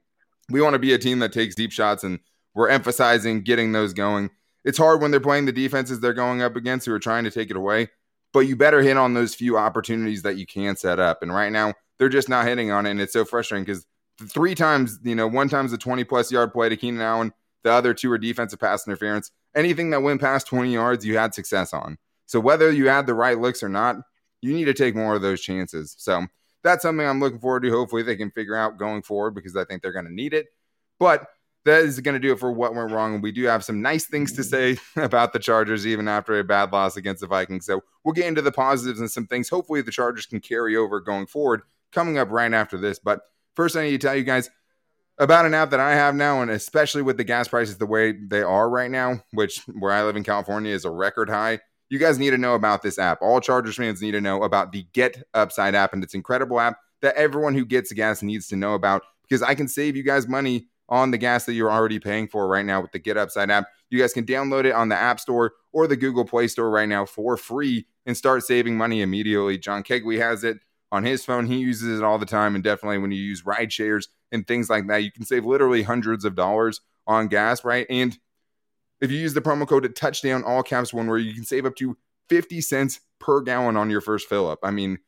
we 0.50 0.62
want 0.62 0.74
to 0.74 0.80
be 0.80 0.94
a 0.94 0.98
team 0.98 1.20
that 1.20 1.34
takes 1.34 1.56
deep 1.56 1.72
shots 1.72 2.04
and 2.04 2.20
we're 2.56 2.70
emphasizing 2.70 3.42
getting 3.42 3.72
those 3.72 3.94
going. 3.94 4.30
It's 4.70 4.78
hard 4.78 5.02
when 5.02 5.10
they're 5.10 5.20
playing 5.20 5.46
the 5.46 5.52
defenses 5.52 6.00
they're 6.00 6.14
going 6.14 6.44
up 6.44 6.56
against 6.56 6.86
who 6.86 6.94
are 6.94 7.00
trying 7.00 7.24
to 7.24 7.32
take 7.32 7.50
it 7.50 7.58
away, 7.58 7.90
but 8.34 8.42
you 8.42 8.56
better 8.56 8.84
hit 8.84 8.98
on 8.98 9.16
those 9.16 9.34
few 9.34 9.58
opportunities 9.58 10.22
that 10.22 10.38
you 10.38 10.46
can 10.46 10.76
set 10.76 11.00
up. 11.00 11.24
And 11.24 11.34
right 11.34 11.52
now, 11.52 11.74
they're 11.98 12.08
just 12.08 12.30
not 12.30 12.46
hitting 12.46 12.70
on 12.70 12.86
it. 12.86 12.92
And 12.92 13.02
it's 13.02 13.14
so 13.14 13.26
frustrating 13.26 13.66
because 13.66 13.88
three 14.28 14.54
times, 14.54 15.00
you 15.02 15.16
know, 15.16 15.26
one 15.26 15.50
time's 15.50 15.74
a 15.74 15.78
20 15.80 16.04
plus 16.04 16.32
yard 16.32 16.54
play 16.54 16.70
to 16.70 16.78
Keenan 16.78 17.02
Allen, 17.02 17.34
the 17.64 17.72
other 17.72 17.96
two 17.96 18.12
are 18.12 18.20
defensive 18.20 18.60
pass 18.60 18.86
interference. 18.86 19.32
Anything 19.56 19.90
that 19.90 20.04
went 20.04 20.22
past 20.22 20.46
20 20.46 20.72
yards, 20.72 21.04
you 21.04 21.18
had 21.18 21.34
success 21.34 21.74
on. 21.74 21.98
So 22.28 22.40
whether 22.40 22.72
you 22.72 22.90
had 22.90 23.08
the 23.08 23.16
right 23.16 23.40
looks 23.40 23.64
or 23.64 23.70
not, 23.70 23.96
you 24.40 24.54
need 24.54 24.66
to 24.66 24.76
take 24.76 24.96
more 24.96 25.16
of 25.16 25.24
those 25.24 25.42
chances. 25.42 25.96
So 25.98 26.28
that's 26.64 26.84
something 26.84 27.08
I'm 27.08 27.20
looking 27.20 27.40
forward 27.40 27.64
to. 27.64 27.72
Hopefully 27.72 28.04
they 28.04 28.16
can 28.16 28.30
figure 28.30 28.56
out 28.56 28.78
going 28.78 29.02
forward 29.02 29.32
because 29.32 29.56
I 29.56 29.66
think 29.66 29.82
they're 29.82 29.92
going 29.94 30.06
to 30.06 30.14
need 30.14 30.36
it. 30.36 30.46
But 31.00 31.26
that 31.66 31.84
is 31.84 32.00
going 32.00 32.14
to 32.14 32.20
do 32.20 32.34
it 32.34 32.40
for 32.40 32.52
what 32.52 32.74
went 32.74 32.92
wrong. 32.92 33.16
And 33.16 33.24
we 33.24 33.32
do 33.32 33.44
have 33.46 33.64
some 33.64 33.82
nice 33.82 34.06
things 34.06 34.34
to 34.34 34.42
mm-hmm. 34.42 34.76
say 34.76 34.78
about 35.04 35.34
the 35.34 35.40
Chargers, 35.40 35.86
even 35.86 36.08
after 36.08 36.40
a 36.40 36.44
bad 36.44 36.72
loss 36.72 36.98
against 36.98 37.22
the 37.22 37.28
Vikings. 37.28 37.66
So 37.66 37.82
we'll 38.04 38.14
get 38.14 38.28
into 38.28 38.42
the 38.42 38.52
positives 38.52 39.00
and 39.00 39.12
some 39.12 39.28
things. 39.28 39.50
Hopefully 39.50 39.82
the 39.82 39.92
Chargers 39.92 40.26
can 40.26 40.40
carry 40.40 40.76
over 40.76 41.00
going 41.00 41.28
forward 41.28 41.62
coming 41.92 42.18
up 42.18 42.30
right 42.32 42.54
after 42.54 42.78
this. 42.78 43.00
But 43.00 43.22
first, 43.56 43.76
I 43.76 43.84
need 43.84 43.92
to 44.02 44.08
tell 44.08 44.16
you 44.16 44.24
guys 44.24 44.50
about 45.18 45.46
an 45.46 45.54
app 45.54 45.72
that 45.72 45.82
I 45.82 45.96
have 45.96 46.16
now, 46.16 46.42
and 46.42 46.50
especially 46.50 47.02
with 47.02 47.18
the 47.18 47.26
gas 47.26 47.50
prices 47.50 47.78
the 47.78 47.86
way 47.86 48.14
they 48.14 48.42
are 48.42 48.70
right 48.70 48.90
now, 48.90 49.22
which 49.34 49.62
where 49.78 49.92
I 49.92 50.04
live 50.04 50.16
in 50.16 50.24
California 50.24 50.74
is 50.74 50.86
a 50.86 50.92
record 50.92 51.30
high 51.30 51.60
you 51.90 51.98
guys 51.98 52.20
need 52.20 52.30
to 52.32 52.38
know 52.38 52.54
about 52.54 52.82
this 52.82 53.00
app. 53.00 53.22
All 53.22 53.42
Chargers 53.42 53.76
fans 53.76 54.02
need 54.02 54.12
to 54.12 54.22
know 54.22 54.44
about 54.44 54.72
the 54.72 54.86
Get 54.94 55.24
Upside 55.34 55.76
app 55.76 55.94
and 55.94 56.04
its 56.04 56.14
incredible 56.14 56.60
app 56.60 56.78
that 57.02 57.16
everyone 57.16 57.56
who 57.56 57.66
gets 57.66 57.92
gas 57.92 58.22
needs 58.22 58.48
to 58.50 58.56
know 58.56 58.76
about 58.76 59.04
because 59.24 59.42
I 59.42 59.56
can 59.56 59.68
save 59.68 59.96
you 59.96 60.04
guys 60.04 60.28
money 60.28 60.68
on 60.90 61.12
the 61.12 61.18
gas 61.18 61.46
that 61.46 61.54
you're 61.54 61.72
already 61.72 62.00
paying 62.00 62.28
for 62.28 62.48
right 62.48 62.66
now 62.66 62.82
with 62.82 62.92
the 62.92 63.00
Get 63.00 63.18
Upside 63.18 63.50
app. 63.50 63.68
You 63.90 64.00
guys 64.00 64.14
can 64.14 64.26
download 64.26 64.66
it 64.66 64.74
on 64.74 64.90
the 64.90 64.96
App 64.96 65.20
Store 65.20 65.54
or 65.72 65.88
the 65.88 65.96
Google 65.96 66.26
Play 66.26 66.48
Store 66.48 66.70
right 66.70 66.90
now 66.90 67.06
for 67.06 67.38
free 67.38 67.86
and 68.06 68.18
start 68.18 68.44
saving 68.44 68.76
money 68.76 69.02
immediately. 69.02 69.58
John 69.58 69.84
Kegley 69.84 70.20
has 70.20 70.44
it 70.44 70.58
on 70.92 71.04
his 71.04 71.24
phone. 71.24 71.46
He 71.46 71.58
uses 71.58 72.00
it 72.00 72.04
all 72.04 72.18
the 72.18 72.26
time. 72.26 72.56
And 72.56 72.64
definitely 72.64 72.98
when 72.98 73.12
you 73.12 73.22
use 73.22 73.46
ride 73.46 73.72
shares 73.72 74.10
and 74.32 74.48
things 74.48 74.70
like 74.70 74.88
that, 74.88 75.04
you 75.04 75.12
can 75.12 75.26
save 75.26 75.46
literally 75.46 75.84
hundreds 75.84 76.26
of 76.26 76.36
dollars 76.36 76.82
on 77.08 77.28
gas, 77.28 77.64
right? 77.64 77.86
And 77.90 78.18
if 79.00 79.12
you 79.12 79.18
use 79.18 79.34
the 79.34 79.42
promo 79.42 79.68
code 79.68 79.96
touchdown 79.96 80.44
all 80.44 80.64
caps 80.64 80.94
one 80.94 81.08
where 81.08 81.18
you 81.18 81.34
can 81.34 81.46
save 81.46 81.66
up 81.66 81.76
to 81.78 81.98
50 82.30 82.62
cents 82.62 83.00
per 83.20 83.42
gallon 83.42 83.78
on 83.78 83.90
your 83.90 84.02
first 84.02 84.28
fill 84.28 84.50
up. 84.50 84.60
I 84.64 84.72
mean, 84.72 85.00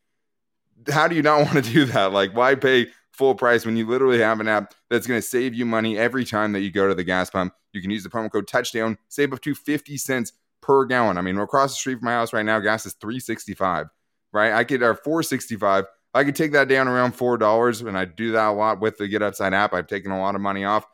how 0.90 1.08
do 1.08 1.16
you 1.16 1.22
not 1.22 1.40
want 1.46 1.64
to 1.64 1.72
do 1.72 1.86
that? 1.86 2.12
Like, 2.12 2.36
why 2.36 2.56
pay 2.56 2.88
full 3.14 3.36
price 3.36 3.66
when 3.66 3.78
you 3.78 3.88
literally 3.88 4.20
have 4.20 4.40
an 4.40 4.48
app 4.48 4.74
that's 4.90 5.08
going 5.08 5.20
to 5.20 5.26
save 5.26 5.54
you 5.54 5.66
money 5.66 5.98
every 5.98 6.26
time 6.26 6.52
that 6.54 6.62
you 6.62 6.72
go 6.72 6.88
to 6.88 6.96
the 6.96 7.04
gas 7.04 7.30
pump? 7.30 7.54
You 7.74 7.82
can 7.82 7.92
use 7.92 8.04
the 8.04 8.10
promo 8.10 8.32
code 8.32 8.48
touchdown, 8.48 8.98
save 9.10 9.34
up 9.34 9.42
to 9.42 9.56
50 9.56 9.98
cents 9.98 10.34
per 10.62 10.86
gallon. 10.86 11.18
I 11.18 11.22
mean, 11.22 11.36
we're 11.36 11.44
across 11.44 11.72
the 11.72 11.76
street 11.76 11.96
from 11.96 12.06
my 12.06 12.12
house 12.12 12.34
right 12.34 12.46
now, 12.46 12.60
gas 12.60 12.86
is 12.86 12.94
365, 12.94 13.88
right? 14.32 14.54
I 14.54 14.64
could, 14.64 14.82
or 14.84 14.96
465. 14.96 15.86
I 16.14 16.24
could 16.24 16.36
take 16.36 16.52
that 16.52 16.68
down 16.68 16.88
around 16.88 17.18
$4, 17.18 17.88
and 17.88 17.98
I 17.98 18.06
do 18.06 18.34
that 18.34 18.50
a 18.50 18.52
lot 18.52 18.82
with 18.82 18.98
the 18.98 19.08
Get 19.08 19.22
Upside 19.22 19.54
app. 19.54 19.74
I've 19.74 19.88
taken 19.88 20.12
a 20.12 20.20
lot 20.20 20.36
of 20.36 20.42
money 20.42 20.66
off. 20.66 20.86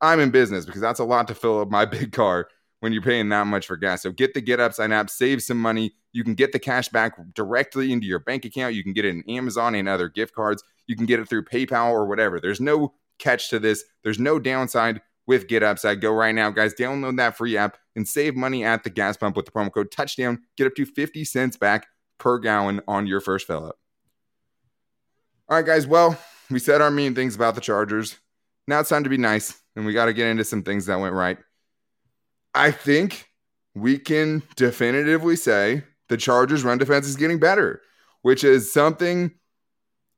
I'm 0.00 0.20
in 0.20 0.30
business 0.30 0.64
because 0.64 0.80
that's 0.80 1.00
a 1.00 1.04
lot 1.04 1.28
to 1.28 1.34
fill 1.34 1.60
up 1.60 1.70
my 1.70 1.84
big 1.86 2.12
car 2.12 2.48
when 2.80 2.92
you're 2.92 3.02
paying 3.02 3.28
that 3.28 3.46
much 3.46 3.66
for 3.66 3.76
gas. 3.76 4.02
So 4.02 4.10
get 4.10 4.32
the 4.32 4.40
Get 4.40 4.60
Upside 4.60 4.92
app, 4.92 5.10
save 5.10 5.42
some 5.42 5.58
money, 5.58 5.92
You 6.12 6.24
can 6.24 6.34
get 6.34 6.52
the 6.52 6.58
cash 6.58 6.88
back 6.88 7.16
directly 7.34 7.92
into 7.92 8.06
your 8.06 8.20
bank 8.20 8.44
account. 8.44 8.74
You 8.74 8.82
can 8.82 8.92
get 8.92 9.04
it 9.04 9.10
in 9.10 9.22
Amazon 9.28 9.74
and 9.74 9.88
other 9.88 10.08
gift 10.08 10.34
cards. 10.34 10.62
You 10.90 10.96
can 10.96 11.06
get 11.06 11.20
it 11.20 11.28
through 11.28 11.44
PayPal 11.44 11.92
or 11.92 12.06
whatever. 12.06 12.40
There's 12.40 12.60
no 12.60 12.94
catch 13.20 13.48
to 13.50 13.60
this. 13.60 13.84
There's 14.02 14.18
no 14.18 14.40
downside 14.40 15.00
with 15.24 15.46
Get 15.46 15.62
Upside. 15.62 16.00
Go 16.00 16.10
right 16.10 16.34
now, 16.34 16.50
guys. 16.50 16.74
Download 16.74 17.16
that 17.18 17.36
free 17.36 17.56
app 17.56 17.78
and 17.94 18.08
save 18.08 18.34
money 18.34 18.64
at 18.64 18.82
the 18.82 18.90
gas 18.90 19.16
pump 19.16 19.36
with 19.36 19.44
the 19.44 19.52
promo 19.52 19.72
code 19.72 19.92
touchdown. 19.92 20.40
Get 20.56 20.66
up 20.66 20.74
to 20.74 20.84
50 20.84 21.24
cents 21.24 21.56
back 21.56 21.86
per 22.18 22.40
gallon 22.40 22.80
on 22.88 23.06
your 23.06 23.20
first 23.20 23.46
fill 23.46 23.66
up. 23.66 23.78
All 25.48 25.58
right, 25.58 25.64
guys. 25.64 25.86
Well, 25.86 26.18
we 26.50 26.58
said 26.58 26.80
our 26.80 26.90
mean 26.90 27.14
things 27.14 27.36
about 27.36 27.54
the 27.54 27.60
Chargers. 27.60 28.18
Now 28.66 28.80
it's 28.80 28.88
time 28.88 29.04
to 29.04 29.10
be 29.10 29.16
nice, 29.16 29.62
and 29.76 29.86
we 29.86 29.92
got 29.92 30.06
to 30.06 30.12
get 30.12 30.26
into 30.26 30.42
some 30.42 30.64
things 30.64 30.86
that 30.86 30.98
went 30.98 31.14
right. 31.14 31.38
I 32.52 32.72
think 32.72 33.28
we 33.76 33.96
can 33.96 34.42
definitively 34.56 35.36
say 35.36 35.84
the 36.08 36.16
Chargers' 36.16 36.64
run 36.64 36.78
defense 36.78 37.06
is 37.06 37.14
getting 37.14 37.38
better, 37.38 37.80
which 38.22 38.42
is 38.42 38.72
something 38.72 39.30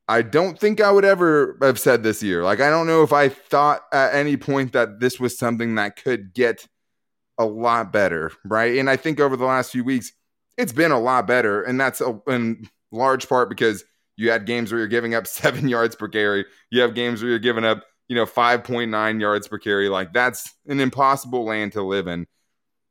I 0.09 0.23
don't 0.23 0.59
think 0.59 0.81
I 0.81 0.91
would 0.91 1.05
ever 1.05 1.57
have 1.63 1.79
said 1.79 2.03
this 2.03 2.23
year. 2.23 2.43
Like, 2.43 2.61
I 2.61 2.71
don't 2.71 2.87
know 2.87 3.03
if 3.03 3.13
I 3.13 3.29
thought 3.29 3.83
at 3.93 4.15
any 4.15 4.37
point 4.37 4.73
that 4.73 5.01
this 5.01 5.21
was 5.21 5.39
something 5.39 5.77
that 5.77 5.97
could 5.97 6.35
get 6.35 6.67
a 7.39 7.45
lot 7.45 7.93
better, 7.93 8.33
right? 8.45 8.79
And 8.79 8.91
I 8.91 8.97
think 8.97 9.21
over 9.21 9.37
the 9.37 9.45
last 9.45 9.71
few 9.73 9.85
weeks, 9.85 10.13
it's 10.59 10.73
been 10.73 10.93
a 10.93 11.01
lot 11.01 11.27
better. 11.27 11.63
And 11.63 11.81
that's 11.81 12.01
a, 12.01 12.21
in 12.29 12.69
large 12.91 13.29
part 13.29 13.49
because 13.49 13.85
you 14.17 14.31
had 14.31 14.45
games 14.45 14.71
where 14.71 14.79
you're 14.79 14.89
giving 14.89 15.15
up 15.15 15.27
seven 15.29 15.69
yards 15.69 15.97
per 15.97 16.09
carry. 16.09 16.45
You 16.71 16.83
have 16.83 16.95
games 16.95 17.23
where 17.23 17.31
you're 17.31 17.39
giving 17.39 17.65
up, 17.65 17.85
you 18.09 18.17
know, 18.17 18.27
5.9 18.27 19.21
yards 19.21 19.49
per 19.49 19.59
carry. 19.59 19.89
Like, 19.89 20.13
that's 20.13 20.53
an 20.67 20.81
impossible 20.81 21.45
land 21.45 21.73
to 21.73 21.83
live 21.83 22.07
in. 22.07 22.27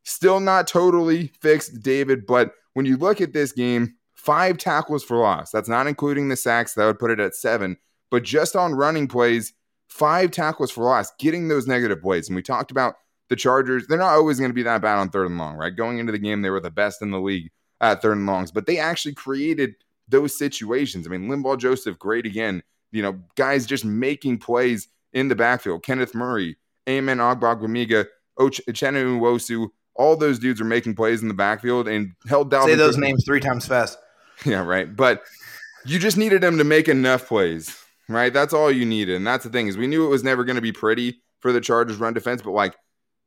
Still 0.04 0.40
not 0.40 0.68
totally 0.68 1.28
fixed, 1.42 1.84
David, 1.84 2.26
but 2.26 2.54
when 2.74 2.86
you 2.86 2.98
look 2.98 3.22
at 3.22 3.34
this 3.34 3.52
game, 3.52 3.96
five 4.22 4.58
tackles 4.58 5.04
for 5.04 5.18
loss. 5.18 5.50
That's 5.50 5.68
not 5.68 5.88
including 5.88 6.30
the 6.30 6.36
sacks. 6.36 6.76
That 6.76 6.86
would 6.86 7.00
put 7.00 7.10
it 7.10 7.20
at 7.20 7.34
seven. 7.34 7.78
But 8.12 8.22
just 8.22 8.56
on 8.56 8.76
running 8.76 9.08
plays, 9.08 9.54
five 9.88 10.30
tackles 10.30 10.70
for 10.70 10.84
loss, 10.84 11.12
getting 11.18 11.48
those 11.48 11.66
negative 11.66 12.02
plays. 12.02 12.30
And 12.30 12.36
we 12.36 12.44
talked 12.44 12.70
about 12.70 12.96
the 13.30 13.36
Chargers. 13.36 13.88
They're 13.88 13.98
not 13.98 14.14
always 14.14 14.38
going 14.38 14.52
to 14.52 14.56
be 14.56 14.64
that 14.64 14.82
bad 14.82 14.98
on 15.00 15.10
third 15.10 15.28
and 15.28 15.40
long, 15.40 15.56
right? 15.56 15.76
Going 15.76 15.98
into 15.98 16.12
the 16.12 16.20
game, 16.20 16.44
they 16.44 16.52
were 16.52 16.60
the 16.60 16.70
best 16.70 17.02
in 17.02 17.10
the 17.10 17.20
league 17.20 17.50
at 17.80 18.04
third 18.04 18.18
and 18.18 18.28
longs, 18.28 18.52
but 18.52 18.68
they 18.68 18.78
actually 18.78 19.16
created 19.16 19.74
those 20.08 20.38
situations. 20.38 21.08
I 21.08 21.10
mean, 21.10 21.28
Linval 21.28 21.58
Joseph, 21.58 21.98
great 21.98 22.28
again. 22.28 22.62
You 22.92 23.02
know, 23.02 23.20
guys 23.36 23.66
just 23.66 23.86
making 23.86 24.38
plays 24.38 24.88
in 25.14 25.30
the 25.30 25.36
backfield. 25.36 25.84
Kenneth 25.84 26.14
Murray, 26.14 26.58
Amen 26.88 27.18
Ogbongbemiga, 27.18 28.06
Uchenna 28.38 29.04
Nwosu, 29.04 29.70
all 29.96 30.16
those 30.16 30.38
dudes 30.38 30.62
are 30.62 30.66
making 30.66 30.96
plays 30.96 31.22
in 31.22 31.28
the 31.28 31.34
backfield 31.34 31.88
and 31.88 32.12
held 32.28 32.52
down. 32.52 32.66
Say 32.66 32.76
those 32.76 32.96
Cook. 32.96 33.04
names 33.04 33.24
three 33.26 33.40
times 33.40 33.66
fast. 33.66 33.98
Yeah, 34.46 34.64
right. 34.64 34.94
But 34.96 35.24
you 35.86 36.00
just 36.00 36.18
needed 36.18 36.42
them 36.42 36.58
to 36.58 36.64
make 36.64 36.88
enough 36.88 37.28
plays, 37.28 37.78
right? 38.10 38.34
That's 38.34 38.54
all 38.54 38.72
you 38.72 38.86
needed. 38.86 39.16
And 39.16 39.28
that's 39.28 39.44
the 39.44 39.50
thing 39.50 39.68
is 39.68 39.78
we 39.78 39.88
knew 39.88 40.06
it 40.06 40.10
was 40.10 40.24
never 40.24 40.44
going 40.44 40.56
to 40.56 40.62
be 40.62 40.72
pretty 40.72 41.22
for 41.40 41.52
the 41.52 41.62
Chargers 41.62 41.98
run 41.98 42.14
defense, 42.14 42.42
but 42.42 42.52
like 42.52 42.76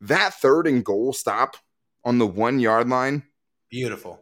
that 0.00 0.34
third 0.34 0.66
and 0.66 0.84
goal 0.84 1.12
stop 1.12 1.56
on 2.04 2.18
the 2.18 2.26
one 2.26 2.58
yard 2.58 2.88
line. 2.88 3.22
Beautiful. 3.70 4.20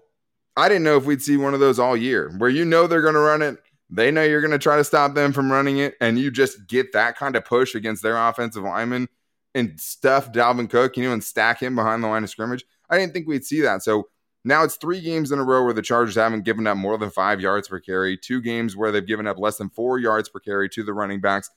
I 0.56 0.68
didn't 0.68 0.84
know 0.84 0.96
if 0.96 1.04
we'd 1.04 1.22
see 1.22 1.36
one 1.36 1.54
of 1.54 1.60
those 1.60 1.78
all 1.78 1.96
year 1.96 2.34
where 2.38 2.50
you 2.50 2.64
know 2.64 2.86
they're 2.86 3.02
going 3.02 3.14
to 3.14 3.20
run 3.20 3.42
it. 3.42 3.58
They 3.88 4.10
know 4.10 4.22
you're 4.22 4.40
going 4.40 4.52
to 4.52 4.58
try 4.58 4.76
to 4.76 4.84
stop 4.84 5.14
them 5.14 5.32
from 5.32 5.52
running 5.52 5.78
it, 5.78 5.94
and 6.00 6.18
you 6.18 6.30
just 6.30 6.66
get 6.66 6.92
that 6.92 7.16
kind 7.16 7.36
of 7.36 7.44
push 7.44 7.74
against 7.74 8.02
their 8.02 8.16
offensive 8.16 8.62
lineman 8.62 9.08
and 9.54 9.78
stuff 9.78 10.32
Dalvin 10.32 10.70
Cook, 10.70 10.96
you 10.96 11.04
know, 11.04 11.12
and 11.12 11.22
stack 11.22 11.62
him 11.62 11.74
behind 11.74 12.02
the 12.02 12.08
line 12.08 12.24
of 12.24 12.30
scrimmage. 12.30 12.64
I 12.88 12.98
didn't 12.98 13.12
think 13.12 13.28
we'd 13.28 13.44
see 13.44 13.60
that. 13.62 13.82
So 13.82 14.08
now 14.44 14.64
it's 14.64 14.76
three 14.76 15.00
games 15.00 15.30
in 15.30 15.38
a 15.38 15.44
row 15.44 15.64
where 15.64 15.72
the 15.72 15.82
Chargers 15.82 16.16
haven't 16.16 16.44
given 16.44 16.66
up 16.66 16.76
more 16.76 16.98
than 16.98 17.10
five 17.10 17.40
yards 17.40 17.68
per 17.68 17.80
carry, 17.80 18.16
two 18.16 18.40
games 18.40 18.76
where 18.76 18.90
they've 18.90 19.06
given 19.06 19.26
up 19.26 19.38
less 19.38 19.56
than 19.56 19.70
four 19.70 19.98
yards 19.98 20.28
per 20.28 20.40
carry 20.40 20.68
to 20.70 20.82
the 20.82 20.92
running 20.92 21.20
backs. 21.20 21.50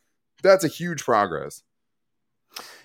That's 0.43 0.63
a 0.63 0.67
huge 0.69 1.04
progress. 1.04 1.63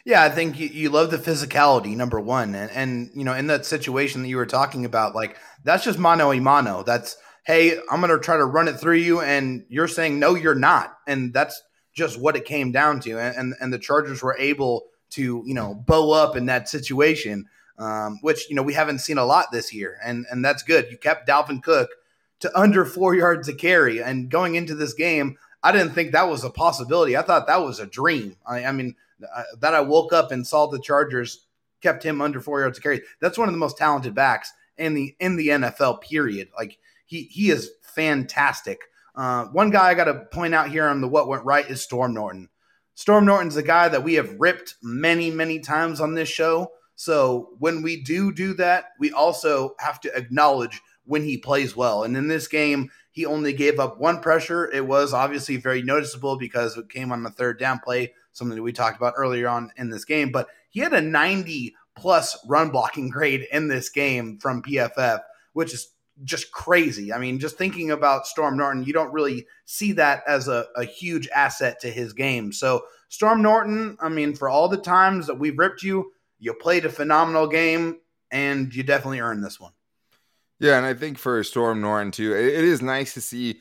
Yeah, 0.04 0.22
I 0.22 0.30
think 0.30 0.58
you, 0.58 0.68
you 0.68 0.88
love 0.88 1.10
the 1.10 1.18
physicality, 1.18 1.94
number 1.94 2.18
one. 2.18 2.54
And, 2.54 2.70
and, 2.70 3.10
you 3.14 3.24
know, 3.24 3.34
in 3.34 3.48
that 3.48 3.66
situation 3.66 4.22
that 4.22 4.28
you 4.28 4.36
were 4.36 4.46
talking 4.46 4.84
about, 4.84 5.14
like, 5.14 5.36
that's 5.62 5.84
just 5.84 5.98
mano 5.98 6.32
a 6.32 6.40
mano. 6.40 6.82
That's, 6.82 7.16
hey, 7.44 7.78
I'm 7.90 8.00
going 8.00 8.10
to 8.10 8.18
try 8.18 8.36
to 8.36 8.46
run 8.46 8.68
it 8.68 8.80
through 8.80 8.96
you. 8.96 9.20
And 9.20 9.64
you're 9.68 9.88
saying, 9.88 10.18
no, 10.18 10.34
you're 10.34 10.54
not. 10.54 10.96
And 11.06 11.34
that's 11.34 11.62
just 11.94 12.18
what 12.18 12.36
it 12.36 12.46
came 12.46 12.72
down 12.72 13.00
to. 13.00 13.18
And, 13.18 13.36
and, 13.36 13.54
and 13.60 13.72
the 13.72 13.78
Chargers 13.78 14.22
were 14.22 14.36
able 14.38 14.84
to, 15.10 15.42
you 15.44 15.54
know, 15.54 15.74
bow 15.74 16.12
up 16.12 16.34
in 16.34 16.46
that 16.46 16.68
situation 16.68 17.44
um, 17.80 18.18
which 18.20 18.48
you 18.50 18.54
know 18.54 18.62
we 18.62 18.74
haven't 18.74 18.98
seen 19.00 19.18
a 19.18 19.24
lot 19.24 19.46
this 19.50 19.72
year, 19.72 19.98
and 20.04 20.26
and 20.30 20.44
that's 20.44 20.62
good. 20.62 20.90
You 20.90 20.98
kept 20.98 21.28
Dalvin 21.28 21.62
Cook 21.62 21.90
to 22.40 22.58
under 22.58 22.84
four 22.84 23.14
yards 23.14 23.48
a 23.48 23.54
carry, 23.54 24.02
and 24.02 24.30
going 24.30 24.54
into 24.54 24.74
this 24.74 24.92
game, 24.92 25.36
I 25.62 25.72
didn't 25.72 25.92
think 25.92 26.12
that 26.12 26.28
was 26.28 26.44
a 26.44 26.50
possibility. 26.50 27.16
I 27.16 27.22
thought 27.22 27.46
that 27.46 27.62
was 27.62 27.80
a 27.80 27.86
dream. 27.86 28.36
I, 28.46 28.64
I 28.66 28.72
mean, 28.72 28.94
uh, 29.34 29.44
that 29.60 29.74
I 29.74 29.80
woke 29.80 30.12
up 30.12 30.30
and 30.30 30.46
saw 30.46 30.66
the 30.66 30.78
Chargers 30.78 31.46
kept 31.80 32.02
him 32.02 32.20
under 32.20 32.40
four 32.40 32.60
yards 32.60 32.78
a 32.78 32.82
carry. 32.82 33.02
That's 33.20 33.38
one 33.38 33.48
of 33.48 33.54
the 33.54 33.58
most 33.58 33.78
talented 33.78 34.14
backs 34.14 34.52
in 34.76 34.94
the 34.94 35.16
in 35.18 35.36
the 35.36 35.48
NFL. 35.48 36.02
Period. 36.02 36.48
Like 36.56 36.78
he 37.06 37.22
he 37.24 37.50
is 37.50 37.70
fantastic. 37.82 38.80
Uh, 39.14 39.46
one 39.46 39.70
guy 39.70 39.88
I 39.88 39.94
got 39.94 40.04
to 40.04 40.26
point 40.32 40.54
out 40.54 40.70
here 40.70 40.86
on 40.86 41.00
the 41.00 41.08
what 41.08 41.28
went 41.28 41.44
right 41.44 41.68
is 41.68 41.82
Storm 41.82 42.14
Norton. 42.14 42.48
Storm 42.94 43.24
Norton's 43.24 43.56
a 43.56 43.62
guy 43.62 43.88
that 43.88 44.04
we 44.04 44.14
have 44.14 44.38
ripped 44.38 44.74
many 44.82 45.30
many 45.30 45.60
times 45.60 46.00
on 46.00 46.14
this 46.14 46.28
show. 46.28 46.72
So 47.00 47.48
when 47.58 47.80
we 47.80 48.02
do 48.02 48.30
do 48.30 48.52
that, 48.56 48.90
we 48.98 49.10
also 49.10 49.74
have 49.78 50.02
to 50.02 50.14
acknowledge 50.14 50.82
when 51.06 51.24
he 51.24 51.38
plays 51.38 51.74
well. 51.74 52.02
And 52.02 52.14
in 52.14 52.28
this 52.28 52.46
game, 52.46 52.90
he 53.10 53.24
only 53.24 53.54
gave 53.54 53.80
up 53.80 53.98
one 53.98 54.20
pressure. 54.20 54.70
It 54.70 54.86
was 54.86 55.14
obviously 55.14 55.56
very 55.56 55.80
noticeable 55.80 56.36
because 56.36 56.76
it 56.76 56.90
came 56.90 57.10
on 57.10 57.22
the 57.22 57.30
third 57.30 57.58
down 57.58 57.78
play, 57.78 58.12
something 58.34 58.54
that 58.54 58.62
we 58.62 58.74
talked 58.74 58.98
about 58.98 59.14
earlier 59.16 59.48
on 59.48 59.72
in 59.78 59.88
this 59.88 60.04
game. 60.04 60.30
But 60.30 60.48
he 60.68 60.80
had 60.80 60.92
a 60.92 61.00
90 61.00 61.74
plus 61.96 62.36
run 62.46 62.68
blocking 62.68 63.08
grade 63.08 63.48
in 63.50 63.68
this 63.68 63.88
game 63.88 64.38
from 64.38 64.62
PFF, 64.62 65.20
which 65.54 65.72
is 65.72 65.94
just 66.22 66.52
crazy. 66.52 67.14
I 67.14 67.18
mean, 67.18 67.38
just 67.38 67.56
thinking 67.56 67.92
about 67.92 68.26
Storm 68.26 68.58
Norton, 68.58 68.84
you 68.84 68.92
don't 68.92 69.14
really 69.14 69.46
see 69.64 69.92
that 69.92 70.22
as 70.28 70.48
a, 70.48 70.66
a 70.76 70.84
huge 70.84 71.30
asset 71.34 71.80
to 71.80 71.88
his 71.88 72.12
game. 72.12 72.52
So, 72.52 72.84
Storm 73.08 73.40
Norton, 73.40 73.96
I 74.00 74.10
mean, 74.10 74.34
for 74.36 74.50
all 74.50 74.68
the 74.68 74.76
times 74.76 75.26
that 75.28 75.38
we've 75.38 75.58
ripped 75.58 75.82
you, 75.82 76.12
you 76.40 76.54
played 76.54 76.84
a 76.84 76.90
phenomenal 76.90 77.46
game, 77.46 78.00
and 78.32 78.74
you 78.74 78.82
definitely 78.82 79.20
earned 79.20 79.44
this 79.44 79.60
one. 79.60 79.72
Yeah, 80.58 80.76
and 80.76 80.86
I 80.86 80.94
think 80.94 81.18
for 81.18 81.42
Storm 81.44 81.80
Norton 81.80 82.10
too, 82.10 82.34
it 82.34 82.64
is 82.64 82.82
nice 82.82 83.14
to 83.14 83.20
see 83.20 83.60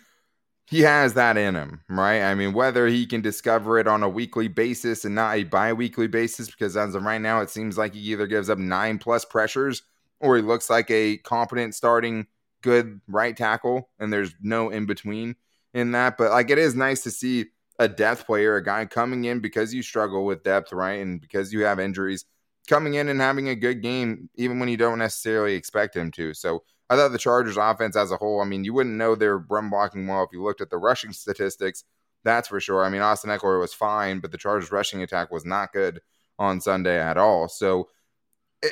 he 0.65 0.81
has 0.81 1.13
that 1.15 1.37
in 1.37 1.55
him, 1.55 1.81
right? 1.89 2.21
I 2.21 2.35
mean, 2.35 2.53
whether 2.53 2.87
he 2.87 3.05
can 3.05 3.21
discover 3.21 3.79
it 3.79 3.87
on 3.87 4.03
a 4.03 4.09
weekly 4.09 4.47
basis 4.47 5.03
and 5.03 5.15
not 5.15 5.35
a 5.35 5.43
bi-weekly 5.43 6.07
basis, 6.07 6.51
because 6.51 6.77
as 6.77 6.93
of 6.95 7.03
right 7.03 7.21
now, 7.21 7.41
it 7.41 7.49
seems 7.49 7.77
like 7.77 7.93
he 7.93 8.01
either 8.01 8.27
gives 8.27 8.49
up 8.49 8.59
nine 8.59 8.99
plus 8.99 9.25
pressures 9.25 9.81
or 10.19 10.35
he 10.35 10.41
looks 10.41 10.69
like 10.69 10.91
a 10.91 11.17
competent 11.17 11.73
starting 11.73 12.27
good 12.61 12.99
right 13.07 13.35
tackle, 13.35 13.89
and 13.99 14.11
there's 14.11 14.33
no 14.41 14.69
in 14.69 14.85
between 14.85 15.35
in 15.73 15.93
that. 15.93 16.17
But 16.17 16.31
like, 16.31 16.49
it 16.49 16.57
is 16.57 16.75
nice 16.75 17.01
to 17.03 17.11
see 17.11 17.45
a 17.79 17.87
depth 17.87 18.25
player, 18.25 18.57
a 18.57 18.63
guy 18.63 18.85
coming 18.85 19.23
in 19.23 19.39
because 19.39 19.73
you 19.73 19.81
struggle 19.81 20.25
with 20.25 20.43
depth, 20.43 20.73
right, 20.73 20.99
and 20.99 21.21
because 21.21 21.53
you 21.53 21.63
have 21.63 21.79
injuries 21.79 22.25
coming 22.69 22.93
in 22.93 23.09
and 23.09 23.19
having 23.19 23.49
a 23.49 23.55
good 23.55 23.81
game, 23.81 24.29
even 24.35 24.59
when 24.59 24.69
you 24.69 24.77
don't 24.77 24.99
necessarily 24.99 25.55
expect 25.55 25.95
him 25.95 26.11
to. 26.11 26.33
So 26.33 26.63
I 26.89 26.95
thought 26.95 27.11
the 27.11 27.17
Chargers 27.17 27.57
offense 27.57 27.95
as 27.95 28.11
a 28.11 28.17
whole, 28.17 28.41
I 28.41 28.45
mean, 28.45 28.63
you 28.63 28.73
wouldn't 28.73 28.95
know 28.95 29.15
they're 29.15 29.39
run 29.39 29.69
blocking 29.69 30.07
well 30.07 30.23
if 30.23 30.29
you 30.31 30.43
looked 30.43 30.61
at 30.61 30.69
the 30.69 30.77
rushing 30.77 31.11
statistics. 31.11 31.83
That's 32.23 32.47
for 32.47 32.59
sure. 32.59 32.83
I 32.83 32.89
mean, 32.89 33.01
Austin 33.01 33.31
Ekeler 33.31 33.59
was 33.59 33.73
fine, 33.73 34.19
but 34.19 34.31
the 34.31 34.37
Chargers 34.37 34.71
rushing 34.71 35.01
attack 35.01 35.31
was 35.31 35.45
not 35.45 35.73
good 35.73 35.99
on 36.37 36.61
Sunday 36.61 36.99
at 36.99 37.17
all. 37.17 37.47
So 37.47 37.89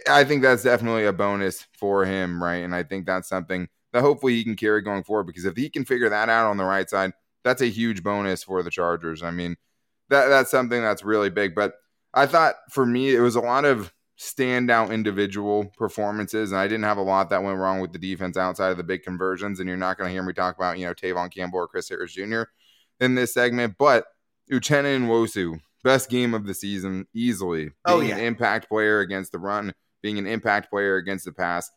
I 0.10 0.24
think 0.24 0.42
that's 0.42 0.64
definitely 0.64 1.06
a 1.06 1.14
bonus 1.14 1.66
for 1.74 2.06
him, 2.06 2.44
right? 2.44 2.58
And 2.58 2.76
I 2.76 2.84
think 2.84 3.06
that's 3.06 3.30
something 3.30 3.68
that 3.94 4.02
hopefully 4.02 4.36
he 4.36 4.44
can 4.44 4.56
carry 4.56 4.82
going 4.82 5.04
forward 5.04 5.28
because 5.28 5.46
if 5.46 5.56
he 5.56 5.70
can 5.70 5.86
figure 5.86 6.10
that 6.10 6.30
out 6.30 6.50
on 6.50 6.58
the 6.58 6.66
right 6.66 6.90
side, 6.90 7.14
that's 7.44 7.62
a 7.62 7.68
huge 7.68 8.04
bonus 8.04 8.44
for 8.44 8.62
the 8.64 8.70
Chargers. 8.70 9.24
I 9.24 9.32
mean, 9.32 9.56
that 10.10 10.28
that's 10.28 10.52
something 10.52 10.82
that's 10.82 11.04
really 11.04 11.30
big. 11.30 11.56
But 11.56 11.76
I 12.14 12.26
thought 12.26 12.56
for 12.72 12.86
me, 12.86 13.16
it 13.16 13.20
was 13.20 13.36
a 13.36 13.42
lot 13.42 13.66
of 13.66 13.94
standout 14.18 14.92
individual 14.92 15.66
performances, 15.78 16.52
and 16.52 16.60
I 16.60 16.68
didn't 16.68 16.86
have 16.86 16.98
a 16.98 17.04
lot 17.04 17.30
that 17.30 17.44
went 17.44 17.60
wrong 17.60 17.80
with 17.80 17.94
the 17.94 18.00
defense 18.00 18.38
outside 18.38 18.72
of 18.72 18.78
the 18.78 18.84
big 18.84 19.04
conversions. 19.04 19.60
And 19.60 19.68
you're 19.68 19.78
not 19.78 19.98
going 19.98 20.10
to 20.10 20.14
hear 20.14 20.24
me 20.24 20.34
talk 20.34 20.56
about, 20.56 20.80
you 20.80 20.86
know, 20.86 20.94
Tevaughn 20.94 21.34
Campbell 21.34 21.60
or 21.60 21.68
Chris 21.68 21.90
Harris 21.90 22.14
Jr. 22.14 22.44
in 23.00 23.16
this 23.16 23.34
segment, 23.34 23.76
but 23.78 24.06
Uchenna 24.52 25.00
Nwosu, 25.00 25.60
best 25.84 26.10
game 26.10 26.34
of 26.34 26.46
the 26.46 26.54
season, 26.54 27.08
easily. 27.14 27.72
Oh, 27.86 28.00
being 28.00 28.10
yeah. 28.10 28.18
an 28.18 28.24
impact 28.24 28.70
player 28.70 29.02
against 29.02 29.32
the 29.32 29.40
run, 29.40 29.74
being 30.02 30.18
an 30.18 30.28
impact 30.28 30.70
player 30.70 30.96
against 30.96 31.26
the 31.26 31.32
pass. 31.32 31.70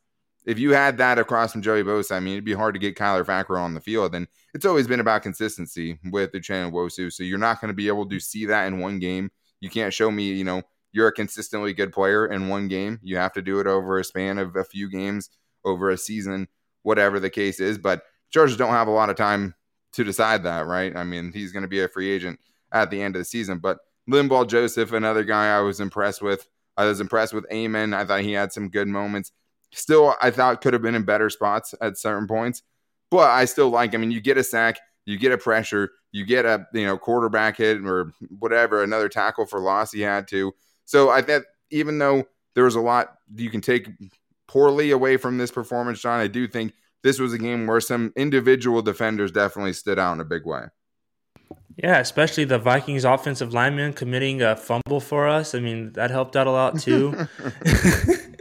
If 0.47 0.59
you 0.59 0.73
had 0.73 0.97
that 0.99 1.19
across 1.19 1.53
from 1.53 1.61
Joey 1.61 1.83
Bosa, 1.83 2.13
I 2.13 2.21
mean, 2.21 2.35
it'd 2.35 2.45
be 2.45 2.55
hard 2.55 2.75
to 2.75 2.81
get 2.81 2.97
Kyler 2.97 3.27
Fackrell 3.27 3.61
on 3.61 3.75
the 3.75 3.81
field. 3.81 4.15
And 4.15 4.27
it's 4.55 4.65
always 4.65 4.87
been 4.87 5.01
about 5.01 5.23
consistency 5.23 5.99
with 6.11 6.33
Uchenna 6.33 6.73
Nwosu. 6.73 7.13
So 7.13 7.25
you're 7.25 7.37
not 7.37 7.61
going 7.61 7.69
to 7.69 7.75
be 7.75 7.89
able 7.89 8.09
to 8.09 8.19
see 8.19 8.47
that 8.47 8.67
in 8.67 8.79
one 8.79 8.99
game 9.01 9.31
you 9.61 9.71
can't 9.71 9.95
show 9.95 10.11
me, 10.11 10.33
you 10.33 10.45
know, 10.45 10.63
you're 10.93 11.09
a 11.09 11.13
consistently 11.13 11.73
good 11.73 11.93
player 11.93 12.27
in 12.27 12.49
one 12.49 12.69
game. 12.69 12.99
You 13.03 13.17
have 13.17 13.33
to 13.35 13.43
do 13.43 13.61
it 13.61 13.67
over 13.67 13.99
a 13.99 14.05
span 14.05 14.39
of 14.39 14.57
a 14.57 14.65
few 14.65 14.91
games 14.91 15.31
over 15.65 15.91
a 15.91 15.97
season 15.97 16.49
whatever 16.83 17.21
the 17.21 17.31
case 17.31 17.61
is. 17.61 17.79
But 17.79 18.03
Chargers 18.31 18.57
don't 18.57 18.71
have 18.71 18.89
a 18.89 18.93
lot 18.93 19.11
of 19.11 19.17
time 19.17 19.55
to 19.93 20.05
decide 20.05 20.45
that, 20.45 20.67
right? 20.67 20.97
I 20.97 21.05
mean, 21.05 21.33
he's 21.33 21.53
going 21.53 21.63
to 21.63 21.69
be 21.69 21.81
a 21.81 21.89
free 21.89 22.11
agent 22.11 22.41
at 22.73 22.91
the 22.91 23.03
end 23.03 23.17
of 23.17 23.21
the 23.21 23.25
season. 23.25 23.59
But 23.59 23.79
Linval 24.09 24.49
Joseph, 24.49 24.93
another 24.93 25.25
guy 25.25 25.57
I 25.57 25.61
was 25.61 25.81
impressed 25.81 26.23
with. 26.23 26.49
I 26.77 26.85
was 26.85 27.01
impressed 27.01 27.35
with 27.35 27.47
Amen. 27.53 27.93
I 27.93 28.05
thought 28.05 28.23
he 28.23 28.33
had 28.33 28.53
some 28.53 28.71
good 28.71 28.89
moments. 28.89 29.33
Still, 29.73 30.15
I 30.21 30.31
thought 30.31 30.61
could 30.63 30.73
have 30.73 30.83
been 30.83 30.95
in 30.95 31.05
better 31.05 31.31
spots 31.31 31.75
at 31.81 31.99
certain 31.99 32.27
points, 32.27 32.63
but 33.11 33.31
I 33.31 33.45
still 33.45 33.69
like. 33.69 33.95
I 33.95 33.99
mean, 33.99 34.11
you 34.11 34.21
get 34.21 34.39
a 34.39 34.43
sack, 34.43 34.81
you 35.07 35.19
get 35.19 35.33
a 35.33 35.39
pressure, 35.39 35.91
you 36.13 36.25
get 36.25 36.45
a 36.45 36.67
you 36.73 36.85
know 36.85 36.99
quarterback 36.99 37.57
hit 37.57 37.85
or 37.85 38.13
whatever, 38.39 38.83
another 38.83 39.09
tackle 39.09 39.47
for 39.47 39.61
loss 39.61 39.93
he 39.93 40.01
had 40.01 40.29
to. 40.29 40.53
So 40.85 41.11
I 41.11 41.23
think 41.23 41.45
even 41.71 41.99
though 41.99 42.25
there 42.55 42.65
was 42.65 42.75
a 42.75 42.81
lot 42.81 43.15
you 43.35 43.51
can 43.51 43.61
take 43.61 43.89
poorly 44.49 44.91
away 44.91 45.17
from 45.17 45.39
this 45.39 45.51
performance, 45.51 46.01
John, 46.01 46.21
I 46.21 46.27
do 46.27 46.47
think 46.47 46.73
this 47.03 47.19
was 47.19 47.33
a 47.33 47.39
game 47.39 47.67
where 47.67 47.81
some 47.81 48.13
individual 48.17 48.83
defenders 48.83 49.33
definitely 49.33 49.73
stood 49.73 49.99
out 49.99 50.15
in 50.15 50.21
a 50.21 50.25
big 50.25 50.45
way. 50.45 50.65
Yeah, 51.77 51.99
especially 51.99 52.45
the 52.45 52.59
Vikings 52.59 53.05
offensive 53.05 53.55
lineman 53.55 53.95
committing 53.95 54.43
a 54.43 54.55
fumble 54.55 55.01
for 55.01 55.27
us. 55.27 55.55
I 55.55 55.61
mean, 55.61 55.93
that 55.93 56.11
helped 56.11 56.37
out 56.37 56.47
a 56.47 56.51
lot 56.51 56.79
too. 56.79 57.15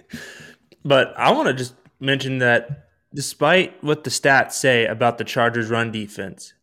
but 0.83 1.13
I 1.17 1.31
want 1.31 1.47
to 1.47 1.53
just 1.53 1.73
mention 2.01 2.39
that 2.39 2.88
despite 3.13 3.83
what 3.83 4.03
the 4.03 4.09
stats 4.09 4.53
say 4.53 4.85
about 4.85 5.17
the 5.17 5.23
Chargers 5.23 5.69
run 5.69 5.91
defense, 5.91 6.53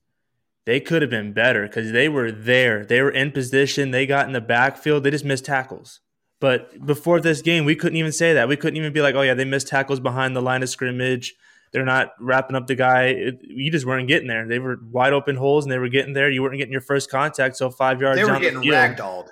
they 0.65 0.81
could 0.81 1.03
have 1.03 1.11
been 1.11 1.33
better 1.33 1.67
because 1.67 1.93
they 1.93 2.09
were 2.09 2.33
there. 2.33 2.85
They 2.85 3.01
were 3.01 3.11
in 3.11 3.31
position. 3.33 3.91
They 3.91 4.07
got 4.07 4.27
in 4.27 4.33
the 4.33 4.41
backfield. 4.41 5.05
They 5.05 5.11
just 5.11 5.25
missed 5.25 5.45
tackles. 5.45 6.01
But 6.41 6.85
before 6.85 7.21
this 7.21 7.41
game, 7.41 7.65
we 7.65 7.77
couldn't 7.77 7.97
even 7.97 8.13
say 8.13 8.35
that. 8.35 8.49
We 8.49 8.57
couldn't 8.57 8.77
even 8.77 8.93
be 8.93 9.01
like, 9.01 9.15
oh, 9.15 9.23
yeah, 9.23 9.35
they 9.35 9.45
missed 9.45 9.69
tackles 9.69 10.01
behind 10.01 10.37
the 10.37 10.43
line 10.43 10.63
of 10.63 10.69
scrimmage 10.69 11.35
they're 11.73 11.85
not 11.85 12.13
wrapping 12.19 12.57
up 12.57 12.67
the 12.67 12.75
guy. 12.75 13.09
It, 13.09 13.41
you 13.43 13.71
just 13.71 13.87
weren't 13.87 14.09
getting 14.09 14.29
there. 14.29 14.47
They 14.47 14.59
were 14.59 14.79
wide 14.91 15.13
open 15.13 15.37
holes 15.37 15.65
and 15.65 15.73
they 15.73 15.79
were 15.79 15.89
getting 15.89 16.15
there. 16.15 16.31
You 16.31 16.43
weren't 16.43 16.57
getting 16.57 16.73
your 16.73 16.81
first 16.81 17.11
contact. 17.11 17.57
So 17.57 17.71
five 17.71 18.01
yards. 18.01 18.19
They 18.19 18.25
were 18.25 18.39
getting 18.39 18.61
the 18.61 18.69
ragdolled. 18.69 19.29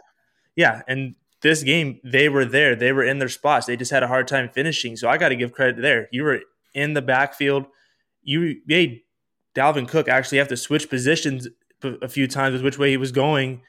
Yeah, 0.57 0.83
and 0.87 1.15
this 1.41 1.63
game 1.63 2.01
they 2.05 2.29
were 2.29 2.45
there. 2.45 2.77
They 2.77 2.93
were 2.93 3.03
in 3.03 3.19
their 3.19 3.29
spots. 3.29 3.67
They 3.67 3.77
just 3.77 3.91
had 3.91 4.03
a 4.03 4.09
hard 4.09 4.29
time 4.29 4.49
finishing. 4.49 4.97
So 4.97 5.09
I 5.09 5.17
got 5.17 5.31
to 5.31 5.37
give 5.37 5.53
credit 5.53 5.81
there. 5.81 6.09
You 6.13 6.25
were 6.25 6.41
in 6.75 6.95
the 6.95 7.03
backfield. 7.03 7.67
You 8.23 8.57
made 8.67 9.01
Dalvin 9.55 9.89
Cook 9.89 10.09
actually 10.09 10.39
have 10.39 10.49
to 10.49 10.57
switch 10.57 10.89
positions 10.89 11.49
a 11.83 12.09
few 12.09 12.27
times 12.27 12.55
with 12.55 12.63
which 12.63 12.79
way 12.79 12.91
he 12.91 12.97
was 12.97 13.13
going 13.13 13.63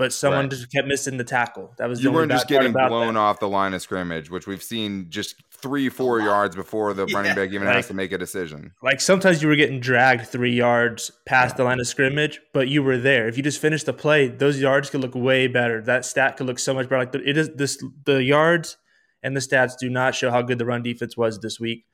but 0.00 0.14
someone 0.14 0.44
right. 0.44 0.50
just 0.50 0.72
kept 0.72 0.88
missing 0.88 1.18
the 1.18 1.24
tackle. 1.24 1.74
That 1.76 1.86
was 1.86 2.02
you 2.02 2.10
weren't 2.10 2.32
just 2.32 2.48
getting 2.48 2.72
blown 2.72 3.14
that. 3.14 3.20
off 3.20 3.38
the 3.38 3.50
line 3.50 3.74
of 3.74 3.82
scrimmage, 3.82 4.30
which 4.30 4.46
we've 4.46 4.62
seen 4.62 5.10
just 5.10 5.34
three, 5.52 5.90
four 5.90 6.20
yards 6.20 6.56
before 6.56 6.94
the 6.94 7.04
yeah. 7.06 7.14
running 7.14 7.34
back 7.34 7.50
even 7.50 7.66
like, 7.66 7.76
has 7.76 7.88
to 7.88 7.94
make 7.94 8.10
a 8.10 8.16
decision. 8.16 8.72
Like 8.82 9.02
sometimes 9.02 9.42
you 9.42 9.48
were 9.48 9.56
getting 9.56 9.78
dragged 9.78 10.26
three 10.26 10.54
yards 10.54 11.10
past 11.26 11.52
yeah. 11.52 11.56
the 11.58 11.64
line 11.64 11.80
of 11.80 11.86
scrimmage, 11.86 12.40
but 12.54 12.68
you 12.68 12.82
were 12.82 12.96
there. 12.96 13.28
If 13.28 13.36
you 13.36 13.42
just 13.42 13.60
finished 13.60 13.84
the 13.84 13.92
play, 13.92 14.28
those 14.28 14.58
yards 14.58 14.88
could 14.88 15.02
look 15.02 15.14
way 15.14 15.48
better. 15.48 15.82
That 15.82 16.06
stat 16.06 16.38
could 16.38 16.46
look 16.46 16.60
so 16.60 16.72
much 16.72 16.88
better. 16.88 17.02
Like 17.02 17.12
the, 17.12 17.28
it 17.28 17.36
is 17.36 17.50
this 17.54 17.84
the 18.06 18.24
yards 18.24 18.78
and 19.22 19.36
the 19.36 19.40
stats 19.40 19.76
do 19.78 19.90
not 19.90 20.14
show 20.14 20.30
how 20.30 20.40
good 20.40 20.56
the 20.56 20.64
run 20.64 20.82
defense 20.82 21.14
was 21.14 21.40
this 21.40 21.60
week. 21.60 21.84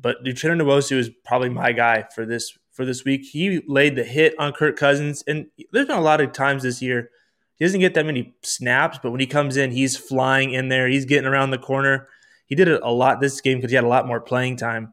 But 0.00 0.24
Uchenna 0.24 0.60
Nwosu 0.60 0.96
is 0.98 1.10
probably 1.24 1.48
my 1.48 1.72
guy 1.72 2.04
for 2.14 2.26
this 2.26 2.56
for 2.72 2.84
this 2.84 3.04
week. 3.04 3.24
He 3.24 3.62
laid 3.66 3.96
the 3.96 4.04
hit 4.04 4.34
on 4.38 4.52
Kirk 4.52 4.76
Cousins, 4.76 5.24
and 5.26 5.46
there's 5.72 5.86
been 5.86 5.96
a 5.96 6.00
lot 6.00 6.20
of 6.20 6.32
times 6.32 6.62
this 6.62 6.82
year 6.82 7.10
he 7.56 7.64
doesn't 7.64 7.80
get 7.80 7.94
that 7.94 8.04
many 8.04 8.34
snaps, 8.42 8.98
but 9.02 9.10
when 9.10 9.20
he 9.20 9.26
comes 9.26 9.56
in, 9.56 9.70
he's 9.70 9.96
flying 9.96 10.52
in 10.52 10.68
there. 10.68 10.88
He's 10.88 11.06
getting 11.06 11.26
around 11.26 11.50
the 11.50 11.58
corner. 11.58 12.08
He 12.46 12.54
did 12.54 12.68
it 12.68 12.80
a 12.82 12.92
lot 12.92 13.20
this 13.20 13.40
game 13.40 13.58
because 13.58 13.70
he 13.70 13.76
had 13.76 13.84
a 13.84 13.88
lot 13.88 14.06
more 14.06 14.20
playing 14.20 14.56
time. 14.56 14.92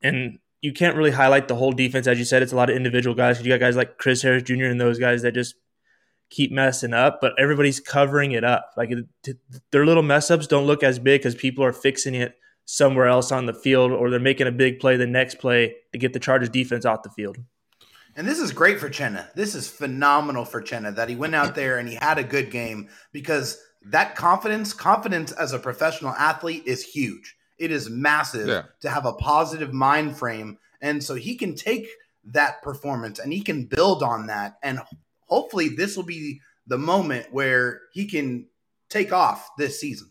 And 0.00 0.38
you 0.62 0.72
can't 0.72 0.96
really 0.96 1.10
highlight 1.10 1.48
the 1.48 1.56
whole 1.56 1.72
defense, 1.72 2.06
as 2.06 2.18
you 2.18 2.24
said. 2.24 2.42
It's 2.42 2.52
a 2.52 2.56
lot 2.56 2.70
of 2.70 2.76
individual 2.76 3.16
guys. 3.16 3.42
You 3.42 3.48
got 3.48 3.60
guys 3.60 3.76
like 3.76 3.98
Chris 3.98 4.22
Harris 4.22 4.44
Jr. 4.44 4.66
and 4.66 4.80
those 4.80 5.00
guys 5.00 5.22
that 5.22 5.34
just 5.34 5.56
keep 6.30 6.52
messing 6.52 6.94
up, 6.94 7.18
but 7.20 7.32
everybody's 7.38 7.80
covering 7.80 8.32
it 8.32 8.44
up. 8.44 8.70
Like 8.76 8.92
their 9.72 9.84
little 9.84 10.04
mess 10.04 10.30
ups 10.30 10.46
don't 10.46 10.66
look 10.66 10.84
as 10.84 11.00
big 11.00 11.20
because 11.20 11.34
people 11.34 11.64
are 11.64 11.72
fixing 11.72 12.14
it 12.14 12.36
somewhere 12.70 13.08
else 13.08 13.32
on 13.32 13.46
the 13.46 13.52
field, 13.52 13.90
or 13.90 14.10
they're 14.10 14.20
making 14.20 14.46
a 14.46 14.52
big 14.52 14.78
play 14.78 14.96
the 14.96 15.06
next 15.06 15.40
play 15.40 15.74
to 15.92 15.98
get 15.98 16.12
the 16.12 16.20
Chargers 16.20 16.48
defense 16.48 16.84
off 16.84 17.02
the 17.02 17.10
field. 17.10 17.36
And 18.14 18.28
this 18.28 18.38
is 18.38 18.52
great 18.52 18.78
for 18.78 18.88
Chenna. 18.88 19.32
This 19.34 19.56
is 19.56 19.68
phenomenal 19.68 20.44
for 20.44 20.62
Chenna 20.62 20.94
that 20.94 21.08
he 21.08 21.16
went 21.16 21.34
out 21.34 21.56
there 21.56 21.78
and 21.78 21.88
he 21.88 21.96
had 21.96 22.18
a 22.18 22.24
good 22.24 22.50
game 22.50 22.88
because 23.12 23.60
that 23.86 24.14
confidence, 24.14 24.72
confidence 24.72 25.32
as 25.32 25.52
a 25.52 25.58
professional 25.58 26.12
athlete 26.12 26.62
is 26.64 26.84
huge. 26.84 27.36
It 27.58 27.72
is 27.72 27.90
massive 27.90 28.48
yeah. 28.48 28.62
to 28.82 28.90
have 28.90 29.04
a 29.04 29.14
positive 29.14 29.72
mind 29.72 30.16
frame. 30.16 30.58
And 30.80 31.02
so 31.02 31.14
he 31.14 31.36
can 31.36 31.56
take 31.56 31.88
that 32.24 32.62
performance 32.62 33.18
and 33.18 33.32
he 33.32 33.42
can 33.42 33.64
build 33.64 34.02
on 34.02 34.26
that. 34.28 34.58
And 34.62 34.80
hopefully, 35.26 35.70
this 35.70 35.96
will 35.96 36.04
be 36.04 36.40
the 36.66 36.78
moment 36.78 37.32
where 37.32 37.80
he 37.92 38.06
can 38.06 38.46
take 38.88 39.12
off 39.12 39.50
this 39.58 39.80
season. 39.80 40.09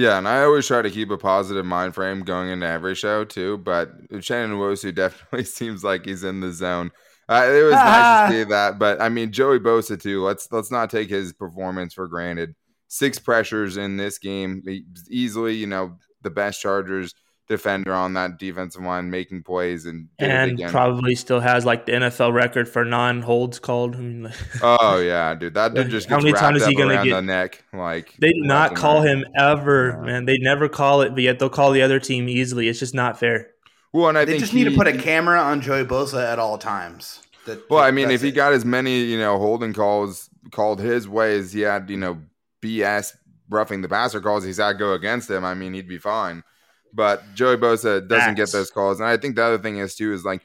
Yeah, 0.00 0.16
and 0.16 0.26
I 0.26 0.44
always 0.44 0.66
try 0.66 0.80
to 0.80 0.90
keep 0.90 1.10
a 1.10 1.18
positive 1.18 1.66
mind 1.66 1.94
frame 1.94 2.22
going 2.22 2.48
into 2.48 2.66
every 2.66 2.94
show 2.94 3.22
too. 3.22 3.58
But 3.58 4.08
Uchenna 4.08 4.48
Nwosu 4.48 4.94
definitely 4.94 5.44
seems 5.44 5.84
like 5.84 6.06
he's 6.06 6.24
in 6.24 6.40
the 6.40 6.52
zone. 6.52 6.90
Uh, 7.28 7.44
it 7.46 7.62
was 7.64 7.74
nice 7.74 8.30
to 8.30 8.34
see 8.34 8.44
that, 8.48 8.78
but 8.78 8.98
I 8.98 9.10
mean 9.10 9.30
Joey 9.30 9.58
Bosa 9.58 10.00
too. 10.00 10.24
Let's 10.24 10.50
let's 10.50 10.70
not 10.70 10.88
take 10.88 11.10
his 11.10 11.34
performance 11.34 11.92
for 11.92 12.08
granted. 12.08 12.54
Six 12.88 13.18
pressures 13.18 13.76
in 13.76 13.98
this 13.98 14.18
game, 14.18 14.62
easily, 15.10 15.54
you 15.54 15.66
know, 15.66 15.98
the 16.22 16.30
best 16.30 16.62
Chargers 16.62 17.14
defender 17.50 17.92
on 17.92 18.14
that 18.14 18.38
defensive 18.38 18.80
line 18.80 19.10
making 19.10 19.42
plays 19.42 19.84
and 19.84 20.08
and 20.20 20.62
probably 20.68 21.16
still 21.16 21.40
has 21.40 21.66
like 21.66 21.84
the 21.84 21.92
NFL 21.92 22.32
record 22.32 22.68
for 22.68 22.84
non 22.84 23.22
holds 23.22 23.58
called. 23.58 23.96
I 23.96 23.98
mean, 23.98 24.22
like, 24.22 24.34
oh 24.62 25.00
yeah, 25.00 25.34
dude, 25.34 25.54
that 25.54 25.74
dude 25.74 25.90
just 25.90 26.08
how 26.08 26.18
many 26.18 26.32
times 26.32 26.62
is 26.62 26.68
he 26.68 26.76
gonna 26.76 27.04
get 27.04 27.10
the 27.10 27.20
neck? 27.20 27.64
Like 27.72 28.14
they 28.18 28.32
do 28.32 28.42
not 28.42 28.76
call 28.76 29.02
him 29.02 29.24
ever, 29.36 29.98
yeah. 29.98 30.06
man. 30.06 30.24
They 30.26 30.38
never 30.38 30.68
call 30.68 31.02
it, 31.02 31.10
but 31.10 31.24
yet 31.24 31.40
they'll 31.40 31.50
call 31.50 31.72
the 31.72 31.82
other 31.82 31.98
team 31.98 32.28
easily. 32.28 32.68
It's 32.68 32.78
just 32.78 32.94
not 32.94 33.18
fair. 33.18 33.50
Well, 33.92 34.08
and 34.08 34.16
I 34.16 34.24
think 34.24 34.36
they 34.36 34.40
just 34.40 34.52
he, 34.52 34.62
need 34.62 34.70
to 34.70 34.76
put 34.76 34.86
a 34.86 34.96
camera 34.96 35.40
on 35.40 35.60
Joey 35.60 35.84
Bosa 35.84 36.24
at 36.24 36.38
all 36.38 36.56
times. 36.56 37.20
That, 37.46 37.68
well, 37.68 37.82
I 37.82 37.90
mean, 37.90 38.12
if 38.12 38.22
he 38.22 38.28
it. 38.28 38.32
got 38.32 38.52
as 38.52 38.64
many, 38.64 39.00
you 39.00 39.18
know, 39.18 39.38
holding 39.38 39.72
calls 39.72 40.30
called 40.52 40.78
his 40.78 41.08
way 41.08 41.36
as 41.36 41.52
he 41.52 41.62
had, 41.62 41.90
you 41.90 41.96
know, 41.96 42.18
BS 42.62 43.16
roughing 43.48 43.82
the 43.82 43.88
passer 43.88 44.20
calls, 44.20 44.44
he's 44.44 44.58
had 44.58 44.78
go 44.78 44.92
against 44.92 45.28
him. 45.28 45.44
I 45.44 45.54
mean, 45.54 45.74
he'd 45.74 45.88
be 45.88 45.98
fine. 45.98 46.44
But 46.92 47.22
Joey 47.34 47.56
Bosa 47.56 48.06
doesn't 48.06 48.34
get 48.34 48.50
those 48.52 48.70
calls, 48.70 49.00
and 49.00 49.08
I 49.08 49.16
think 49.16 49.36
the 49.36 49.44
other 49.44 49.58
thing 49.58 49.78
is 49.78 49.94
too 49.94 50.12
is 50.12 50.24
like 50.24 50.42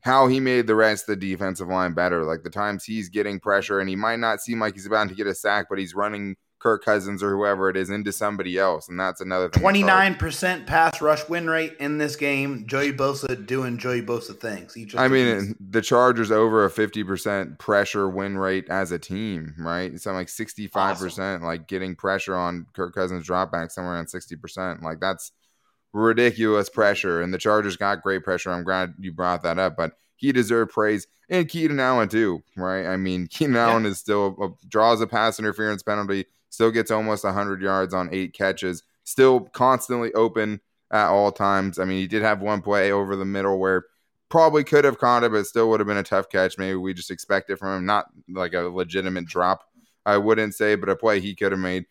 how 0.00 0.28
he 0.28 0.40
made 0.40 0.66
the 0.66 0.74
rest 0.74 1.08
of 1.08 1.18
the 1.18 1.28
defensive 1.30 1.68
line 1.68 1.94
better. 1.94 2.24
Like 2.24 2.42
the 2.42 2.50
times 2.50 2.84
he's 2.84 3.08
getting 3.08 3.40
pressure, 3.40 3.80
and 3.80 3.88
he 3.88 3.96
might 3.96 4.18
not 4.18 4.40
seem 4.40 4.60
like 4.60 4.74
he's 4.74 4.86
about 4.86 5.08
to 5.08 5.14
get 5.14 5.26
a 5.26 5.34
sack, 5.34 5.66
but 5.68 5.78
he's 5.78 5.94
running 5.94 6.36
Kirk 6.64 6.82
Cousins 6.82 7.22
or 7.22 7.36
whoever 7.36 7.68
it 7.68 7.76
is 7.76 7.90
into 7.90 8.10
somebody 8.10 8.56
else, 8.56 8.88
and 8.88 8.98
that's 8.98 9.20
another 9.20 9.50
thing. 9.50 9.60
Twenty 9.60 9.82
nine 9.82 10.14
percent 10.14 10.66
pass 10.66 11.02
rush 11.02 11.28
win 11.28 11.46
rate 11.46 11.76
in 11.78 11.98
this 11.98 12.16
game. 12.16 12.64
Joey 12.66 12.90
Bosa 12.90 13.46
doing 13.46 13.76
Joey 13.76 14.00
Bosa 14.00 14.34
things. 14.34 14.74
I 14.96 15.08
mean, 15.08 15.54
the 15.60 15.82
Chargers 15.82 16.32
over 16.32 16.64
a 16.64 16.70
fifty 16.70 17.04
percent 17.04 17.58
pressure 17.58 18.08
win 18.08 18.38
rate 18.38 18.70
as 18.70 18.92
a 18.92 18.98
team, 18.98 19.54
right? 19.58 20.00
Something 20.00 20.16
like 20.16 20.30
sixty 20.30 20.66
five 20.66 20.98
percent, 20.98 21.42
like 21.42 21.68
getting 21.68 21.94
pressure 21.94 22.34
on 22.34 22.64
Kirk 22.72 22.94
Cousins 22.94 23.28
dropback 23.28 23.70
somewhere 23.70 23.96
around 23.96 24.08
sixty 24.08 24.36
percent. 24.36 24.82
Like 24.82 25.00
that's 25.00 25.32
ridiculous 25.94 26.68
pressure, 26.68 27.22
and 27.22 27.32
the 27.32 27.38
Chargers 27.38 27.76
got 27.76 28.02
great 28.02 28.22
pressure. 28.22 28.50
I'm 28.50 28.64
glad 28.64 28.94
you 28.98 29.12
brought 29.12 29.42
that 29.44 29.58
up, 29.58 29.76
but 29.76 29.92
he 30.16 30.32
deserved 30.32 30.72
praise, 30.72 31.06
and 31.30 31.48
Keenan 31.48 31.80
Allen 31.80 32.10
too, 32.10 32.42
right? 32.56 32.86
I 32.86 32.98
mean, 32.98 33.26
Keenan 33.30 33.54
yeah. 33.54 33.70
Allen 33.70 33.86
is 33.86 33.98
still 33.98 34.36
a, 34.42 34.66
draws 34.68 35.00
a 35.00 35.06
pass 35.06 35.38
interference 35.38 35.82
penalty 35.82 36.26
still 36.54 36.70
gets 36.70 36.90
almost 36.90 37.24
100 37.24 37.60
yards 37.60 37.92
on 37.92 38.08
eight 38.12 38.32
catches, 38.32 38.82
still 39.02 39.40
constantly 39.40 40.12
open 40.14 40.60
at 40.90 41.08
all 41.08 41.32
times. 41.32 41.78
I 41.78 41.84
mean, 41.84 41.98
he 41.98 42.06
did 42.06 42.22
have 42.22 42.40
one 42.40 42.62
play 42.62 42.92
over 42.92 43.16
the 43.16 43.24
middle 43.24 43.58
where 43.58 43.84
probably 44.30 44.64
could 44.64 44.84
have 44.84 44.98
caught 44.98 45.24
it, 45.24 45.32
but 45.32 45.46
still 45.46 45.68
would 45.68 45.80
have 45.80 45.86
been 45.86 45.96
a 45.96 46.02
tough 46.02 46.28
catch. 46.30 46.56
Maybe 46.56 46.76
we 46.76 46.94
just 46.94 47.10
expect 47.10 47.50
it 47.50 47.58
from 47.58 47.78
him, 47.78 47.86
not 47.86 48.06
like 48.28 48.54
a 48.54 48.60
legitimate 48.60 49.26
drop, 49.26 49.64
I 50.06 50.16
wouldn't 50.16 50.54
say, 50.54 50.76
but 50.76 50.88
a 50.88 50.96
play 50.96 51.20
he 51.20 51.34
could 51.34 51.52
have 51.52 51.60
made. 51.60 51.86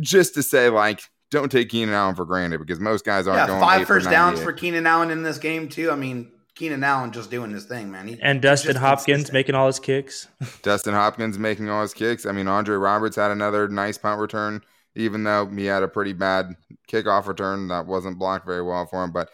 Just 0.00 0.34
to 0.34 0.42
say, 0.42 0.68
like, 0.68 1.10
don't 1.34 1.50
take 1.50 1.68
Keenan 1.68 1.94
Allen 1.94 2.14
for 2.14 2.24
granted 2.24 2.58
because 2.58 2.80
most 2.80 3.04
guys 3.04 3.26
aren't 3.26 3.40
yeah, 3.40 3.46
going 3.48 3.60
five 3.60 3.86
first 3.86 4.08
downs 4.08 4.42
for 4.42 4.52
Keenan 4.52 4.86
Allen 4.86 5.10
in 5.10 5.22
this 5.22 5.38
game 5.38 5.68
too. 5.68 5.90
I 5.90 5.96
mean, 5.96 6.30
Keenan 6.54 6.84
Allen 6.84 7.10
just 7.10 7.30
doing 7.30 7.50
his 7.50 7.64
thing, 7.64 7.90
man. 7.90 8.08
He, 8.08 8.18
and 8.22 8.40
Dustin 8.40 8.76
Hopkins 8.76 9.04
consistent. 9.06 9.34
making 9.34 9.54
all 9.56 9.66
his 9.66 9.80
kicks. 9.80 10.28
Dustin 10.62 10.94
Hopkins 10.94 11.38
making 11.38 11.68
all 11.68 11.82
his 11.82 11.92
kicks. 11.92 12.24
I 12.24 12.32
mean, 12.32 12.48
Andre 12.48 12.76
Roberts 12.76 13.16
had 13.16 13.30
another 13.30 13.68
nice 13.68 13.98
punt 13.98 14.20
return, 14.20 14.62
even 14.94 15.24
though 15.24 15.46
he 15.46 15.66
had 15.66 15.82
a 15.82 15.88
pretty 15.88 16.12
bad 16.12 16.54
kickoff 16.88 17.26
return 17.26 17.68
that 17.68 17.86
wasn't 17.86 18.18
blocked 18.18 18.46
very 18.46 18.62
well 18.62 18.86
for 18.86 19.02
him. 19.02 19.10
But 19.10 19.30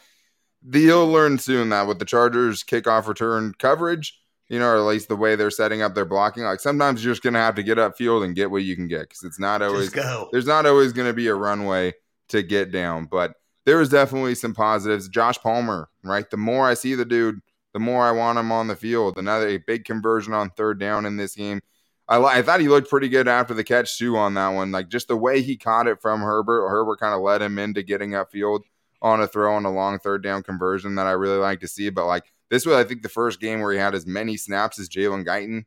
he'll 0.72 1.06
learn 1.06 1.38
soon 1.38 1.68
that 1.68 1.86
with 1.86 1.98
the 1.98 2.04
Chargers 2.06 2.64
kickoff 2.64 3.06
return 3.06 3.52
coverage, 3.58 4.18
you 4.50 4.58
know, 4.58 4.66
or 4.66 4.76
at 4.76 4.82
least 4.82 5.08
the 5.08 5.16
way 5.16 5.36
they're 5.36 5.50
setting 5.50 5.80
up 5.80 5.94
their 5.94 6.04
blocking, 6.04 6.42
like 6.42 6.60
sometimes 6.60 7.02
you're 7.02 7.12
just 7.12 7.22
gonna 7.22 7.38
have 7.38 7.54
to 7.54 7.62
get 7.62 7.78
upfield 7.78 8.24
and 8.24 8.34
get 8.34 8.50
what 8.50 8.64
you 8.64 8.76
can 8.76 8.88
get 8.88 9.08
because 9.08 9.22
it's 9.22 9.38
not 9.38 9.62
always 9.62 9.90
there's 10.32 10.46
not 10.46 10.66
always 10.66 10.92
gonna 10.92 11.14
be 11.14 11.28
a 11.28 11.34
runway 11.34 11.94
to 12.28 12.42
get 12.42 12.72
down, 12.72 13.06
but 13.06 13.34
there 13.64 13.78
was 13.78 13.88
definitely 13.88 14.34
some 14.34 14.52
positives. 14.52 15.08
Josh 15.08 15.38
Palmer, 15.38 15.88
right? 16.02 16.28
The 16.28 16.36
more 16.36 16.68
I 16.68 16.74
see 16.74 16.94
the 16.94 17.04
dude, 17.04 17.40
the 17.72 17.78
more 17.78 18.04
I 18.04 18.10
want 18.10 18.38
him 18.38 18.50
on 18.50 18.66
the 18.66 18.76
field. 18.76 19.18
Another 19.18 19.58
big 19.58 19.84
conversion 19.84 20.32
on 20.32 20.50
third 20.50 20.80
down 20.80 21.06
in 21.06 21.16
this 21.16 21.36
game. 21.36 21.60
I, 22.08 22.18
I 22.20 22.42
thought 22.42 22.60
he 22.60 22.68
looked 22.68 22.90
pretty 22.90 23.08
good 23.08 23.28
after 23.28 23.54
the 23.54 23.62
catch 23.62 23.98
too 23.98 24.16
on 24.16 24.34
that 24.34 24.48
one. 24.48 24.72
Like 24.72 24.88
just 24.88 25.06
the 25.08 25.16
way 25.16 25.42
he 25.42 25.56
caught 25.56 25.86
it 25.86 26.00
from 26.00 26.20
Herbert. 26.20 26.68
Herbert 26.68 26.98
kind 26.98 27.14
of 27.14 27.20
led 27.20 27.40
him 27.40 27.58
into 27.58 27.84
getting 27.84 28.10
upfield 28.10 28.62
on 29.00 29.20
a 29.20 29.28
throw 29.28 29.54
on 29.54 29.64
a 29.64 29.72
long 29.72 30.00
third 30.00 30.22
down 30.22 30.42
conversion 30.42 30.96
that 30.96 31.06
I 31.06 31.12
really 31.12 31.38
like 31.38 31.60
to 31.60 31.68
see. 31.68 31.90
But 31.90 32.06
like 32.06 32.32
this 32.50 32.66
was, 32.66 32.76
I 32.76 32.84
think, 32.84 33.02
the 33.02 33.08
first 33.08 33.40
game 33.40 33.60
where 33.60 33.72
he 33.72 33.78
had 33.78 33.94
as 33.94 34.06
many 34.06 34.36
snaps 34.36 34.78
as 34.78 34.88
Jalen 34.88 35.24
Guyton, 35.26 35.64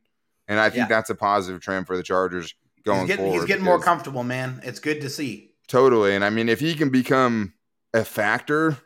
and 0.48 0.60
I 0.60 0.70
think 0.70 0.90
yeah. 0.90 0.96
that's 0.96 1.10
a 1.10 1.16
positive 1.16 1.62
trend 1.62 1.88
for 1.88 1.96
the 1.98 2.04
Chargers 2.04 2.54
going 2.84 3.00
he's 3.02 3.08
getting, 3.08 3.26
forward. 3.26 3.40
He's 3.40 3.48
getting 3.48 3.66
more 3.66 3.80
comfortable, 3.80 4.24
man. 4.24 4.62
It's 4.64 4.80
good 4.80 5.02
to 5.02 5.10
see. 5.10 5.52
Totally, 5.68 6.16
and 6.16 6.24
I 6.24 6.30
mean, 6.30 6.50
if 6.50 6.60
he 6.60 6.76
can 6.76 6.90
become 6.90 7.54
a 7.94 8.04
factor, 8.04 8.78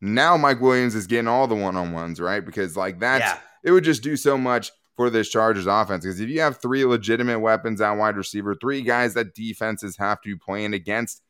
now 0.00 0.36
Mike 0.36 0.60
Williams 0.60 0.94
is 0.94 1.06
getting 1.06 1.28
all 1.28 1.46
the 1.46 1.54
one 1.54 1.76
on 1.76 1.92
ones, 1.92 2.20
right? 2.20 2.44
Because 2.44 2.76
like 2.76 2.98
that's 2.98 3.24
yeah. 3.24 3.38
it 3.64 3.72
would 3.72 3.84
just 3.84 4.02
do 4.02 4.16
so 4.16 4.36
much 4.36 4.72
for 4.96 5.10
this 5.10 5.28
Chargers 5.28 5.66
offense. 5.66 6.04
Because 6.04 6.20
if 6.20 6.28
you 6.28 6.40
have 6.40 6.60
three 6.60 6.84
legitimate 6.84 7.38
weapons 7.38 7.80
out 7.80 7.98
wide 7.98 8.16
receiver, 8.16 8.56
three 8.56 8.82
guys 8.82 9.14
that 9.14 9.34
defenses 9.34 9.96
have 9.96 10.20
to 10.22 10.34
be 10.34 10.36
playing 10.36 10.74
against, 10.74 11.22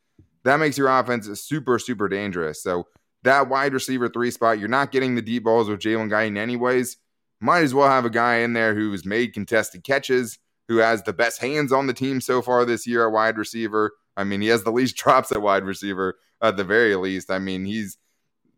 that 0.43 0.59
makes 0.59 0.77
your 0.77 0.89
offense 0.89 1.27
super, 1.39 1.77
super 1.77 2.09
dangerous. 2.09 2.63
So 2.63 2.87
that 3.23 3.49
wide 3.49 3.73
receiver 3.73 4.09
three 4.09 4.31
spot, 4.31 4.59
you're 4.59 4.67
not 4.67 4.91
getting 4.91 5.15
the 5.15 5.21
deep 5.21 5.43
balls 5.43 5.69
with 5.69 5.79
Jalen 5.79 6.09
Guyton 6.09 6.37
anyways. 6.37 6.97
Might 7.41 7.63
as 7.63 7.73
well 7.73 7.89
have 7.89 8.05
a 8.05 8.09
guy 8.09 8.37
in 8.37 8.53
there 8.53 8.75
who's 8.75 9.05
made 9.05 9.33
contested 9.33 9.83
catches, 9.83 10.39
who 10.67 10.77
has 10.77 11.03
the 11.03 11.13
best 11.13 11.41
hands 11.41 11.71
on 11.71 11.87
the 11.87 11.93
team 11.93 12.21
so 12.21 12.41
far 12.41 12.65
this 12.65 12.85
year 12.85 13.05
at 13.07 13.13
wide 13.13 13.37
receiver. 13.37 13.93
I 14.17 14.23
mean, 14.23 14.41
he 14.41 14.47
has 14.47 14.63
the 14.63 14.71
least 14.71 14.95
drops 14.97 15.31
at 15.31 15.41
wide 15.41 15.63
receiver 15.63 16.15
at 16.41 16.57
the 16.57 16.63
very 16.63 16.95
least. 16.95 17.31
I 17.31 17.39
mean, 17.39 17.65
he's 17.65 17.97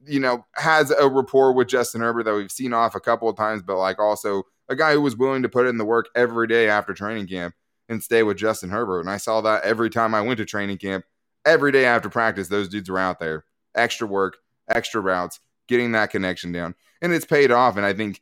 you 0.07 0.20
know 0.20 0.45
has 0.55 0.91
a 0.91 1.07
rapport 1.07 1.53
with 1.53 1.68
Justin 1.68 2.01
Herbert 2.01 2.24
that 2.24 2.34
we've 2.34 2.51
seen 2.51 2.74
off 2.74 2.95
a 2.95 2.99
couple 2.99 3.30
of 3.30 3.38
times, 3.38 3.62
but 3.62 3.78
like 3.78 3.99
also 3.99 4.43
a 4.70 4.76
guy 4.76 4.93
who 4.93 5.01
was 5.01 5.18
willing 5.18 5.43
to 5.43 5.49
put 5.49 5.68
in 5.68 5.78
the 5.78 5.86
work 5.86 6.07
every 6.16 6.47
day 6.47 6.70
after 6.70 6.93
training 6.93 7.28
camp 7.28 7.53
and 7.89 8.01
stay 8.01 8.24
with 8.24 8.38
Justin 8.38 8.70
Herbert. 8.70 9.01
And 9.01 9.09
I 9.09 9.18
saw 9.18 9.41
that 9.41 9.64
every 9.64 9.89
time 9.89 10.16
I 10.16 10.22
went 10.22 10.38
to 10.38 10.45
training 10.45 10.78
camp, 10.78 11.03
every 11.45 11.72
day 11.72 11.86
after 11.86 12.09
practice, 12.09 12.47
those 12.47 12.70
dudes 12.70 12.89
were 12.89 12.97
out 12.97 13.20
there, 13.20 13.43
extra 13.76 14.07
work, 14.07 14.38
extra 14.76 15.01
routes, 15.01 15.39
getting 15.67 15.91
that 15.93 16.11
connection 16.11 16.51
down. 16.51 16.76
And 17.01 17.13
it's 17.13 17.26
paid 17.26 17.51
off. 17.51 17.78
And 17.78 17.86
I 17.86 17.93
think 17.93 18.22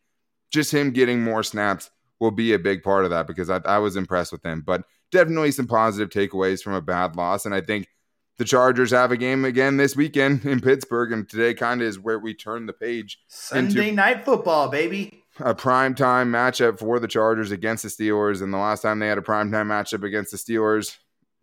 just 0.52 0.74
him 0.74 0.92
getting 0.92 1.22
more 1.22 1.44
snaps 1.44 1.90
will 2.20 2.32
be 2.32 2.54
a 2.54 2.60
big 2.60 2.84
part 2.84 3.06
of 3.06 3.12
that 3.12 3.28
because 3.28 3.50
I, 3.50 3.62
I 3.66 3.78
was 3.78 3.96
impressed 3.96 4.32
with 4.32 4.44
him. 4.44 4.64
But 4.66 4.84
definitely 5.12 5.52
some 5.52 5.68
positive 5.68 6.10
takeaways 6.10 6.62
from 6.62 6.74
a 6.74 6.82
bad 6.82 7.16
loss. 7.16 7.46
And 7.46 7.54
I 7.54 7.62
think 7.62 7.88
the 8.38 8.46
Chargers 8.46 8.92
have 8.92 9.12
a 9.12 9.18
game 9.18 9.46
again 9.46 9.78
this 9.78 9.96
weekend 9.96 10.46
in 10.46 10.62
Pittsburgh. 10.62 11.12
And 11.12 11.28
today 11.28 11.54
kind 11.54 11.82
of 11.82 11.88
is 11.88 12.00
where 12.00 12.20
we 12.20 12.34
turn 12.34 12.66
the 12.66 12.74
page. 12.74 13.20
Sunday 13.28 13.92
night 13.92 14.26
football, 14.26 14.70
baby 14.70 15.20
a 15.40 15.56
prime 15.56 15.96
time 15.96 16.32
matchup 16.32 16.80
for 16.80 17.00
the 17.00 17.08
Chargers 17.08 17.52
against 17.52 17.84
the 17.84 17.90
Steelers. 17.90 18.42
And 18.42 18.54
the 18.54 18.58
last 18.58 18.82
time 18.82 19.00
they 19.00 19.08
had 19.08 19.18
a 19.18 19.24
prime 19.24 19.52
time 19.52 19.70
matchup 19.70 20.04
against 20.04 20.32
the 20.32 20.38
Steelers, 20.38 20.98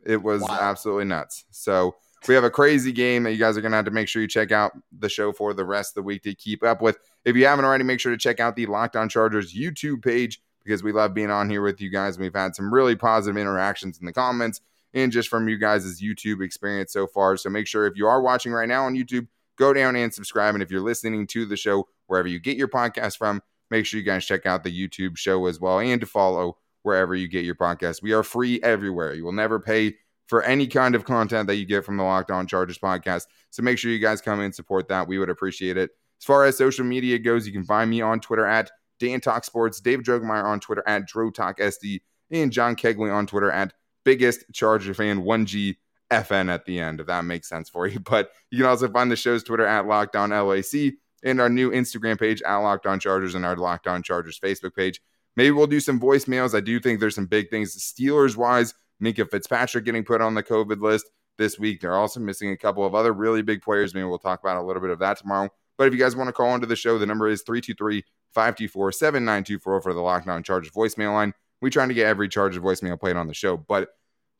it 0.04 0.22
was 0.22 0.42
wow. 0.42 0.58
absolutely 0.60 1.04
nuts. 1.04 1.44
So 1.50 1.96
we 2.28 2.34
have 2.34 2.44
a 2.44 2.50
crazy 2.50 2.92
game 2.92 3.22
that 3.22 3.32
you 3.32 3.38
guys 3.38 3.56
are 3.56 3.60
going 3.60 3.72
to 3.72 3.76
have 3.76 3.84
to 3.84 3.90
make 3.90 4.08
sure 4.08 4.22
you 4.22 4.28
check 4.28 4.50
out 4.50 4.72
the 4.98 5.08
show 5.08 5.32
for 5.32 5.54
the 5.54 5.64
rest 5.64 5.92
of 5.92 5.94
the 5.96 6.02
week 6.02 6.22
to 6.22 6.34
keep 6.34 6.64
up 6.64 6.82
with. 6.82 6.98
If 7.24 7.36
you 7.36 7.46
haven't 7.46 7.64
already, 7.64 7.84
make 7.84 8.00
sure 8.00 8.12
to 8.12 8.18
check 8.18 8.40
out 8.40 8.56
the 8.56 8.66
Locked 8.66 8.96
On 8.96 9.08
Chargers 9.08 9.54
YouTube 9.54 10.02
page 10.02 10.40
because 10.64 10.82
we 10.82 10.92
love 10.92 11.14
being 11.14 11.30
on 11.30 11.48
here 11.48 11.62
with 11.62 11.80
you 11.80 11.90
guys. 11.90 12.18
We've 12.18 12.34
had 12.34 12.56
some 12.56 12.72
really 12.72 12.96
positive 12.96 13.36
interactions 13.36 13.98
in 14.00 14.06
the 14.06 14.12
comments 14.12 14.60
and 14.94 15.12
just 15.12 15.28
from 15.28 15.48
you 15.48 15.58
guys' 15.58 16.00
YouTube 16.00 16.42
experience 16.42 16.92
so 16.92 17.06
far. 17.06 17.36
So 17.36 17.50
make 17.50 17.66
sure 17.66 17.86
if 17.86 17.96
you 17.96 18.06
are 18.06 18.20
watching 18.20 18.52
right 18.52 18.68
now 18.68 18.86
on 18.86 18.96
YouTube, 18.96 19.28
go 19.56 19.72
down 19.72 19.94
and 19.94 20.12
subscribe. 20.12 20.54
And 20.54 20.62
if 20.62 20.70
you're 20.70 20.80
listening 20.80 21.26
to 21.28 21.44
the 21.46 21.56
show 21.56 21.86
wherever 22.06 22.28
you 22.28 22.40
get 22.40 22.56
your 22.56 22.68
podcast 22.68 23.16
from, 23.16 23.42
make 23.70 23.86
sure 23.86 24.00
you 24.00 24.06
guys 24.06 24.24
check 24.24 24.46
out 24.46 24.64
the 24.64 24.88
YouTube 24.88 25.16
show 25.16 25.46
as 25.46 25.60
well 25.60 25.78
and 25.78 26.00
to 26.00 26.06
follow 26.06 26.56
wherever 26.82 27.14
you 27.14 27.28
get 27.28 27.44
your 27.44 27.54
podcast. 27.54 28.02
We 28.02 28.12
are 28.12 28.22
free 28.22 28.60
everywhere. 28.62 29.14
You 29.14 29.24
will 29.24 29.32
never 29.32 29.60
pay 29.60 29.96
for 30.26 30.42
any 30.42 30.66
kind 30.66 30.94
of 30.94 31.04
content 31.04 31.46
that 31.46 31.56
you 31.56 31.64
get 31.64 31.84
from 31.84 31.96
the 31.96 32.02
Locked 32.02 32.30
On 32.30 32.46
Chargers 32.46 32.78
podcast. 32.78 33.26
So 33.50 33.62
make 33.62 33.78
sure 33.78 33.90
you 33.90 33.98
guys 33.98 34.20
come 34.20 34.40
and 34.40 34.54
support 34.54 34.88
that. 34.88 35.06
We 35.06 35.18
would 35.18 35.30
appreciate 35.30 35.76
it. 35.76 35.90
As 36.20 36.24
far 36.24 36.44
as 36.44 36.56
social 36.56 36.84
media 36.84 37.18
goes, 37.18 37.46
you 37.46 37.52
can 37.52 37.64
find 37.64 37.90
me 37.90 38.00
on 38.00 38.20
Twitter 38.20 38.46
at 38.46 38.70
Dan 38.98 39.20
Talk 39.20 39.44
Sports, 39.44 39.80
Dave 39.80 40.00
Drogemeyer 40.00 40.44
on 40.44 40.60
Twitter 40.60 40.82
at 40.86 41.08
DroTalkSD, 41.08 42.00
and 42.30 42.50
John 42.50 42.74
Kegley 42.74 43.12
on 43.12 43.26
Twitter 43.26 43.50
at 43.50 43.72
Biggest 44.04 44.44
Charger 44.52 44.94
Fan 44.94 45.22
1G 45.22 45.76
FN 46.10 46.48
at 46.48 46.64
the 46.64 46.78
end, 46.78 47.00
if 47.00 47.06
that 47.06 47.24
makes 47.24 47.48
sense 47.48 47.68
for 47.68 47.86
you. 47.86 48.00
But 48.04 48.30
you 48.50 48.58
can 48.58 48.66
also 48.66 48.88
find 48.88 49.10
the 49.10 49.16
show's 49.16 49.42
Twitter 49.42 49.66
at 49.66 49.86
Locked 49.86 50.16
On 50.16 50.30
LAC 50.30 50.94
and 51.24 51.40
our 51.40 51.48
new 51.48 51.70
Instagram 51.70 52.18
page 52.18 52.42
at 52.42 52.56
Locked 52.56 52.86
On 52.86 53.00
Chargers 53.00 53.34
and 53.34 53.44
our 53.44 53.56
Locked 53.56 53.86
On 53.86 54.02
Chargers 54.02 54.38
Facebook 54.38 54.74
page. 54.74 55.00
Maybe 55.36 55.50
we'll 55.50 55.66
do 55.66 55.80
some 55.80 56.00
voicemails. 56.00 56.54
I 56.54 56.60
do 56.60 56.80
think 56.80 56.98
there's 56.98 57.14
some 57.14 57.26
big 57.26 57.50
things 57.50 57.76
Steelers 57.76 58.36
wise. 58.36 58.74
Minkah 59.02 59.30
Fitzpatrick 59.30 59.84
getting 59.84 60.04
put 60.04 60.20
on 60.20 60.34
the 60.34 60.42
COVID 60.42 60.80
list 60.80 61.10
this 61.38 61.58
week. 61.58 61.80
They're 61.80 61.94
also 61.96 62.20
missing 62.20 62.50
a 62.50 62.56
couple 62.56 62.84
of 62.84 62.94
other 62.94 63.12
really 63.12 63.42
big 63.42 63.62
players. 63.62 63.94
Maybe 63.94 64.04
we'll 64.04 64.18
talk 64.18 64.40
about 64.40 64.56
a 64.56 64.62
little 64.62 64.82
bit 64.82 64.90
of 64.90 64.98
that 65.00 65.18
tomorrow. 65.18 65.50
But 65.76 65.88
if 65.88 65.92
you 65.92 65.98
guys 65.98 66.16
want 66.16 66.28
to 66.28 66.32
call 66.32 66.54
into 66.54 66.66
the 66.66 66.76
show, 66.76 66.98
the 66.98 67.06
number 67.06 67.28
is 67.28 67.42
323 67.42 68.02
524 68.32 68.92
7924 68.92 69.80
for 69.82 69.92
the 69.92 70.00
Locked 70.00 70.28
On 70.28 70.42
Chargers 70.42 70.72
voicemail 70.72 71.12
line. 71.12 71.34
We're 71.60 71.70
trying 71.70 71.88
to 71.88 71.94
get 71.94 72.06
every 72.06 72.28
Chargers 72.28 72.62
voicemail 72.62 72.98
played 72.98 73.16
on 73.16 73.26
the 73.26 73.34
show. 73.34 73.56
But 73.56 73.90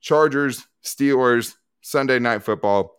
Chargers, 0.01 0.67
Steelers, 0.85 1.55
Sunday 1.83 2.19
night 2.19 2.43
football 2.43 2.97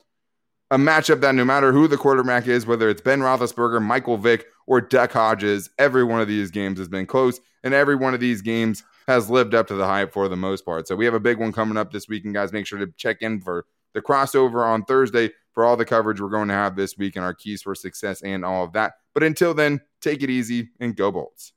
a 0.70 0.78
matchup 0.78 1.22
that 1.22 1.36
no 1.36 1.46
matter 1.46 1.72
who 1.72 1.88
the 1.88 1.98
quarterback 1.98 2.48
is, 2.48 2.66
whether 2.66 2.90
it's 2.90 3.02
Ben 3.02 3.22
Roethlisberger, 3.22 3.82
Michael 3.82 4.18
Vick, 4.18 4.48
or 4.66 4.82
Duck 4.82 5.14
Hodges, 5.14 5.70
every 5.78 6.04
one 6.04 6.20
of 6.20 6.28
these 6.28 6.52
games 6.52 6.78
has 6.78 6.90
been 6.90 7.06
close, 7.06 7.40
and 7.64 7.74
every 7.74 7.96
one 7.96 8.14
of 8.14 8.20
these 8.20 8.42
games 8.42 8.84
has 9.08 9.30
lived 9.30 9.56
up 9.56 9.68
to 9.68 9.76
the 9.76 9.86
hype 9.86 10.12
for 10.12 10.28
the 10.28 10.36
most 10.36 10.66
part. 10.66 10.88
So 10.88 10.96
we 10.96 11.06
have 11.06 11.14
a 11.14 11.20
big 11.20 11.40
one 11.40 11.54
coming 11.54 11.78
up 11.78 11.92
this 11.92 12.08
weekend, 12.08 12.34
guys. 12.34 12.52
Make 12.52 12.68
sure 12.68 12.80
to 12.80 12.92
check 12.98 13.22
in 13.22 13.40
for 13.40 13.66
the 13.94 14.02
crossover 14.02 14.66
on 14.66 14.84
Thursday 14.84 15.32
for 15.54 15.66
all 15.66 15.78
the 15.78 15.86
coverage 15.86 16.22
we're 16.22 16.30
going 16.30 16.50
to 16.50 16.54
have 16.54 16.76
this 16.76 16.98
week 16.98 17.16
and 17.16 17.26
our 17.26 17.34
keys 17.34 17.62
for 17.62 17.74
success 17.74 18.22
and 18.22 18.46
all 18.46 18.64
of 18.64 18.74
that. 18.74 18.94
But 19.14 19.24
until 19.24 19.54
then, 19.54 19.82
take 20.02 20.22
it 20.22 20.30
easy 20.30 20.70
and 20.80 20.96
go 20.96 21.12
Bolts. 21.12 21.54